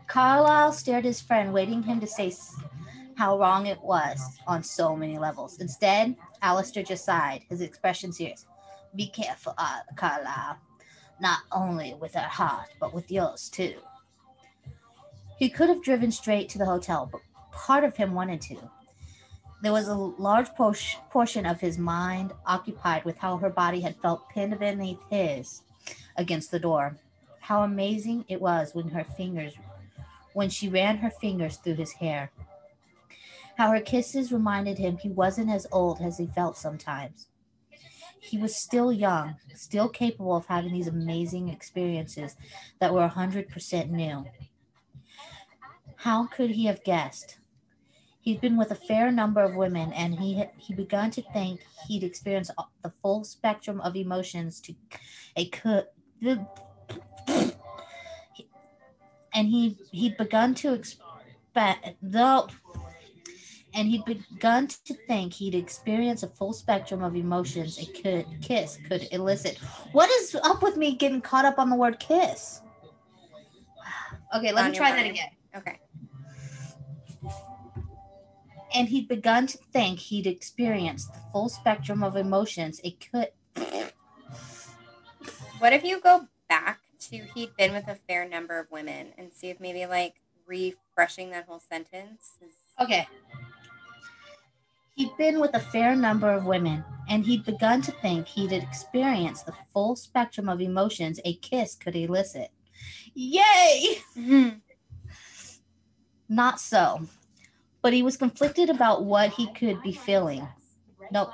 Carlisle 0.08 0.71
stared 0.73 1.06
his 1.06 1.21
friend, 1.21 1.54
waiting 1.54 1.84
him 1.84 1.99
to 1.99 2.08
say 2.08 2.34
how 3.15 3.38
wrong 3.38 3.67
it 3.67 3.82
was 3.84 4.19
on 4.47 4.63
so 4.63 4.95
many 4.95 5.17
levels. 5.19 5.60
Instead, 5.60 6.15
Alistair 6.41 6.84
just 6.84 7.06
sighed, 7.06 7.43
his 7.49 7.62
expression 7.62 8.12
serious. 8.12 8.45
Be 8.95 9.08
careful, 9.08 9.54
uh, 9.58 9.82
Carlisle. 9.95 10.58
Not 11.19 11.39
only 11.52 11.93
with 11.93 12.15
our 12.15 12.23
heart, 12.23 12.69
but 12.80 12.93
with 12.93 13.12
yours 13.12 13.49
too. 13.49 13.75
He 15.38 15.49
could 15.49 15.69
have 15.69 15.84
driven 15.84 16.12
straight 16.12 16.49
to 16.49 16.58
the 16.58 16.65
hotel, 16.65 17.08
but 17.12 17.21
part 17.52 17.84
of 17.84 17.96
him 17.96 18.14
wanted 18.14 18.42
to. 18.42 18.58
There 19.62 19.74
was 19.74 19.88
a 19.88 19.96
large 19.96 20.54
por- 20.56 20.76
portion 21.10 21.46
of 21.46 21.60
his 21.60 21.78
mind 21.78 22.32
occupied 22.46 23.04
with 23.04 23.18
how 23.18 23.38
her 23.38 23.50
body 23.50 23.82
had 23.82 23.98
felt 24.02 24.30
pinned 24.30 24.58
beneath 24.58 25.00
his 25.10 25.64
against 26.16 26.52
the 26.52 26.60
door. 26.60 26.98
How 27.42 27.64
amazing 27.64 28.26
it 28.28 28.42
was 28.42 28.74
when 28.74 28.90
her 28.90 29.04
fingers 29.04 29.54
when 30.34 30.50
she 30.50 30.70
ran 30.70 30.98
her 30.98 31.10
fingers 31.10 31.58
through 31.58 31.76
his 31.76 31.94
hair. 31.94 32.32
How 33.58 33.72
her 33.72 33.82
kisses 33.82 34.32
reminded 34.32 34.78
him 34.78 34.98
he 34.98 35.10
wasn't 35.10 35.50
as 35.50 35.68
old 35.72 36.00
as 36.02 36.18
he 36.18 36.28
felt 36.28 36.56
sometimes. 36.56 37.28
He 38.22 38.38
was 38.38 38.56
still 38.56 38.92
young, 38.92 39.36
still 39.56 39.90
capable 39.90 40.36
of 40.36 40.46
having 40.46 40.74
these 40.74 40.88
amazing 40.88 41.50
experiences 41.50 42.36
that 42.80 42.94
were 42.94 43.08
100% 43.08 43.90
new. 43.90 44.26
How 46.00 46.28
could 46.28 46.52
he 46.52 46.66
have 46.66 46.84
guessed? 46.86 47.40
He'd 48.22 48.40
been 48.40 48.56
with 48.56 48.72
a 48.72 48.76
fair 48.76 49.12
number 49.12 49.42
of 49.42 49.56
women, 49.56 49.92
and 49.92 50.16
he 50.16 50.36
had, 50.36 50.52
he 50.56 50.74
begun 50.74 51.12
to 51.12 51.22
think 51.34 51.60
he'd 51.88 52.04
experienced 52.04 52.52
the 52.84 52.94
full 53.02 53.26
spectrum 53.26 53.82
of 53.82 53.98
emotions 53.98 54.62
to 54.62 54.74
a 55.36 55.50
could 55.50 55.86
and 59.34 59.48
he 59.48 59.78
he'd 59.92 60.18
begun 60.18 60.56
to 60.56 60.74
expect 60.74 61.96
though 62.02 62.48
and 63.74 63.88
he'd 63.88 64.04
begun 64.06 64.68
to 64.68 64.94
think 65.08 65.34
he'd 65.34 65.54
experience 65.54 66.24
a 66.24 66.28
full 66.28 66.52
spectrum 66.52 67.04
of 67.04 67.16
emotions 67.16 67.78
a 67.78 67.86
could 68.02 68.26
kiss 68.42 68.80
could 68.88 69.08
elicit 69.12 69.58
what 69.92 70.10
is 70.10 70.36
up 70.44 70.64
with 70.64 70.76
me 70.78 70.96
getting 70.96 71.22
caught 71.22 71.46
up 71.46 71.60
on 71.60 71.70
the 71.70 71.76
word 71.76 72.00
kiss 72.00 72.62
okay 74.36 74.52
let 74.52 74.66
On 74.66 74.72
me 74.72 74.78
try 74.78 74.92
that 74.92 75.06
again 75.06 75.30
Okay. 75.56 75.79
And 78.74 78.88
he'd 78.90 79.08
begun 79.08 79.48
to 79.48 79.58
think 79.74 80.00
he'd 80.00 80.28
experienced 80.28 81.14
the 81.14 81.20
full 81.32 81.50
spectrum 81.50 82.04
of 82.04 82.16
emotions 82.16 82.80
it 82.84 82.96
could 83.12 83.30
What 85.60 85.74
if 85.74 85.84
you 85.84 86.00
go 86.00 86.28
back 86.48 86.80
to 87.10 87.18
he'd 87.36 87.56
been 87.58 87.74
with 87.74 87.88
a 87.88 87.96
fair 88.08 88.28
number 88.28 88.60
of 88.60 88.72
women 88.72 89.08
and 89.18 89.32
see 89.34 89.50
if 89.50 89.60
maybe 89.60 89.86
like 89.86 90.16
refreshing 90.48 91.32
that 91.32 91.46
whole 91.46 91.60
sentence 91.60 92.32
is 92.42 92.54
Okay. 92.80 93.08
He'd 94.96 95.16
been 95.18 95.40
with 95.40 95.54
a 95.54 95.60
fair 95.60 95.96
number 95.96 96.30
of 96.32 96.46
women, 96.46 96.84
and 97.10 97.26
he'd 97.26 97.46
begun 97.46 97.82
to 97.84 97.92
think 97.92 98.28
he'd 98.28 98.52
experienced 98.52 99.46
the 99.46 99.54
full 99.74 99.96
spectrum 99.96 100.50
of 100.50 100.62
emotions 100.62 101.20
a 101.26 101.36
kiss 101.36 101.76
could 101.76 101.96
elicit. 101.96 102.52
Yay! 103.14 104.02
Mm-hmm. 104.18 104.50
Not 106.28 106.60
so. 106.60 107.08
But 107.82 107.94
he 107.94 108.04
was 108.04 108.18
conflicted 108.18 108.70
about 108.70 109.04
what 109.04 109.32
he 109.32 109.52
could 109.54 109.82
be 109.82 109.94
feeling. 109.94 110.48
Nope. 111.12 111.32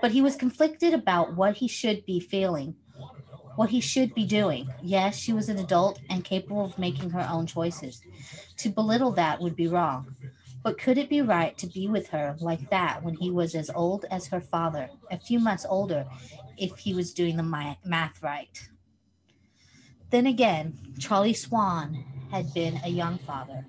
But 0.00 0.12
he 0.12 0.22
was 0.22 0.36
conflicted 0.36 0.94
about 0.94 1.34
what 1.34 1.56
he 1.56 1.68
should 1.68 2.04
be 2.06 2.20
feeling, 2.20 2.76
what 3.56 3.70
he 3.70 3.80
should 3.80 4.14
be 4.14 4.26
doing. 4.26 4.68
Yes, 4.82 5.16
she 5.16 5.32
was 5.32 5.48
an 5.48 5.58
adult 5.58 6.00
and 6.08 6.24
capable 6.24 6.64
of 6.64 6.78
making 6.78 7.10
her 7.10 7.26
own 7.30 7.46
choices. 7.46 8.00
To 8.58 8.68
belittle 8.68 9.12
that 9.12 9.40
would 9.40 9.56
be 9.56 9.66
wrong. 9.66 10.14
But 10.62 10.78
could 10.78 10.98
it 10.98 11.08
be 11.08 11.22
right 11.22 11.56
to 11.58 11.66
be 11.66 11.88
with 11.88 12.08
her 12.08 12.36
like 12.40 12.68
that 12.70 13.02
when 13.02 13.14
he 13.14 13.30
was 13.30 13.54
as 13.54 13.70
old 13.70 14.04
as 14.10 14.26
her 14.28 14.40
father, 14.40 14.90
a 15.10 15.18
few 15.18 15.38
months 15.38 15.64
older, 15.68 16.06
if 16.56 16.76
he 16.78 16.94
was 16.94 17.14
doing 17.14 17.36
the 17.36 17.76
math 17.84 18.22
right? 18.22 18.68
Then 20.10 20.26
again, 20.26 20.78
Charlie 20.98 21.34
Swan 21.34 22.04
had 22.30 22.52
been 22.54 22.80
a 22.84 22.88
young 22.88 23.18
father. 23.18 23.66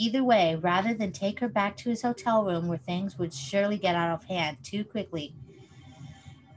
Either 0.00 0.24
way, 0.24 0.56
rather 0.56 0.94
than 0.94 1.12
take 1.12 1.40
her 1.40 1.48
back 1.48 1.76
to 1.76 1.90
his 1.90 2.00
hotel 2.00 2.42
room 2.42 2.66
where 2.66 2.78
things 2.78 3.18
would 3.18 3.34
surely 3.34 3.76
get 3.76 3.94
out 3.94 4.14
of 4.14 4.24
hand 4.24 4.56
too 4.62 4.82
quickly, 4.82 5.34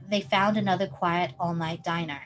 they 0.10 0.22
found 0.22 0.56
another 0.56 0.88
quiet 0.88 1.34
all 1.38 1.54
night 1.54 1.84
diner. 1.84 2.22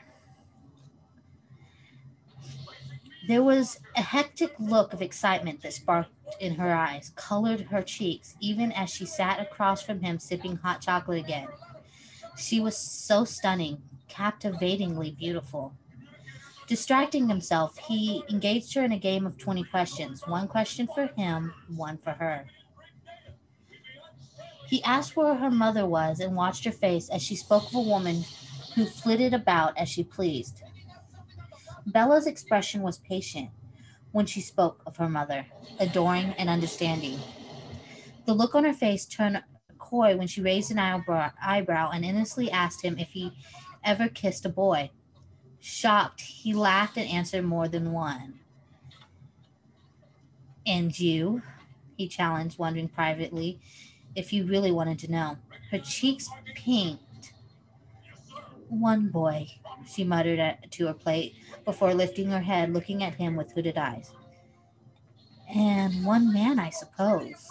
There 3.26 3.42
was 3.42 3.80
a 3.96 4.00
hectic 4.00 4.54
look 4.60 4.92
of 4.92 5.02
excitement 5.02 5.60
that 5.62 5.72
sparked 5.72 6.12
in 6.38 6.54
her 6.54 6.72
eyes, 6.72 7.10
colored 7.16 7.62
her 7.62 7.82
cheeks, 7.82 8.36
even 8.38 8.70
as 8.70 8.88
she 8.88 9.04
sat 9.04 9.40
across 9.40 9.82
from 9.82 10.00
him 10.00 10.20
sipping 10.20 10.58
hot 10.58 10.82
chocolate 10.82 11.24
again. 11.24 11.48
She 12.36 12.60
was 12.60 12.78
so 12.78 13.24
stunning, 13.24 13.82
captivatingly 14.06 15.10
beautiful. 15.18 15.74
Distracting 16.68 17.28
himself, 17.28 17.78
he 17.78 18.22
engaged 18.28 18.74
her 18.74 18.84
in 18.84 18.92
a 18.92 18.98
game 18.98 19.26
of 19.26 19.38
20 19.38 19.64
questions 19.64 20.22
one 20.26 20.46
question 20.46 20.86
for 20.94 21.06
him, 21.16 21.54
one 21.74 21.96
for 21.96 22.10
her. 22.10 22.44
He 24.68 24.82
asked 24.82 25.16
where 25.16 25.34
her 25.34 25.50
mother 25.50 25.86
was 25.86 26.20
and 26.20 26.36
watched 26.36 26.66
her 26.66 26.72
face 26.72 27.08
as 27.08 27.22
she 27.22 27.36
spoke 27.36 27.68
of 27.68 27.74
a 27.74 27.80
woman 27.80 28.22
who 28.74 28.84
flitted 28.84 29.32
about 29.32 29.78
as 29.78 29.88
she 29.88 30.04
pleased. 30.04 30.62
Bella's 31.86 32.26
expression 32.26 32.82
was 32.82 32.98
patient 32.98 33.48
when 34.12 34.26
she 34.26 34.42
spoke 34.42 34.82
of 34.84 34.98
her 34.98 35.08
mother, 35.08 35.46
adoring 35.80 36.34
and 36.36 36.50
understanding. 36.50 37.18
The 38.26 38.34
look 38.34 38.54
on 38.54 38.64
her 38.64 38.74
face 38.74 39.06
turned 39.06 39.42
coy 39.78 40.16
when 40.16 40.26
she 40.26 40.42
raised 40.42 40.70
an 40.70 40.78
eyebrow, 40.78 41.30
eyebrow 41.42 41.92
and 41.92 42.04
innocently 42.04 42.50
asked 42.50 42.84
him 42.84 42.98
if 42.98 43.08
he 43.08 43.32
ever 43.82 44.08
kissed 44.08 44.44
a 44.44 44.50
boy. 44.50 44.90
Shocked, 45.60 46.20
he 46.20 46.54
laughed 46.54 46.96
and 46.96 47.08
answered 47.08 47.44
more 47.44 47.68
than 47.68 47.92
one. 47.92 48.40
And 50.66 50.98
you? 50.98 51.42
He 51.96 52.08
challenged, 52.08 52.58
wondering 52.58 52.88
privately 52.88 53.60
if 54.14 54.30
he 54.30 54.42
really 54.42 54.70
wanted 54.70 54.98
to 55.00 55.10
know. 55.10 55.36
Her 55.70 55.78
cheeks 55.78 56.28
pinked. 56.54 57.32
One 58.68 59.08
boy, 59.08 59.48
she 59.86 60.04
muttered 60.04 60.38
at, 60.38 60.70
to 60.72 60.86
her 60.86 60.94
plate 60.94 61.34
before 61.64 61.94
lifting 61.94 62.30
her 62.30 62.40
head, 62.40 62.72
looking 62.72 63.02
at 63.02 63.14
him 63.14 63.34
with 63.34 63.52
hooded 63.52 63.78
eyes. 63.78 64.12
And 65.54 66.04
one 66.04 66.32
man, 66.32 66.58
I 66.58 66.70
suppose. 66.70 67.48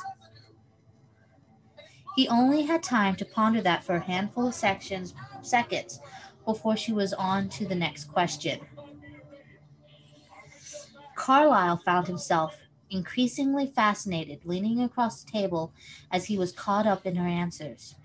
He 2.15 2.28
only 2.28 2.63
had 2.63 2.84
time 2.84 3.15
to 3.17 3.26
ponder 3.26 3.62
that 3.62 3.84
for 3.84 3.96
a 3.96 4.00
handful 4.04 4.48
of 4.48 4.56
sections, 4.56 5.13
seconds 5.41 6.00
before 6.48 6.78
she 6.78 6.94
was 6.94 7.12
on 7.14 7.50
to 7.50 7.68
the 7.68 7.76
next 7.76 8.06
question. 8.06 8.62
Carlisle 11.16 11.82
found 11.84 12.08
himself 12.08 12.58
increasingly 12.90 13.68
fascinated, 13.68 14.40
leaning 14.46 14.82
across 14.82 15.22
the 15.22 15.30
table 15.30 15.74
as 16.10 16.26
he 16.26 16.38
was 16.38 16.54
caught 16.54 16.88
up 16.88 17.06
in 17.06 17.18
her 17.18 17.28
answers. 17.28 17.96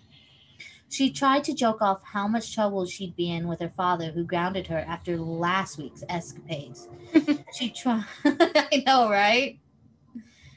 She 0.91 1.11
tried 1.11 1.45
to 1.45 1.55
joke 1.55 1.81
off 1.81 2.03
how 2.03 2.27
much 2.27 2.53
trouble 2.53 2.85
she'd 2.85 3.15
be 3.15 3.31
in 3.31 3.47
with 3.47 3.61
her 3.61 3.73
father, 3.77 4.11
who 4.11 4.25
grounded 4.25 4.67
her 4.67 4.81
after 4.81 5.17
last 5.17 5.79
week's 5.79 6.03
escapades. 6.09 6.89
she 7.55 7.71
tried, 7.71 8.05
I 8.25 8.83
know, 8.85 9.09
right? 9.09 9.59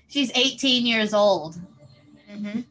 She's 0.07 0.31
18 0.33 0.87
years 0.87 1.13
old. 1.13 1.55
Mm-hmm. 2.29 2.61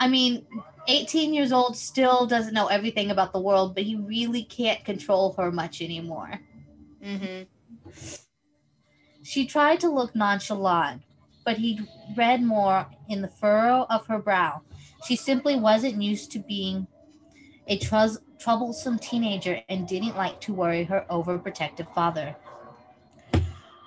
I 0.00 0.08
mean, 0.08 0.46
18 0.90 1.32
years 1.32 1.52
old 1.52 1.76
still 1.76 2.26
doesn't 2.26 2.52
know 2.52 2.66
everything 2.66 3.10
about 3.10 3.32
the 3.32 3.40
world, 3.40 3.74
but 3.74 3.84
he 3.84 3.94
really 3.94 4.42
can't 4.42 4.84
control 4.84 5.32
her 5.34 5.52
much 5.52 5.80
anymore. 5.80 6.40
Mm-hmm. 7.04 7.44
She 9.22 9.46
tried 9.46 9.80
to 9.80 9.88
look 9.88 10.16
nonchalant, 10.16 11.02
but 11.44 11.58
he 11.58 11.80
read 12.16 12.42
more 12.42 12.86
in 13.08 13.22
the 13.22 13.28
furrow 13.28 13.86
of 13.88 14.06
her 14.06 14.18
brow. 14.18 14.62
She 15.06 15.14
simply 15.14 15.56
wasn't 15.56 16.02
used 16.02 16.32
to 16.32 16.40
being 16.40 16.86
a 17.68 17.78
troublesome 17.78 18.98
teenager 18.98 19.62
and 19.68 19.86
didn't 19.86 20.16
like 20.16 20.40
to 20.40 20.52
worry 20.52 20.84
her 20.84 21.06
overprotective 21.08 21.94
father. 21.94 22.34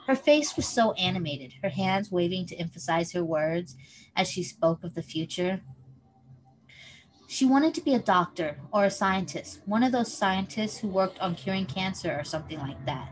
Her 0.08 0.16
face 0.16 0.56
was 0.56 0.68
so 0.68 0.94
animated, 0.94 1.54
her 1.62 1.70
hands 1.70 2.12
waving 2.12 2.46
to 2.48 2.56
emphasize 2.56 3.12
her 3.12 3.24
words 3.24 3.76
as 4.16 4.30
she 4.30 4.44
spoke 4.44 4.84
of 4.84 4.96
the 4.96 5.04
future. 5.04 5.62
She 7.34 7.46
wanted 7.46 7.74
to 7.74 7.82
be 7.82 7.96
a 7.96 8.00
doctor 8.00 8.60
or 8.72 8.86
a 8.86 8.92
scientist, 8.92 9.62
one 9.66 9.82
of 9.82 9.92
those 9.92 10.14
scientists 10.14 10.78
who 10.78 10.88
worked 10.88 11.18
on 11.18 11.34
curing 11.34 11.66
cancer 11.66 12.16
or 12.16 12.24
something 12.24 12.60
like 12.60 12.86
that. 12.86 13.10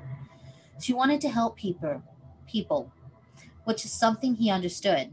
She 0.80 0.94
wanted 0.94 1.22
to 1.22 1.30
help 1.30 1.58
people, 1.58 2.04
people, 2.48 2.94
which 3.64 3.84
is 3.84 3.92
something 3.92 4.36
he 4.36 4.52
understood. 4.52 5.10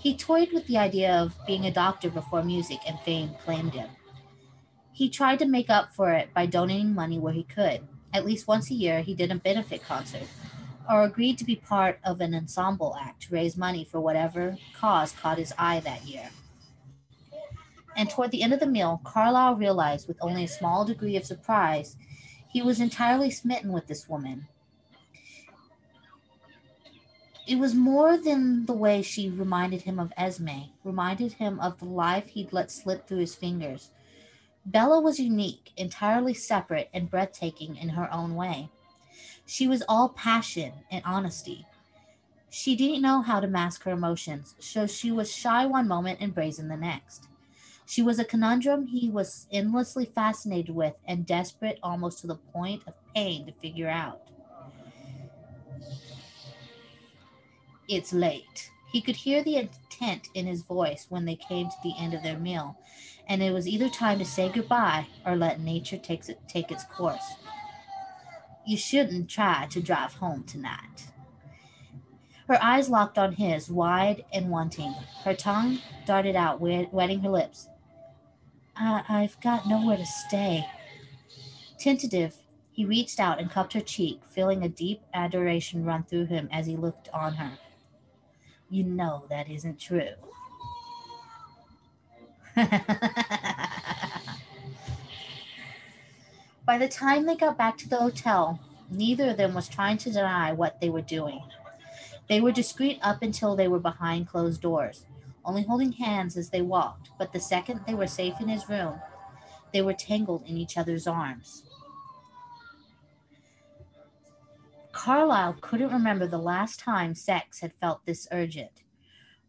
He 0.00 0.16
toyed 0.16 0.48
with 0.52 0.66
the 0.66 0.76
idea 0.76 1.14
of 1.14 1.38
being 1.46 1.66
a 1.66 1.70
doctor 1.70 2.10
before 2.10 2.42
music 2.42 2.80
and 2.84 2.98
fame 2.98 3.30
claimed 3.44 3.74
him. 3.74 3.90
He 4.90 5.08
tried 5.08 5.38
to 5.38 5.46
make 5.46 5.70
up 5.70 5.94
for 5.94 6.10
it 6.10 6.34
by 6.34 6.46
donating 6.46 6.96
money 6.96 7.20
where 7.20 7.32
he 7.32 7.44
could. 7.44 7.86
At 8.12 8.26
least 8.26 8.48
once 8.48 8.72
a 8.72 8.74
year, 8.74 9.02
he 9.02 9.14
did 9.14 9.30
a 9.30 9.36
benefit 9.36 9.84
concert 9.84 10.26
or 10.90 11.04
agreed 11.04 11.38
to 11.38 11.44
be 11.44 11.54
part 11.54 12.00
of 12.04 12.20
an 12.20 12.34
ensemble 12.34 12.96
act 13.00 13.22
to 13.22 13.34
raise 13.34 13.56
money 13.56 13.84
for 13.84 14.00
whatever 14.00 14.56
cause 14.74 15.12
caught 15.12 15.38
his 15.38 15.54
eye 15.56 15.78
that 15.78 16.08
year. 16.08 16.30
And 17.96 18.08
toward 18.08 18.30
the 18.30 18.42
end 18.42 18.52
of 18.52 18.60
the 18.60 18.66
meal, 18.66 19.00
Carlisle 19.04 19.56
realized 19.56 20.08
with 20.08 20.16
only 20.20 20.44
a 20.44 20.48
small 20.48 20.84
degree 20.84 21.16
of 21.16 21.24
surprise 21.24 21.96
he 22.52 22.62
was 22.62 22.80
entirely 22.80 23.30
smitten 23.30 23.72
with 23.72 23.86
this 23.86 24.08
woman. 24.08 24.46
It 27.46 27.58
was 27.58 27.74
more 27.74 28.16
than 28.16 28.66
the 28.66 28.72
way 28.72 29.02
she 29.02 29.28
reminded 29.28 29.82
him 29.82 29.98
of 29.98 30.12
Esme, 30.16 30.70
reminded 30.84 31.34
him 31.34 31.58
of 31.60 31.78
the 31.80 31.86
life 31.86 32.28
he'd 32.28 32.52
let 32.52 32.70
slip 32.70 33.06
through 33.06 33.18
his 33.18 33.34
fingers. 33.34 33.90
Bella 34.64 35.00
was 35.00 35.18
unique, 35.18 35.72
entirely 35.76 36.34
separate, 36.34 36.88
and 36.94 37.10
breathtaking 37.10 37.76
in 37.76 37.90
her 37.90 38.12
own 38.12 38.36
way. 38.36 38.70
She 39.44 39.66
was 39.66 39.82
all 39.88 40.10
passion 40.10 40.72
and 40.90 41.02
honesty. 41.04 41.66
She 42.48 42.76
didn't 42.76 43.02
know 43.02 43.22
how 43.22 43.40
to 43.40 43.48
mask 43.48 43.82
her 43.84 43.92
emotions, 43.92 44.54
so 44.60 44.86
she 44.86 45.10
was 45.10 45.34
shy 45.34 45.66
one 45.66 45.88
moment 45.88 46.20
and 46.20 46.34
brazen 46.34 46.68
the 46.68 46.76
next. 46.76 47.26
She 47.92 48.00
was 48.00 48.18
a 48.18 48.24
conundrum 48.24 48.86
he 48.86 49.10
was 49.10 49.46
endlessly 49.52 50.06
fascinated 50.06 50.74
with 50.74 50.94
and 51.06 51.26
desperate 51.26 51.78
almost 51.82 52.20
to 52.20 52.26
the 52.26 52.36
point 52.36 52.82
of 52.86 52.94
pain 53.14 53.44
to 53.44 53.52
figure 53.52 53.90
out. 53.90 54.22
It's 57.86 58.14
late. 58.14 58.70
He 58.90 59.02
could 59.02 59.16
hear 59.16 59.44
the 59.44 59.56
intent 59.56 60.30
in 60.32 60.46
his 60.46 60.62
voice 60.62 61.04
when 61.10 61.26
they 61.26 61.36
came 61.36 61.68
to 61.68 61.76
the 61.82 61.92
end 61.98 62.14
of 62.14 62.22
their 62.22 62.38
meal, 62.38 62.78
and 63.28 63.42
it 63.42 63.52
was 63.52 63.68
either 63.68 63.90
time 63.90 64.18
to 64.20 64.24
say 64.24 64.48
goodbye 64.48 65.08
or 65.26 65.36
let 65.36 65.60
nature 65.60 65.98
take, 65.98 66.24
take 66.48 66.72
its 66.72 66.84
course. 66.84 67.34
You 68.66 68.78
shouldn't 68.78 69.28
try 69.28 69.66
to 69.70 69.82
drive 69.82 70.14
home 70.14 70.44
tonight. 70.44 71.08
Her 72.48 72.58
eyes 72.62 72.88
locked 72.88 73.18
on 73.18 73.34
his, 73.34 73.70
wide 73.70 74.24
and 74.32 74.48
wanting. 74.48 74.94
Her 75.24 75.34
tongue 75.34 75.80
darted 76.06 76.36
out, 76.36 76.58
wetting 76.58 77.20
her 77.20 77.28
lips. 77.28 77.68
I- 78.76 79.04
I've 79.08 79.40
got 79.40 79.66
nowhere 79.66 79.96
to 79.96 80.06
stay. 80.06 80.68
Tentative, 81.78 82.38
he 82.70 82.84
reached 82.84 83.20
out 83.20 83.38
and 83.38 83.50
cupped 83.50 83.74
her 83.74 83.80
cheek, 83.80 84.20
feeling 84.30 84.62
a 84.62 84.68
deep 84.68 85.02
adoration 85.12 85.84
run 85.84 86.02
through 86.04 86.26
him 86.26 86.48
as 86.50 86.66
he 86.66 86.76
looked 86.76 87.08
on 87.10 87.34
her. 87.34 87.58
You 88.70 88.84
know 88.84 89.26
that 89.28 89.50
isn't 89.50 89.78
true. 89.80 90.14
By 96.64 96.78
the 96.78 96.88
time 96.88 97.26
they 97.26 97.36
got 97.36 97.58
back 97.58 97.76
to 97.78 97.88
the 97.88 97.98
hotel, 97.98 98.58
neither 98.90 99.30
of 99.30 99.36
them 99.36 99.54
was 99.54 99.68
trying 99.68 99.98
to 99.98 100.10
deny 100.10 100.52
what 100.52 100.80
they 100.80 100.90
were 100.90 101.00
doing. 101.02 101.42
They 102.28 102.40
were 102.40 102.52
discreet 102.52 102.98
up 103.02 103.22
until 103.22 103.56
they 103.56 103.68
were 103.68 103.80
behind 103.80 104.28
closed 104.28 104.62
doors 104.62 105.06
only 105.44 105.62
holding 105.64 105.92
hands 105.92 106.36
as 106.36 106.50
they 106.50 106.62
walked, 106.62 107.10
but 107.18 107.32
the 107.32 107.40
second 107.40 107.80
they 107.86 107.94
were 107.94 108.06
safe 108.06 108.40
in 108.40 108.48
his 108.48 108.68
room, 108.68 109.00
they 109.72 109.82
were 109.82 109.94
tangled 109.94 110.44
in 110.46 110.56
each 110.58 110.78
other's 110.78 111.06
arms. 111.06 111.64
Carlisle 114.92 115.56
couldn't 115.60 115.92
remember 115.92 116.26
the 116.26 116.38
last 116.38 116.80
time 116.80 117.14
sex 117.14 117.60
had 117.60 117.72
felt 117.80 118.04
this 118.06 118.28
urgent. 118.32 118.72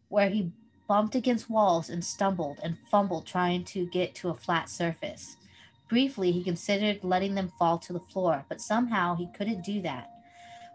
where 0.08 0.30
he 0.30 0.52
bumped 0.88 1.14
against 1.14 1.50
walls 1.50 1.90
and 1.90 2.04
stumbled 2.04 2.60
and 2.62 2.78
fumbled 2.90 3.26
trying 3.26 3.64
to 3.64 3.86
get 3.88 4.14
to 4.16 4.28
a 4.28 4.34
flat 4.34 4.68
surface. 4.68 5.36
Briefly, 5.88 6.32
he 6.32 6.44
considered 6.44 7.04
letting 7.04 7.34
them 7.34 7.52
fall 7.58 7.78
to 7.78 7.92
the 7.92 8.00
floor, 8.00 8.44
but 8.48 8.60
somehow 8.60 9.16
he 9.16 9.28
couldn't 9.36 9.64
do 9.64 9.82
that. 9.82 10.10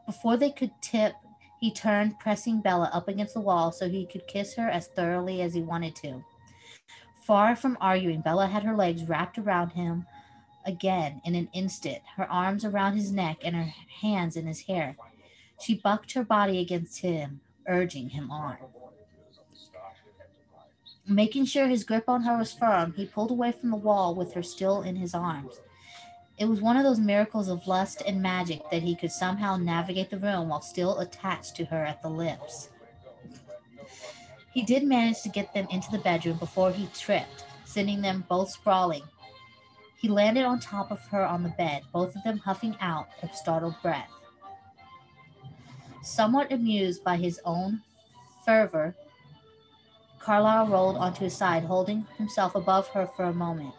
Before 0.05 0.37
they 0.37 0.51
could 0.51 0.71
tip, 0.81 1.13
he 1.59 1.71
turned, 1.71 2.19
pressing 2.19 2.61
Bella 2.61 2.89
up 2.93 3.07
against 3.07 3.33
the 3.33 3.41
wall 3.41 3.71
so 3.71 3.89
he 3.89 4.05
could 4.05 4.27
kiss 4.27 4.55
her 4.55 4.69
as 4.69 4.87
thoroughly 4.87 5.41
as 5.41 5.53
he 5.53 5.61
wanted 5.61 5.95
to. 5.97 6.23
Far 7.25 7.55
from 7.55 7.77
arguing, 7.81 8.21
Bella 8.21 8.47
had 8.47 8.63
her 8.63 8.75
legs 8.75 9.03
wrapped 9.03 9.37
around 9.37 9.71
him 9.71 10.05
again 10.65 11.21
in 11.25 11.35
an 11.35 11.49
instant, 11.53 11.99
her 12.15 12.29
arms 12.31 12.63
around 12.63 12.95
his 12.95 13.11
neck 13.11 13.39
and 13.43 13.55
her 13.55 13.73
hands 14.01 14.35
in 14.35 14.47
his 14.47 14.61
hair. 14.61 14.95
She 15.61 15.75
bucked 15.75 16.13
her 16.13 16.23
body 16.23 16.59
against 16.59 17.01
him, 17.01 17.41
urging 17.67 18.09
him 18.09 18.31
on. 18.31 18.57
Making 21.05 21.45
sure 21.45 21.67
his 21.67 21.83
grip 21.83 22.07
on 22.07 22.23
her 22.23 22.37
was 22.37 22.53
firm, 22.53 22.93
he 22.93 23.05
pulled 23.05 23.31
away 23.31 23.51
from 23.51 23.71
the 23.71 23.75
wall 23.75 24.15
with 24.15 24.33
her 24.33 24.43
still 24.43 24.81
in 24.81 24.95
his 24.95 25.13
arms. 25.13 25.59
It 26.39 26.47
was 26.47 26.61
one 26.61 26.77
of 26.77 26.83
those 26.83 26.99
miracles 26.99 27.49
of 27.49 27.67
lust 27.67 28.01
and 28.07 28.21
magic 28.21 28.61
that 28.71 28.81
he 28.81 28.95
could 28.95 29.11
somehow 29.11 29.57
navigate 29.57 30.09
the 30.09 30.17
room 30.17 30.47
while 30.47 30.61
still 30.61 30.99
attached 30.99 31.55
to 31.57 31.65
her 31.65 31.83
at 31.83 32.01
the 32.01 32.09
lips. 32.09 32.69
He 34.53 34.63
did 34.63 34.83
manage 34.85 35.21
to 35.23 35.29
get 35.29 35.53
them 35.53 35.67
into 35.69 35.91
the 35.91 35.97
bedroom 35.99 36.37
before 36.37 36.71
he 36.71 36.87
tripped, 36.97 37.43
sending 37.65 38.01
them 38.01 38.23
both 38.29 38.51
sprawling. 38.51 39.03
He 39.97 40.07
landed 40.07 40.45
on 40.45 40.61
top 40.61 40.91
of 40.91 41.01
her 41.07 41.25
on 41.25 41.43
the 41.43 41.49
bed, 41.49 41.83
both 41.91 42.15
of 42.15 42.23
them 42.23 42.37
huffing 42.37 42.77
out 42.79 43.09
a 43.21 43.29
startled 43.35 43.75
breath. 43.81 44.09
Somewhat 46.01 46.53
amused 46.53 47.03
by 47.03 47.17
his 47.17 47.41
own 47.43 47.81
fervor, 48.45 48.95
Carlisle 50.19 50.67
rolled 50.67 50.95
onto 50.95 51.25
his 51.25 51.35
side, 51.35 51.63
holding 51.63 52.07
himself 52.17 52.55
above 52.55 52.87
her 52.89 53.07
for 53.07 53.25
a 53.25 53.33
moment. 53.33 53.73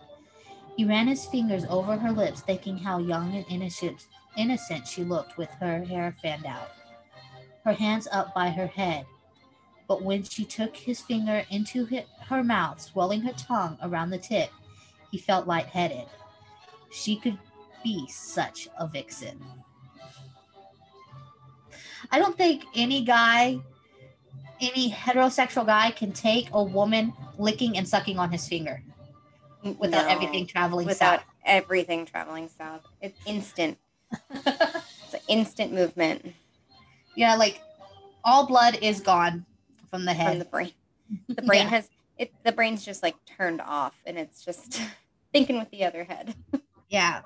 He 0.77 0.85
ran 0.85 1.09
his 1.09 1.27
fingers 1.27 1.65
over 1.69 1.97
her 1.97 2.11
lips, 2.11 2.41
thinking 2.41 2.79
how 2.79 2.99
young 2.99 3.35
and 3.35 3.45
innocent, 3.49 4.07
innocent 4.37 4.87
she 4.87 5.05
looked 5.05 5.37
with 5.37 5.51
her 5.61 5.85
hair 5.85 6.15
fanned 6.23 6.47
out, 6.47 6.71
her 7.65 7.73
hands 7.73 8.09
up 8.11 8.35
by 8.35 8.51
her 8.51 8.67
head. 8.67 9.05
But 9.89 10.03
when 10.03 10.23
she 10.23 10.45
took 10.45 10.77
his 10.77 11.01
finger 11.01 11.45
into 11.51 11.87
her 12.29 12.45
mouth, 12.45 12.81
swelling 12.81 13.23
her 13.23 13.33
tongue 13.33 13.77
around 13.83 14.11
the 14.11 14.19
tip, 14.19 14.51
he 15.11 15.19
felt 15.19 15.47
lightheaded. 15.47 16.07
She 16.93 17.17
could 17.17 17.39
be 17.83 18.07
such 18.09 18.69
a 18.79 18.87
vixen. 18.87 19.45
I 22.11 22.19
don't 22.19 22.37
think 22.37 22.65
any 22.75 23.03
guy, 23.03 23.59
any 24.61 24.91
heterosexual 24.91 25.67
guy 25.67 25.91
can 25.91 26.13
take 26.13 26.49
a 26.53 26.63
woman 26.63 27.13
licking 27.39 27.77
and 27.77 27.87
sucking 27.87 28.19
on 28.19 28.31
his 28.31 28.49
finger 28.49 28.83
without 29.63 30.07
no, 30.07 30.09
everything 30.09 30.47
traveling 30.47 30.87
without 30.87 31.21
south. 31.21 31.29
everything 31.45 32.07
traveling 32.07 32.49
south. 32.49 32.83
It's 33.01 33.19
instant. 33.27 33.79
it's 34.31 35.15
an 35.15 35.21
instant 35.29 35.73
movement. 35.73 36.35
Yeah, 37.17 37.35
like 37.37 37.61
all 38.25 38.47
blood 38.47 38.79
is 38.81 39.01
gone 39.01 39.45
from 39.91 40.05
the 40.05 40.13
head. 40.13 40.31
From 40.31 40.39
the 40.39 40.45
brain. 40.47 40.73
The 41.27 41.43
brain 41.43 41.63
yeah. 41.63 41.71
has 41.71 41.89
it 42.19 42.33
the 42.45 42.53
brain's 42.53 42.85
just 42.85 43.03
like 43.03 43.17
turned 43.25 43.61
off 43.61 43.95
and 44.07 44.17
it's 44.17 44.45
just 44.45 44.81
thinking 45.33 45.59
with 45.59 45.71
the 45.71 45.85
other 45.85 46.05
head. 46.05 46.35
yeah. 46.89 47.23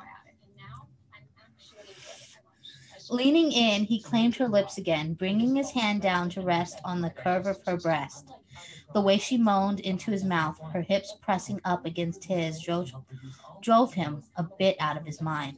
Leaning 3.10 3.52
in, 3.52 3.84
he 3.84 4.00
claimed 4.00 4.34
her 4.36 4.48
lips 4.48 4.78
again, 4.78 5.12
bringing 5.12 5.56
his 5.56 5.72
hand 5.72 6.00
down 6.00 6.30
to 6.30 6.40
rest 6.40 6.80
on 6.82 7.02
the 7.02 7.10
curve 7.10 7.46
of 7.46 7.58
her 7.66 7.76
breast. 7.76 8.30
The 8.94 9.00
way 9.00 9.18
she 9.18 9.36
moaned 9.36 9.80
into 9.80 10.12
his 10.12 10.22
mouth, 10.22 10.60
her 10.72 10.80
hips 10.80 11.16
pressing 11.20 11.60
up 11.64 11.84
against 11.84 12.24
his, 12.24 12.62
drove, 12.62 12.92
drove 13.60 13.92
him 13.92 14.22
a 14.36 14.44
bit 14.44 14.76
out 14.78 14.96
of 14.96 15.04
his 15.04 15.20
mind. 15.20 15.56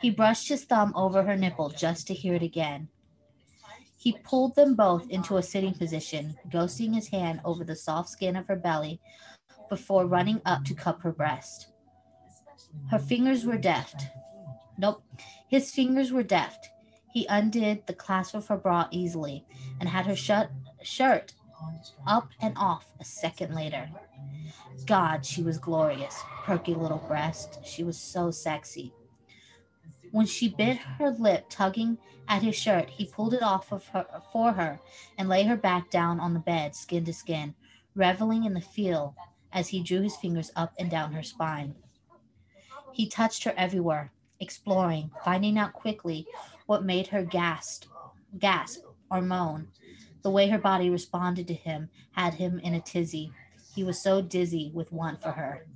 He 0.00 0.10
brushed 0.10 0.48
his 0.48 0.64
thumb 0.64 0.92
over 0.94 1.24
her 1.24 1.36
nipple 1.36 1.70
just 1.70 2.06
to 2.06 2.14
hear 2.14 2.34
it 2.34 2.42
again. 2.42 2.88
He 3.96 4.18
pulled 4.22 4.54
them 4.54 4.76
both 4.76 5.10
into 5.10 5.36
a 5.36 5.42
sitting 5.42 5.74
position, 5.74 6.36
ghosting 6.48 6.94
his 6.94 7.08
hand 7.08 7.40
over 7.44 7.64
the 7.64 7.74
soft 7.74 8.10
skin 8.10 8.36
of 8.36 8.46
her 8.46 8.56
belly 8.56 9.00
before 9.68 10.06
running 10.06 10.40
up 10.46 10.64
to 10.66 10.74
cup 10.74 11.02
her 11.02 11.12
breast. 11.12 11.72
Her 12.88 13.00
fingers 13.00 13.44
were 13.44 13.58
deft. 13.58 14.06
Nope, 14.78 15.02
his 15.48 15.72
fingers 15.72 16.12
were 16.12 16.22
deft. 16.22 16.68
He 17.12 17.26
undid 17.28 17.86
the 17.86 17.94
clasp 17.94 18.36
of 18.36 18.46
her 18.46 18.56
bra 18.56 18.86
easily 18.92 19.44
and 19.80 19.88
had 19.88 20.06
her 20.06 20.16
shut, 20.16 20.50
shirt 20.82 21.32
up 22.06 22.30
and 22.40 22.56
off 22.56 22.86
a 23.00 23.04
second 23.04 23.54
later. 23.54 23.88
God, 24.86 25.24
she 25.24 25.42
was 25.42 25.58
glorious. 25.58 26.20
Perky 26.44 26.74
little 26.74 27.02
breast. 27.08 27.60
She 27.64 27.84
was 27.84 27.98
so 27.98 28.30
sexy. 28.30 28.92
When 30.10 30.26
she 30.26 30.48
bit 30.48 30.76
her 30.76 31.10
lip, 31.10 31.46
tugging 31.48 31.98
at 32.28 32.42
his 32.42 32.54
shirt, 32.54 32.88
he 32.88 33.06
pulled 33.06 33.34
it 33.34 33.42
off 33.42 33.72
of 33.72 33.86
her 33.88 34.06
for 34.32 34.52
her 34.52 34.80
and 35.18 35.28
lay 35.28 35.44
her 35.44 35.56
back 35.56 35.90
down 35.90 36.20
on 36.20 36.34
the 36.34 36.40
bed, 36.40 36.74
skin 36.74 37.04
to 37.04 37.12
skin, 37.12 37.54
reveling 37.94 38.44
in 38.44 38.54
the 38.54 38.60
feel 38.60 39.16
as 39.52 39.68
he 39.68 39.82
drew 39.82 40.02
his 40.02 40.16
fingers 40.16 40.50
up 40.56 40.72
and 40.78 40.90
down 40.90 41.12
her 41.12 41.22
spine. 41.22 41.74
He 42.92 43.08
touched 43.08 43.44
her 43.44 43.54
everywhere, 43.56 44.12
exploring, 44.38 45.10
finding 45.24 45.58
out 45.58 45.72
quickly 45.72 46.26
what 46.66 46.84
made 46.84 47.08
her 47.08 47.24
gasp, 47.24 47.86
gasp 48.38 48.82
or 49.10 49.20
moan. 49.20 49.68
The 50.24 50.30
way 50.30 50.48
her 50.48 50.58
body 50.58 50.88
responded 50.88 51.46
to 51.48 51.54
him 51.54 51.90
had 52.12 52.34
him 52.34 52.58
in 52.58 52.72
a 52.72 52.80
tizzy. 52.80 53.30
He 53.74 53.84
was 53.84 54.00
so 54.00 54.22
dizzy 54.22 54.70
with 54.72 54.90
want 54.90 55.22
for 55.22 55.32
her. 55.32 55.66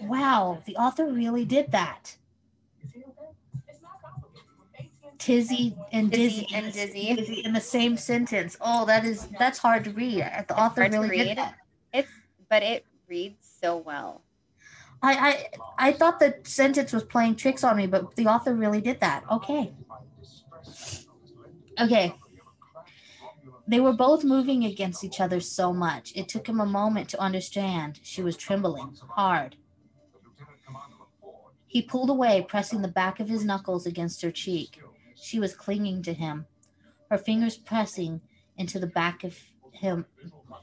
Wow, 0.00 0.62
the 0.64 0.74
author 0.76 1.06
really 1.06 1.44
did 1.44 1.70
that. 1.72 2.16
Tizzy 5.18 5.76
and 5.92 6.10
dizzy, 6.10 6.46
dizzy 6.46 6.54
and 6.54 6.72
dizzy. 6.72 7.14
dizzy 7.14 7.40
in 7.44 7.52
the 7.52 7.60
same 7.60 7.98
sentence. 7.98 8.56
Oh, 8.62 8.86
that 8.86 9.04
is 9.04 9.26
that's 9.38 9.58
hard 9.58 9.84
to 9.84 9.90
read. 9.90 10.24
The 10.48 10.58
author 10.58 10.88
really 10.88 11.10
did 11.10 11.36
that. 11.36 11.56
It's 11.92 12.08
but 12.48 12.62
it 12.62 12.86
reads 13.06 13.46
so 13.60 13.76
well. 13.76 14.22
I, 15.02 15.48
I 15.78 15.88
I 15.88 15.92
thought 15.92 16.20
the 16.20 16.36
sentence 16.44 16.94
was 16.94 17.04
playing 17.04 17.36
tricks 17.36 17.62
on 17.62 17.76
me, 17.76 17.86
but 17.86 18.16
the 18.16 18.28
author 18.28 18.54
really 18.54 18.80
did 18.80 19.00
that. 19.00 19.24
Okay. 19.30 19.74
Okay. 21.78 22.14
They 23.68 23.80
were 23.80 23.92
both 23.92 24.24
moving 24.24 24.64
against 24.64 25.04
each 25.04 25.20
other 25.20 25.40
so 25.40 25.74
much. 25.74 26.12
It 26.16 26.26
took 26.26 26.48
him 26.48 26.58
a 26.58 26.64
moment 26.64 27.10
to 27.10 27.20
understand 27.20 28.00
she 28.02 28.22
was 28.22 28.34
trembling 28.34 28.96
hard. 29.10 29.56
He 31.66 31.82
pulled 31.82 32.08
away, 32.08 32.46
pressing 32.48 32.80
the 32.80 32.88
back 32.88 33.20
of 33.20 33.28
his 33.28 33.44
knuckles 33.44 33.84
against 33.84 34.22
her 34.22 34.30
cheek. 34.30 34.80
She 35.14 35.38
was 35.38 35.54
clinging 35.54 36.02
to 36.04 36.14
him, 36.14 36.46
her 37.10 37.18
fingers 37.18 37.58
pressing 37.58 38.22
into 38.56 38.78
the 38.78 38.86
back 38.86 39.22
of 39.22 39.38
him. 39.72 40.06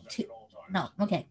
To, 0.10 0.26
no, 0.72 0.90
okay. 1.00 1.28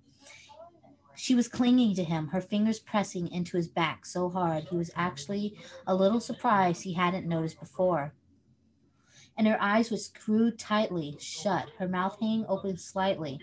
She 1.16 1.34
was 1.34 1.48
clinging 1.48 1.96
to 1.96 2.04
him, 2.04 2.28
her 2.28 2.40
fingers 2.40 2.78
pressing 2.78 3.26
into 3.32 3.56
his 3.56 3.66
back 3.66 4.06
so 4.06 4.28
hard 4.28 4.68
he 4.70 4.76
was 4.76 4.92
actually 4.94 5.56
a 5.88 5.94
little 5.94 6.20
surprised 6.20 6.84
he 6.84 6.92
hadn't 6.92 7.26
noticed 7.26 7.58
before. 7.58 8.14
And 9.36 9.46
her 9.46 9.60
eyes 9.60 9.90
were 9.90 9.96
screwed 9.96 10.58
tightly 10.58 11.16
shut, 11.18 11.70
her 11.78 11.88
mouth 11.88 12.18
hanging 12.20 12.46
open 12.48 12.78
slightly, 12.78 13.40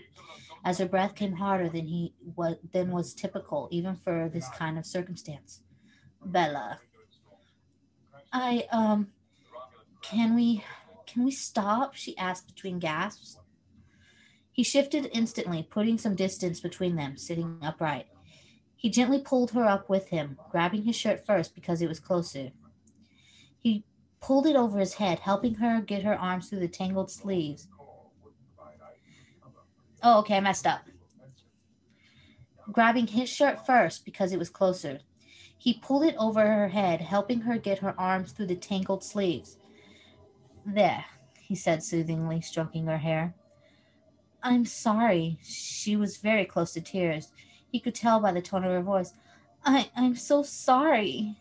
as 0.64 0.78
her 0.78 0.86
breath 0.86 1.14
came 1.14 1.32
harder 1.32 1.68
than 1.68 1.86
he 1.86 2.14
was 2.34 2.56
than 2.72 2.90
was 2.90 3.14
typical 3.14 3.68
even 3.70 3.96
for 3.96 4.30
this 4.32 4.48
kind 4.56 4.78
of 4.78 4.86
circumstance. 4.86 5.60
Bella, 6.24 6.78
I 8.32 8.66
um, 8.70 9.08
can 10.00 10.34
we 10.34 10.64
can 11.06 11.24
we 11.24 11.30
stop? 11.30 11.94
She 11.94 12.16
asked 12.16 12.46
between 12.46 12.78
gasps. 12.78 13.38
He 14.50 14.62
shifted 14.62 15.10
instantly, 15.12 15.66
putting 15.70 15.98
some 15.98 16.14
distance 16.14 16.60
between 16.60 16.96
them, 16.96 17.16
sitting 17.16 17.58
upright. 17.62 18.06
He 18.76 18.90
gently 18.90 19.20
pulled 19.20 19.52
her 19.52 19.64
up 19.64 19.88
with 19.88 20.08
him, 20.08 20.38
grabbing 20.50 20.82
his 20.82 20.96
shirt 20.96 21.24
first 21.24 21.54
because 21.54 21.80
it 21.80 21.88
was 21.88 22.00
closer. 22.00 22.50
Pulled 24.22 24.46
it 24.46 24.56
over 24.56 24.78
his 24.78 24.94
head, 24.94 25.18
helping 25.18 25.56
her 25.56 25.80
get 25.80 26.04
her 26.04 26.14
arms 26.14 26.48
through 26.48 26.60
the 26.60 26.68
tangled 26.68 27.10
sleeves. 27.10 27.66
Oh, 30.02 30.20
okay, 30.20 30.36
I 30.36 30.40
messed 30.40 30.66
up. 30.66 30.82
Grabbing 32.70 33.08
his 33.08 33.28
shirt 33.28 33.66
first 33.66 34.04
because 34.04 34.32
it 34.32 34.38
was 34.38 34.48
closer. 34.48 35.00
He 35.58 35.74
pulled 35.74 36.04
it 36.04 36.16
over 36.18 36.46
her 36.46 36.68
head, 36.68 37.00
helping 37.00 37.40
her 37.42 37.58
get 37.58 37.78
her 37.78 37.94
arms 37.98 38.32
through 38.32 38.46
the 38.46 38.56
tangled 38.56 39.04
sleeves. 39.04 39.58
There, 40.64 41.04
he 41.40 41.54
said 41.54 41.82
soothingly, 41.82 42.40
stroking 42.40 42.86
her 42.86 42.98
hair. 42.98 43.34
I'm 44.42 44.64
sorry. 44.64 45.38
She 45.42 45.96
was 45.96 46.16
very 46.16 46.44
close 46.44 46.72
to 46.72 46.80
tears. 46.80 47.32
He 47.70 47.80
could 47.80 47.94
tell 47.94 48.20
by 48.20 48.32
the 48.32 48.42
tone 48.42 48.64
of 48.64 48.70
her 48.70 48.82
voice. 48.82 49.14
I, 49.64 49.90
I'm 49.96 50.16
so 50.16 50.42
sorry. 50.42 51.36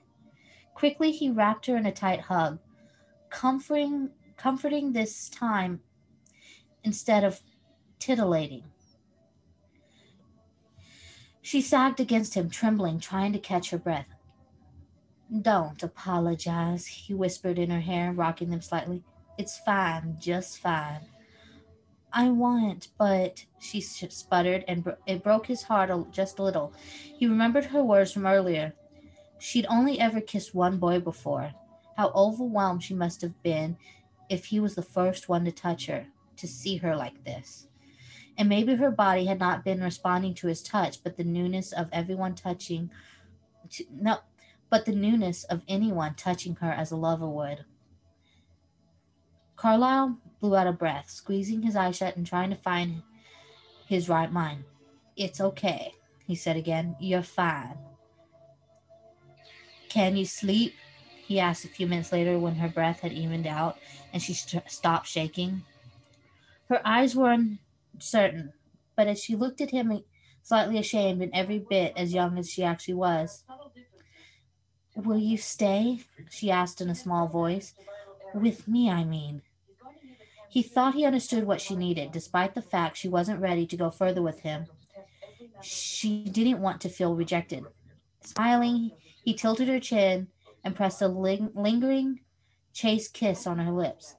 Quickly, 0.73 1.11
he 1.11 1.29
wrapped 1.29 1.65
her 1.67 1.77
in 1.77 1.85
a 1.85 1.91
tight 1.91 2.21
hug, 2.21 2.59
comforting, 3.31 4.11
comforting 4.37 4.91
this 4.91 5.29
time 5.29 5.79
instead 6.83 7.23
of 7.23 7.41
titillating. 7.97 8.65
She 11.41 11.61
sagged 11.61 11.99
against 11.99 12.35
him, 12.35 12.49
trembling, 12.49 12.99
trying 12.99 13.33
to 13.33 13.39
catch 13.39 13.71
her 13.71 13.79
breath. 13.79 14.05
Don't 15.41 15.81
apologize, 15.81 16.85
he 16.85 17.13
whispered 17.13 17.57
in 17.57 17.71
her 17.71 17.79
hair, 17.79 18.11
rocking 18.11 18.51
them 18.51 18.61
slightly. 18.61 19.03
It's 19.37 19.57
fine, 19.59 20.17
just 20.19 20.59
fine. 20.59 20.99
I 22.13 22.29
want, 22.29 22.89
but 22.97 23.45
she 23.59 23.79
sputtered, 23.79 24.65
and 24.67 24.83
bro- 24.83 24.97
it 25.07 25.23
broke 25.23 25.47
his 25.47 25.63
heart 25.63 25.89
a- 25.89 26.05
just 26.11 26.39
a 26.39 26.43
little. 26.43 26.73
He 27.17 27.25
remembered 27.25 27.65
her 27.65 27.83
words 27.83 28.11
from 28.11 28.25
earlier. 28.27 28.73
She'd 29.39 29.65
only 29.69 29.99
ever 29.99 30.19
kissed 30.19 30.53
one 30.53 30.77
boy 30.77 30.99
before. 30.99 31.53
How 32.01 32.11
overwhelmed 32.15 32.81
she 32.81 32.95
must 32.95 33.21
have 33.21 33.43
been 33.43 33.77
if 34.27 34.45
he 34.45 34.59
was 34.59 34.73
the 34.73 34.81
first 34.81 35.29
one 35.29 35.45
to 35.45 35.51
touch 35.51 35.85
her, 35.85 36.07
to 36.37 36.47
see 36.47 36.77
her 36.77 36.95
like 36.95 37.23
this. 37.25 37.67
And 38.39 38.49
maybe 38.49 38.73
her 38.73 38.89
body 38.89 39.25
had 39.25 39.39
not 39.39 39.63
been 39.63 39.83
responding 39.83 40.33
to 40.35 40.47
his 40.47 40.63
touch, 40.63 41.03
but 41.03 41.15
the 41.15 41.23
newness 41.23 41.71
of 41.71 41.89
everyone 41.91 42.33
touching, 42.33 42.89
to, 43.69 43.85
no, 43.91 44.17
but 44.71 44.85
the 44.85 44.95
newness 44.95 45.43
of 45.43 45.61
anyone 45.67 46.15
touching 46.15 46.55
her 46.55 46.71
as 46.71 46.89
a 46.89 46.95
lover 46.95 47.27
would. 47.27 47.65
Carlisle 49.55 50.17
blew 50.39 50.55
out 50.55 50.65
a 50.65 50.73
breath, 50.73 51.07
squeezing 51.07 51.61
his 51.61 51.75
eyes 51.75 51.97
shut 51.97 52.17
and 52.17 52.25
trying 52.25 52.49
to 52.49 52.55
find 52.55 53.03
his 53.85 54.09
right 54.09 54.31
mind. 54.31 54.63
It's 55.15 55.39
okay, 55.39 55.93
he 56.25 56.33
said 56.33 56.57
again. 56.57 56.95
You're 56.99 57.21
fine. 57.21 57.77
Can 59.87 60.17
you 60.17 60.25
sleep? 60.25 60.73
He 61.31 61.39
asked 61.39 61.63
a 61.63 61.69
few 61.69 61.87
minutes 61.87 62.11
later 62.11 62.37
when 62.37 62.55
her 62.55 62.67
breath 62.67 62.99
had 62.99 63.13
evened 63.13 63.47
out 63.47 63.77
and 64.11 64.21
she 64.21 64.33
st- 64.33 64.69
stopped 64.69 65.07
shaking. 65.07 65.63
Her 66.67 66.85
eyes 66.85 67.15
were 67.15 67.33
uncertain, 67.93 68.51
but 68.97 69.07
as 69.07 69.23
she 69.23 69.37
looked 69.37 69.61
at 69.61 69.71
him, 69.71 70.03
slightly 70.43 70.77
ashamed 70.77 71.21
and 71.21 71.33
every 71.33 71.59
bit 71.59 71.93
as 71.95 72.13
young 72.13 72.37
as 72.37 72.51
she 72.51 72.65
actually 72.65 72.95
was. 72.95 73.45
Will 74.93 75.17
you 75.17 75.37
stay? 75.37 76.01
she 76.29 76.51
asked 76.51 76.81
in 76.81 76.89
a 76.89 76.95
small 76.95 77.29
voice. 77.29 77.75
With 78.33 78.67
me, 78.67 78.89
I 78.89 79.05
mean. 79.05 79.41
He 80.49 80.61
thought 80.61 80.95
he 80.95 81.05
understood 81.05 81.45
what 81.45 81.61
she 81.61 81.77
needed, 81.77 82.11
despite 82.11 82.55
the 82.55 82.61
fact 82.61 82.97
she 82.97 83.07
wasn't 83.07 83.39
ready 83.39 83.65
to 83.67 83.77
go 83.77 83.89
further 83.89 84.21
with 84.21 84.41
him. 84.41 84.65
She 85.61 86.25
didn't 86.25 86.59
want 86.59 86.81
to 86.81 86.89
feel 86.89 87.15
rejected. 87.15 87.63
Smiling, 88.19 88.91
he 89.23 89.33
tilted 89.33 89.69
her 89.69 89.79
chin 89.79 90.27
and 90.63 90.75
pressed 90.75 91.01
a 91.01 91.07
ling- 91.07 91.51
lingering, 91.53 92.21
chaste 92.73 93.13
kiss 93.13 93.47
on 93.47 93.59
her 93.59 93.71
lips. 93.71 94.15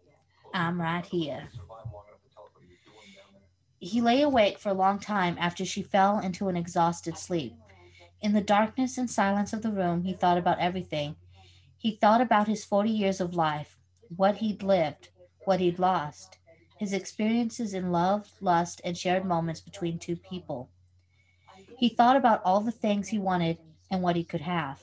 I'm 0.53 0.80
right 0.80 1.05
here. 1.07 1.49
He 3.78 4.01
lay 4.01 4.22
awake 4.22 4.59
for 4.59 4.68
a 4.68 4.74
long 4.74 4.99
time 4.99 5.36
after 5.40 5.64
she 5.64 5.82
fell 5.82 6.18
into 6.18 6.49
an 6.49 6.57
exhausted 6.57 7.18
sleep. 7.18 7.55
In 8.20 8.32
the 8.32 8.40
darkness 8.40 8.97
and 8.97 9.11
silence 9.11 9.53
of 9.53 9.62
the 9.62 9.72
room, 9.72 10.05
he 10.05 10.12
thought 10.12 10.38
about 10.38 10.61
everything. 10.61 11.16
He 11.76 11.97
thought 11.97 12.20
about 12.20 12.47
his 12.47 12.64
40 12.64 12.90
years 12.90 13.20
of 13.20 13.34
life, 13.34 13.76
what 14.16 14.36
he'd 14.36 14.62
lived, 14.62 15.09
what 15.45 15.59
he'd 15.59 15.80
lost, 15.80 16.38
his 16.78 16.93
experiences 16.93 17.74
in 17.74 17.90
love, 17.90 18.30
lust, 18.40 18.80
and 18.84 18.97
shared 18.97 19.24
moments 19.24 19.61
between 19.61 19.99
two 19.99 20.14
people. 20.14 20.70
He 21.76 21.88
thought 21.88 22.16
about 22.16 22.43
all 22.45 22.61
the 22.61 22.70
things 22.70 23.09
he 23.09 23.18
wanted 23.18 23.59
and 23.90 24.03
what 24.03 24.14
he 24.14 24.22
could 24.22 24.43
have. 24.43 24.80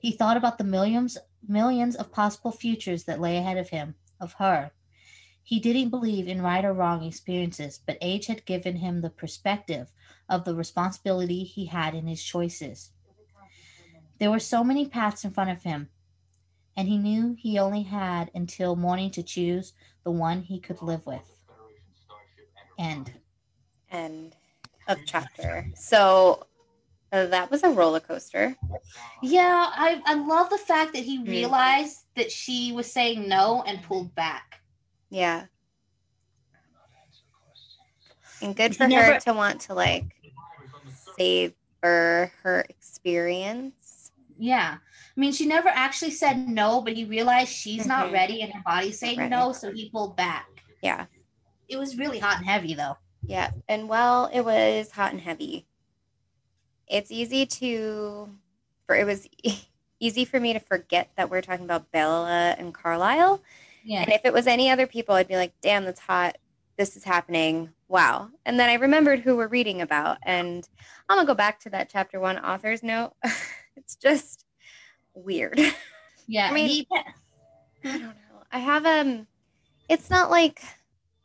He 0.00 0.12
thought 0.12 0.36
about 0.36 0.58
the 0.58 0.64
millions 0.64 1.18
millions 1.46 1.96
of 1.96 2.12
possible 2.12 2.52
futures 2.52 3.04
that 3.04 3.20
lay 3.20 3.36
ahead 3.36 3.56
of 3.56 3.70
him, 3.70 3.94
of 4.20 4.34
her. 4.34 4.72
He 5.42 5.58
didn't 5.58 5.90
believe 5.90 6.28
in 6.28 6.42
right 6.42 6.64
or 6.64 6.72
wrong 6.72 7.02
experiences, 7.02 7.80
but 7.84 7.98
age 8.00 8.26
had 8.26 8.44
given 8.44 8.76
him 8.76 9.00
the 9.00 9.10
perspective 9.10 9.90
of 10.28 10.44
the 10.44 10.54
responsibility 10.54 11.44
he 11.44 11.66
had 11.66 11.94
in 11.94 12.06
his 12.06 12.22
choices. 12.22 12.90
There 14.18 14.30
were 14.30 14.38
so 14.38 14.62
many 14.62 14.86
paths 14.86 15.24
in 15.24 15.30
front 15.30 15.50
of 15.50 15.62
him, 15.62 15.88
and 16.76 16.88
he 16.88 16.98
knew 16.98 17.34
he 17.38 17.58
only 17.58 17.82
had 17.82 18.30
until 18.34 18.76
morning 18.76 19.10
to 19.12 19.22
choose 19.22 19.72
the 20.04 20.10
one 20.10 20.42
he 20.42 20.60
could 20.60 20.82
live 20.82 21.06
with. 21.06 21.30
End. 22.78 23.12
End 23.90 24.36
of 24.88 24.98
chapter. 25.04 25.70
So 25.74 26.46
that 27.10 27.50
was 27.50 27.62
a 27.62 27.70
roller 27.70 28.00
coaster. 28.00 28.56
Yeah, 29.22 29.66
I, 29.74 30.00
I 30.06 30.14
love 30.14 30.50
the 30.50 30.58
fact 30.58 30.92
that 30.94 31.02
he 31.04 31.18
Mm. 31.18 31.28
realized 31.28 31.96
that 32.16 32.30
she 32.30 32.72
was 32.72 32.90
saying 32.90 33.28
no 33.28 33.62
and 33.66 33.82
pulled 33.82 34.14
back. 34.14 34.60
Yeah. 35.10 35.46
And 38.42 38.56
good 38.56 38.72
He 38.72 38.76
for 38.76 38.88
her 38.88 39.18
to 39.20 39.32
want 39.34 39.60
to 39.62 39.74
like 39.74 40.04
savor 41.18 42.32
her 42.42 42.64
experience. 42.68 44.12
Yeah. 44.38 44.78
I 44.80 45.20
mean, 45.20 45.32
she 45.32 45.44
never 45.46 45.68
actually 45.68 46.12
said 46.12 46.48
no, 46.48 46.80
but 46.80 46.94
he 46.94 47.04
realized 47.04 47.52
she's 47.52 47.84
not 47.86 48.08
Mhm. 48.08 48.12
ready 48.12 48.42
and 48.42 48.52
her 48.54 48.62
body's 48.64 48.98
saying 48.98 49.18
Ready. 49.18 49.30
no, 49.30 49.52
so 49.52 49.70
he 49.72 49.90
pulled 49.90 50.16
back. 50.16 50.46
Yeah. 50.80 51.06
It 51.68 51.76
was 51.76 51.98
really 51.98 52.18
hot 52.20 52.38
and 52.38 52.46
heavy, 52.46 52.72
though. 52.74 52.96
Yeah. 53.22 53.50
And 53.68 53.88
well, 53.88 54.30
it 54.32 54.40
was 54.40 54.90
hot 54.92 55.12
and 55.12 55.20
heavy. 55.20 55.66
It's 56.90 57.10
easy 57.10 57.46
to 57.46 58.28
for 58.86 58.96
it 58.96 59.06
was 59.06 59.28
easy 60.00 60.24
for 60.24 60.40
me 60.40 60.52
to 60.52 60.58
forget 60.58 61.10
that 61.16 61.30
we're 61.30 61.42
talking 61.42 61.64
about 61.64 61.90
Bella 61.92 62.56
and 62.58 62.74
Carlisle. 62.74 63.40
Yeah. 63.84 64.02
And 64.02 64.12
if 64.12 64.22
it 64.24 64.32
was 64.32 64.46
any 64.46 64.70
other 64.70 64.86
people, 64.86 65.14
I'd 65.14 65.28
be 65.28 65.36
like, 65.36 65.52
damn, 65.62 65.84
that's 65.84 66.00
hot. 66.00 66.38
This 66.76 66.96
is 66.96 67.04
happening. 67.04 67.70
Wow. 67.88 68.30
And 68.44 68.58
then 68.58 68.68
I 68.68 68.74
remembered 68.74 69.20
who 69.20 69.36
we're 69.36 69.48
reading 69.48 69.82
about. 69.82 70.18
And 70.22 70.66
I'm 71.08 71.16
going 71.16 71.26
to 71.26 71.30
go 71.30 71.36
back 71.36 71.60
to 71.60 71.70
that 71.70 71.90
chapter 71.90 72.18
one 72.18 72.38
author's 72.38 72.82
note. 72.82 73.12
it's 73.76 73.94
just 73.94 74.44
weird. 75.14 75.60
Yeah. 76.26 76.48
I 76.48 76.54
mean- 76.54 76.68
he, 76.68 76.86
I 76.92 77.02
don't 77.82 78.02
know. 78.02 78.12
I 78.52 78.60
have, 78.60 78.86
um, 78.86 79.26
it's 79.88 80.10
not 80.10 80.30
like 80.30 80.62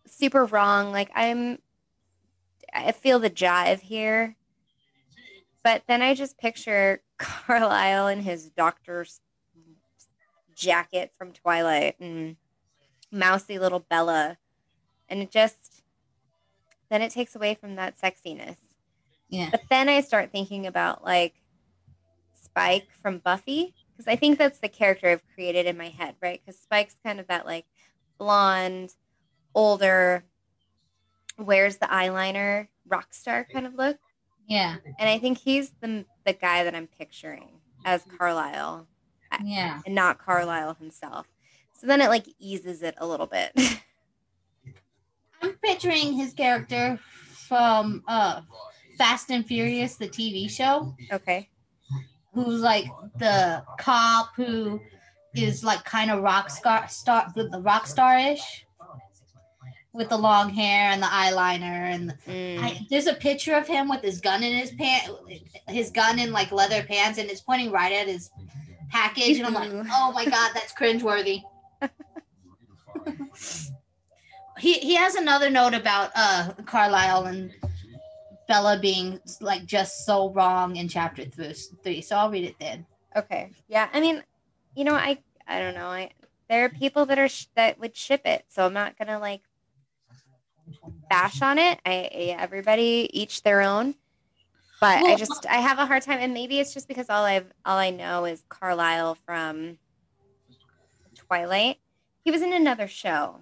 super 0.07 0.45
wrong. 0.45 0.91
Like 0.91 1.11
I'm, 1.13 1.59
I 2.74 2.91
feel 2.91 3.20
the 3.20 3.30
jive 3.30 3.82
here. 3.82 4.36
But 5.66 5.82
then 5.88 6.03
I 6.03 6.13
just 6.13 6.38
picture 6.38 7.01
Carlisle 7.18 8.09
in 8.09 8.20
his 8.20 8.51
doctor's 8.51 9.20
jacket 10.55 11.11
from 11.18 11.32
Twilight 11.32 11.99
and 11.99 12.36
mousy 13.11 13.57
little 13.57 13.80
Bella. 13.80 14.38
And 15.09 15.24
it 15.24 15.32
just, 15.32 15.82
then 16.91 17.01
it 17.01 17.09
takes 17.09 17.36
away 17.36 17.55
from 17.55 17.78
that 17.78 17.99
sexiness. 17.99 18.57
yeah. 19.28 19.49
But 19.49 19.63
then 19.72 19.89
I 19.89 20.01
start 20.01 20.32
thinking 20.32 20.68
about 20.68 21.03
like 21.03 21.34
Spike 22.36 22.88
from 23.01 23.18
Buffy 23.18 23.74
because 23.91 24.07
I 24.07 24.18
think 24.18 24.38
that's 24.38 24.59
the 24.59 24.70
character 24.70 25.09
I've 25.09 25.34
created 25.34 25.66
in 25.66 25.78
my 25.78 25.89
head, 25.89 26.13
right? 26.22 26.39
Because 26.45 26.61
Spike's 26.61 26.95
kind 27.03 27.20
of 27.20 27.26
that 27.28 27.47
like 27.47 27.66
blonde, 28.20 28.93
older, 29.55 30.26
wears 31.39 31.78
the 31.78 31.88
eyeliner, 31.88 32.68
rock 32.88 33.16
star 33.16 33.47
kind 33.51 33.66
of 33.66 33.74
look, 33.74 33.97
Yeah. 34.48 34.76
and 35.00 35.10
I 35.10 35.18
think 35.18 35.38
he's 35.39 35.72
the 35.82 36.06
the 36.26 36.34
guy 36.34 36.64
that 36.64 36.76
I'm 36.76 36.88
picturing 36.88 37.50
as 37.84 38.04
Carlisle 38.18 38.88
Yeah. 39.43 39.82
and 39.86 39.96
not 39.96 40.18
Carlisle 40.20 40.76
himself. 40.76 41.28
So 41.74 41.88
then 41.88 42.02
it 42.02 42.10
like 42.10 42.26
eases 42.39 42.82
it 42.82 42.96
a 42.98 43.06
little 43.08 43.28
bit. 43.28 43.52
I'm 45.41 45.54
picturing 45.64 46.14
his 46.14 46.34
character 46.34 47.00
from 47.48 48.04
uh, 48.08 48.41
Fast 48.98 49.30
and 49.30 49.46
Furious, 49.46 49.96
the 49.96 50.08
TV 50.08 50.50
show, 50.50 50.96
okay. 51.12 51.50
who's 52.34 52.62
like 52.62 52.86
the 53.20 53.64
cop 53.80 54.36
who 54.36 54.80
is 55.36 55.64
like 55.64 55.84
kind 55.84 56.10
of 56.10 56.24
rock 56.24 56.50
star, 56.50 56.88
star 56.88 57.32
the 57.36 57.62
rock 57.62 57.86
star-ish 57.88 58.64
with 59.96 60.10
the 60.10 60.18
long 60.18 60.50
hair 60.50 60.91
and 60.91 61.02
the 61.02 61.08
eyeliner 61.08 61.93
and 61.93 62.14
Mm. 62.28 62.60
I, 62.62 62.86
there's 62.89 63.08
a 63.08 63.14
picture 63.14 63.56
of 63.56 63.68
him 63.68 63.88
with 63.89 64.02
his 64.02 64.20
gun 64.22 64.43
in 64.43 64.54
his 64.56 64.72
pant 64.72 65.10
his 65.68 65.89
gun 65.91 66.20
in 66.20 66.32
like 66.32 66.52
leather 66.52 66.84
pants 66.84 67.18
and 67.18 67.30
it's 67.30 67.41
pointing 67.41 67.72
right 67.72 67.93
at 67.93 68.08
his 68.08 68.30
package 68.91 69.38
and 69.38 69.48
I'm 69.48 69.54
like 69.54 69.72
oh 69.91 70.12
my 70.14 70.26
god 70.26 70.52
that's 70.54 70.74
cringeworthy 70.74 71.41
he 74.58 74.74
he 74.80 74.96
has 74.96 75.16
another 75.16 75.50
note 75.50 75.74
about 75.74 76.12
uh 76.16 76.54
Carlisle 76.66 77.26
and 77.26 77.54
Bella 78.48 78.78
being 78.80 79.20
like 79.41 79.66
just 79.66 80.06
so 80.06 80.30
wrong 80.32 80.76
in 80.76 80.88
chapter 80.88 81.26
th- 81.26 81.58
three 81.84 82.02
so 82.02 82.16
I'll 82.16 82.30
read 82.30 82.43
it 82.46 82.56
then 82.60 82.86
Okay. 83.18 83.50
Yeah. 83.70 83.88
I 83.93 84.02
mean, 84.02 84.22
you 84.76 84.84
know, 84.84 84.93
I 84.93 85.20
I 85.48 85.60
don't 85.60 85.74
know. 85.74 85.88
I 85.88 86.10
there 86.50 86.66
are 86.66 86.70
people 86.70 87.06
that 87.06 87.18
are 87.18 87.30
sh- 87.30 87.46
that 87.56 87.80
would 87.80 87.96
ship 87.96 88.24
it, 88.26 88.43
so 88.50 88.66
I'm 88.66 88.74
not 88.74 88.98
gonna 89.00 89.20
like 89.20 89.39
bash 91.09 91.41
on 91.41 91.57
it. 91.59 91.80
I, 91.86 92.09
I 92.13 92.36
everybody 92.39 93.09
each 93.13 93.43
their 93.43 93.61
own. 93.61 93.95
But 94.82 95.03
I 95.03 95.16
just 95.16 95.45
I 95.47 95.55
have 95.57 95.80
a 95.80 95.86
hard 95.86 96.03
time, 96.03 96.20
and 96.20 96.34
maybe 96.34 96.59
it's 96.59 96.74
just 96.74 96.88
because 96.88 97.09
all 97.09 97.24
I've 97.24 97.51
all 97.66 97.78
I 97.78 97.91
know 97.91 98.26
is 98.26 98.43
Carlisle 98.49 99.18
from 99.26 99.78
Twilight. 101.16 101.78
He 102.24 102.32
was 102.32 102.41
in 102.41 102.53
another 102.53 102.88
show, 102.88 103.39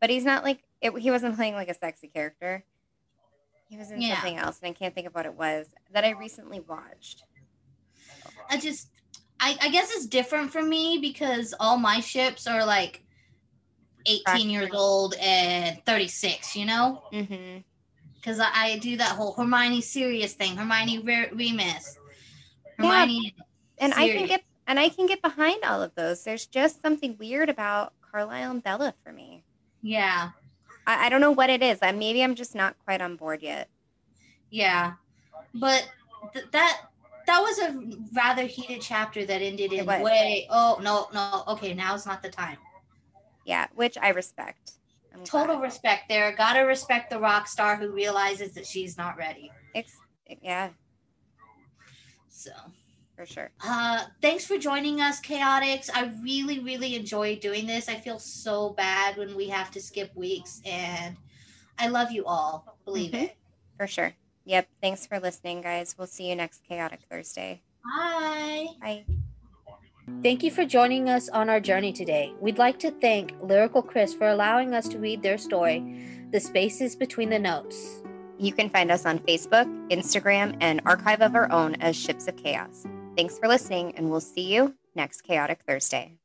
but 0.00 0.08
he's 0.08 0.24
not 0.24 0.44
like 0.44 0.60
it, 0.80 0.96
he 0.98 1.10
wasn't 1.10 1.36
playing 1.36 1.54
like 1.54 1.68
a 1.68 1.74
sexy 1.74 2.08
character. 2.08 2.64
He 3.68 3.76
was 3.76 3.90
in 3.90 4.00
Yeah. 4.00 4.14
something 4.14 4.38
else, 4.38 4.60
and 4.62 4.70
I 4.70 4.72
can't 4.72 4.94
think 4.94 5.06
of 5.06 5.14
what 5.14 5.26
it 5.26 5.34
was 5.34 5.66
that 5.92 6.04
I 6.04 6.10
recently 6.10 6.60
watched. 6.60 7.24
I 8.48 8.56
just, 8.56 8.88
I, 9.40 9.58
I 9.60 9.68
guess 9.68 9.90
it's 9.90 10.06
different 10.06 10.50
for 10.52 10.62
me 10.62 10.98
because 11.00 11.54
all 11.60 11.76
my 11.76 12.00
ships 12.00 12.46
are 12.46 12.64
like 12.64 13.04
18 14.08 14.50
years 14.50 14.70
old 14.72 15.14
and 15.20 15.84
36, 15.84 16.56
you 16.56 16.66
know? 16.66 17.02
Mm-hmm. 17.12 17.58
Because 18.16 18.40
I, 18.40 18.50
I 18.54 18.78
do 18.78 18.96
that 18.96 19.12
whole 19.16 19.32
Hermione 19.34 19.80
Sirius 19.80 20.34
thing, 20.34 20.56
Hermione 20.56 20.98
Re- 21.00 21.28
Remus, 21.32 21.98
Yeah. 22.78 22.84
Hermione. 23.04 23.34
And 23.78 23.94
I 23.94 24.08
can 24.08 24.26
get 24.26 24.42
and 24.66 24.78
I 24.78 24.88
can 24.88 25.06
get 25.06 25.22
behind 25.22 25.62
all 25.64 25.80
of 25.82 25.94
those. 25.94 26.24
There's 26.24 26.46
just 26.46 26.82
something 26.82 27.16
weird 27.18 27.48
about 27.48 27.92
Carlisle 28.10 28.50
and 28.50 28.62
Bella 28.62 28.92
for 29.04 29.12
me. 29.12 29.44
Yeah, 29.82 30.30
I, 30.86 31.06
I 31.06 31.08
don't 31.08 31.20
know 31.20 31.30
what 31.30 31.48
it 31.48 31.62
is. 31.62 31.78
I, 31.80 31.92
maybe 31.92 32.22
I'm 32.24 32.34
just 32.34 32.54
not 32.54 32.74
quite 32.84 33.00
on 33.00 33.16
board 33.16 33.40
yet. 33.42 33.68
yeah. 34.50 34.94
But 35.54 35.88
th- 36.34 36.46
that 36.50 36.80
that 37.26 37.40
was 37.40 37.58
a 37.60 37.96
rather 38.12 38.42
heated 38.42 38.80
chapter 38.82 39.24
that 39.24 39.40
ended 39.42 39.72
in 39.72 39.86
way. 39.86 40.46
Oh 40.50 40.78
no, 40.82 41.08
no. 41.14 41.44
Okay, 41.48 41.72
now 41.72 41.90
now's 41.92 42.04
not 42.06 42.22
the 42.22 42.28
time. 42.28 42.58
Yeah, 43.48 43.66
which 43.74 43.96
I 43.96 44.10
respect. 44.10 44.72
I'm 45.14 45.24
Total 45.24 45.56
glad. 45.56 45.62
respect 45.62 46.10
there. 46.10 46.32
Gotta 46.36 46.66
respect 46.66 47.08
the 47.08 47.18
rock 47.18 47.48
star 47.48 47.76
who 47.76 47.90
realizes 47.90 48.52
that 48.52 48.66
she's 48.66 48.98
not 48.98 49.16
ready. 49.16 49.50
Ex- 49.74 49.96
yeah, 50.42 50.68
So. 52.28 52.50
for 53.16 53.24
sure. 53.24 53.50
Uh, 53.64 54.04
thanks 54.20 54.44
for 54.44 54.58
joining 54.58 55.00
us, 55.00 55.18
Chaotix. 55.22 55.88
I 55.94 56.12
really, 56.22 56.58
really 56.58 56.94
enjoy 56.94 57.36
doing 57.36 57.66
this. 57.66 57.88
I 57.88 57.94
feel 57.94 58.18
so 58.18 58.74
bad 58.74 59.16
when 59.16 59.34
we 59.34 59.48
have 59.48 59.70
to 59.70 59.80
skip 59.80 60.14
weeks, 60.14 60.60
and 60.66 61.16
I 61.78 61.88
love 61.88 62.10
you 62.10 62.26
all. 62.26 62.76
Believe 62.84 63.12
Mhm. 63.12 63.22
it. 63.24 63.36
For 63.78 63.86
sure. 63.86 64.12
Yep. 64.44 64.68
Thanks 64.82 65.06
for 65.06 65.18
listening, 65.18 65.62
guys. 65.62 65.96
We'll 65.96 66.06
see 66.06 66.28
you 66.28 66.36
next 66.36 66.62
Chaotic 66.68 67.00
Thursday. 67.10 67.62
Bye. 67.82 68.66
Bye. 68.78 69.06
Thank 70.22 70.42
you 70.42 70.50
for 70.50 70.64
joining 70.64 71.08
us 71.08 71.28
on 71.28 71.48
our 71.48 71.60
journey 71.60 71.92
today. 71.92 72.32
We'd 72.40 72.58
like 72.58 72.78
to 72.80 72.90
thank 72.90 73.38
LyricalKris 73.40 74.18
for 74.18 74.28
allowing 74.28 74.74
us 74.74 74.88
to 74.88 74.98
read 74.98 75.22
their 75.22 75.38
story, 75.38 76.04
The 76.32 76.40
Spaces 76.40 76.96
Between 76.96 77.30
the 77.30 77.38
Notes. 77.38 78.02
You 78.36 78.52
can 78.52 78.68
find 78.68 78.90
us 78.90 79.06
on 79.06 79.20
Facebook, 79.20 79.66
Instagram, 79.90 80.56
and 80.60 80.80
archive 80.84 81.22
of 81.22 81.34
our 81.34 81.50
own 81.52 81.76
as 81.76 81.96
Ships 81.96 82.26
of 82.28 82.36
Chaos. 82.36 82.84
Thanks 83.16 83.38
for 83.38 83.48
listening, 83.48 83.94
and 83.96 84.10
we'll 84.10 84.20
see 84.20 84.52
you 84.52 84.74
next 84.94 85.22
Chaotic 85.22 85.60
Thursday. 85.66 86.18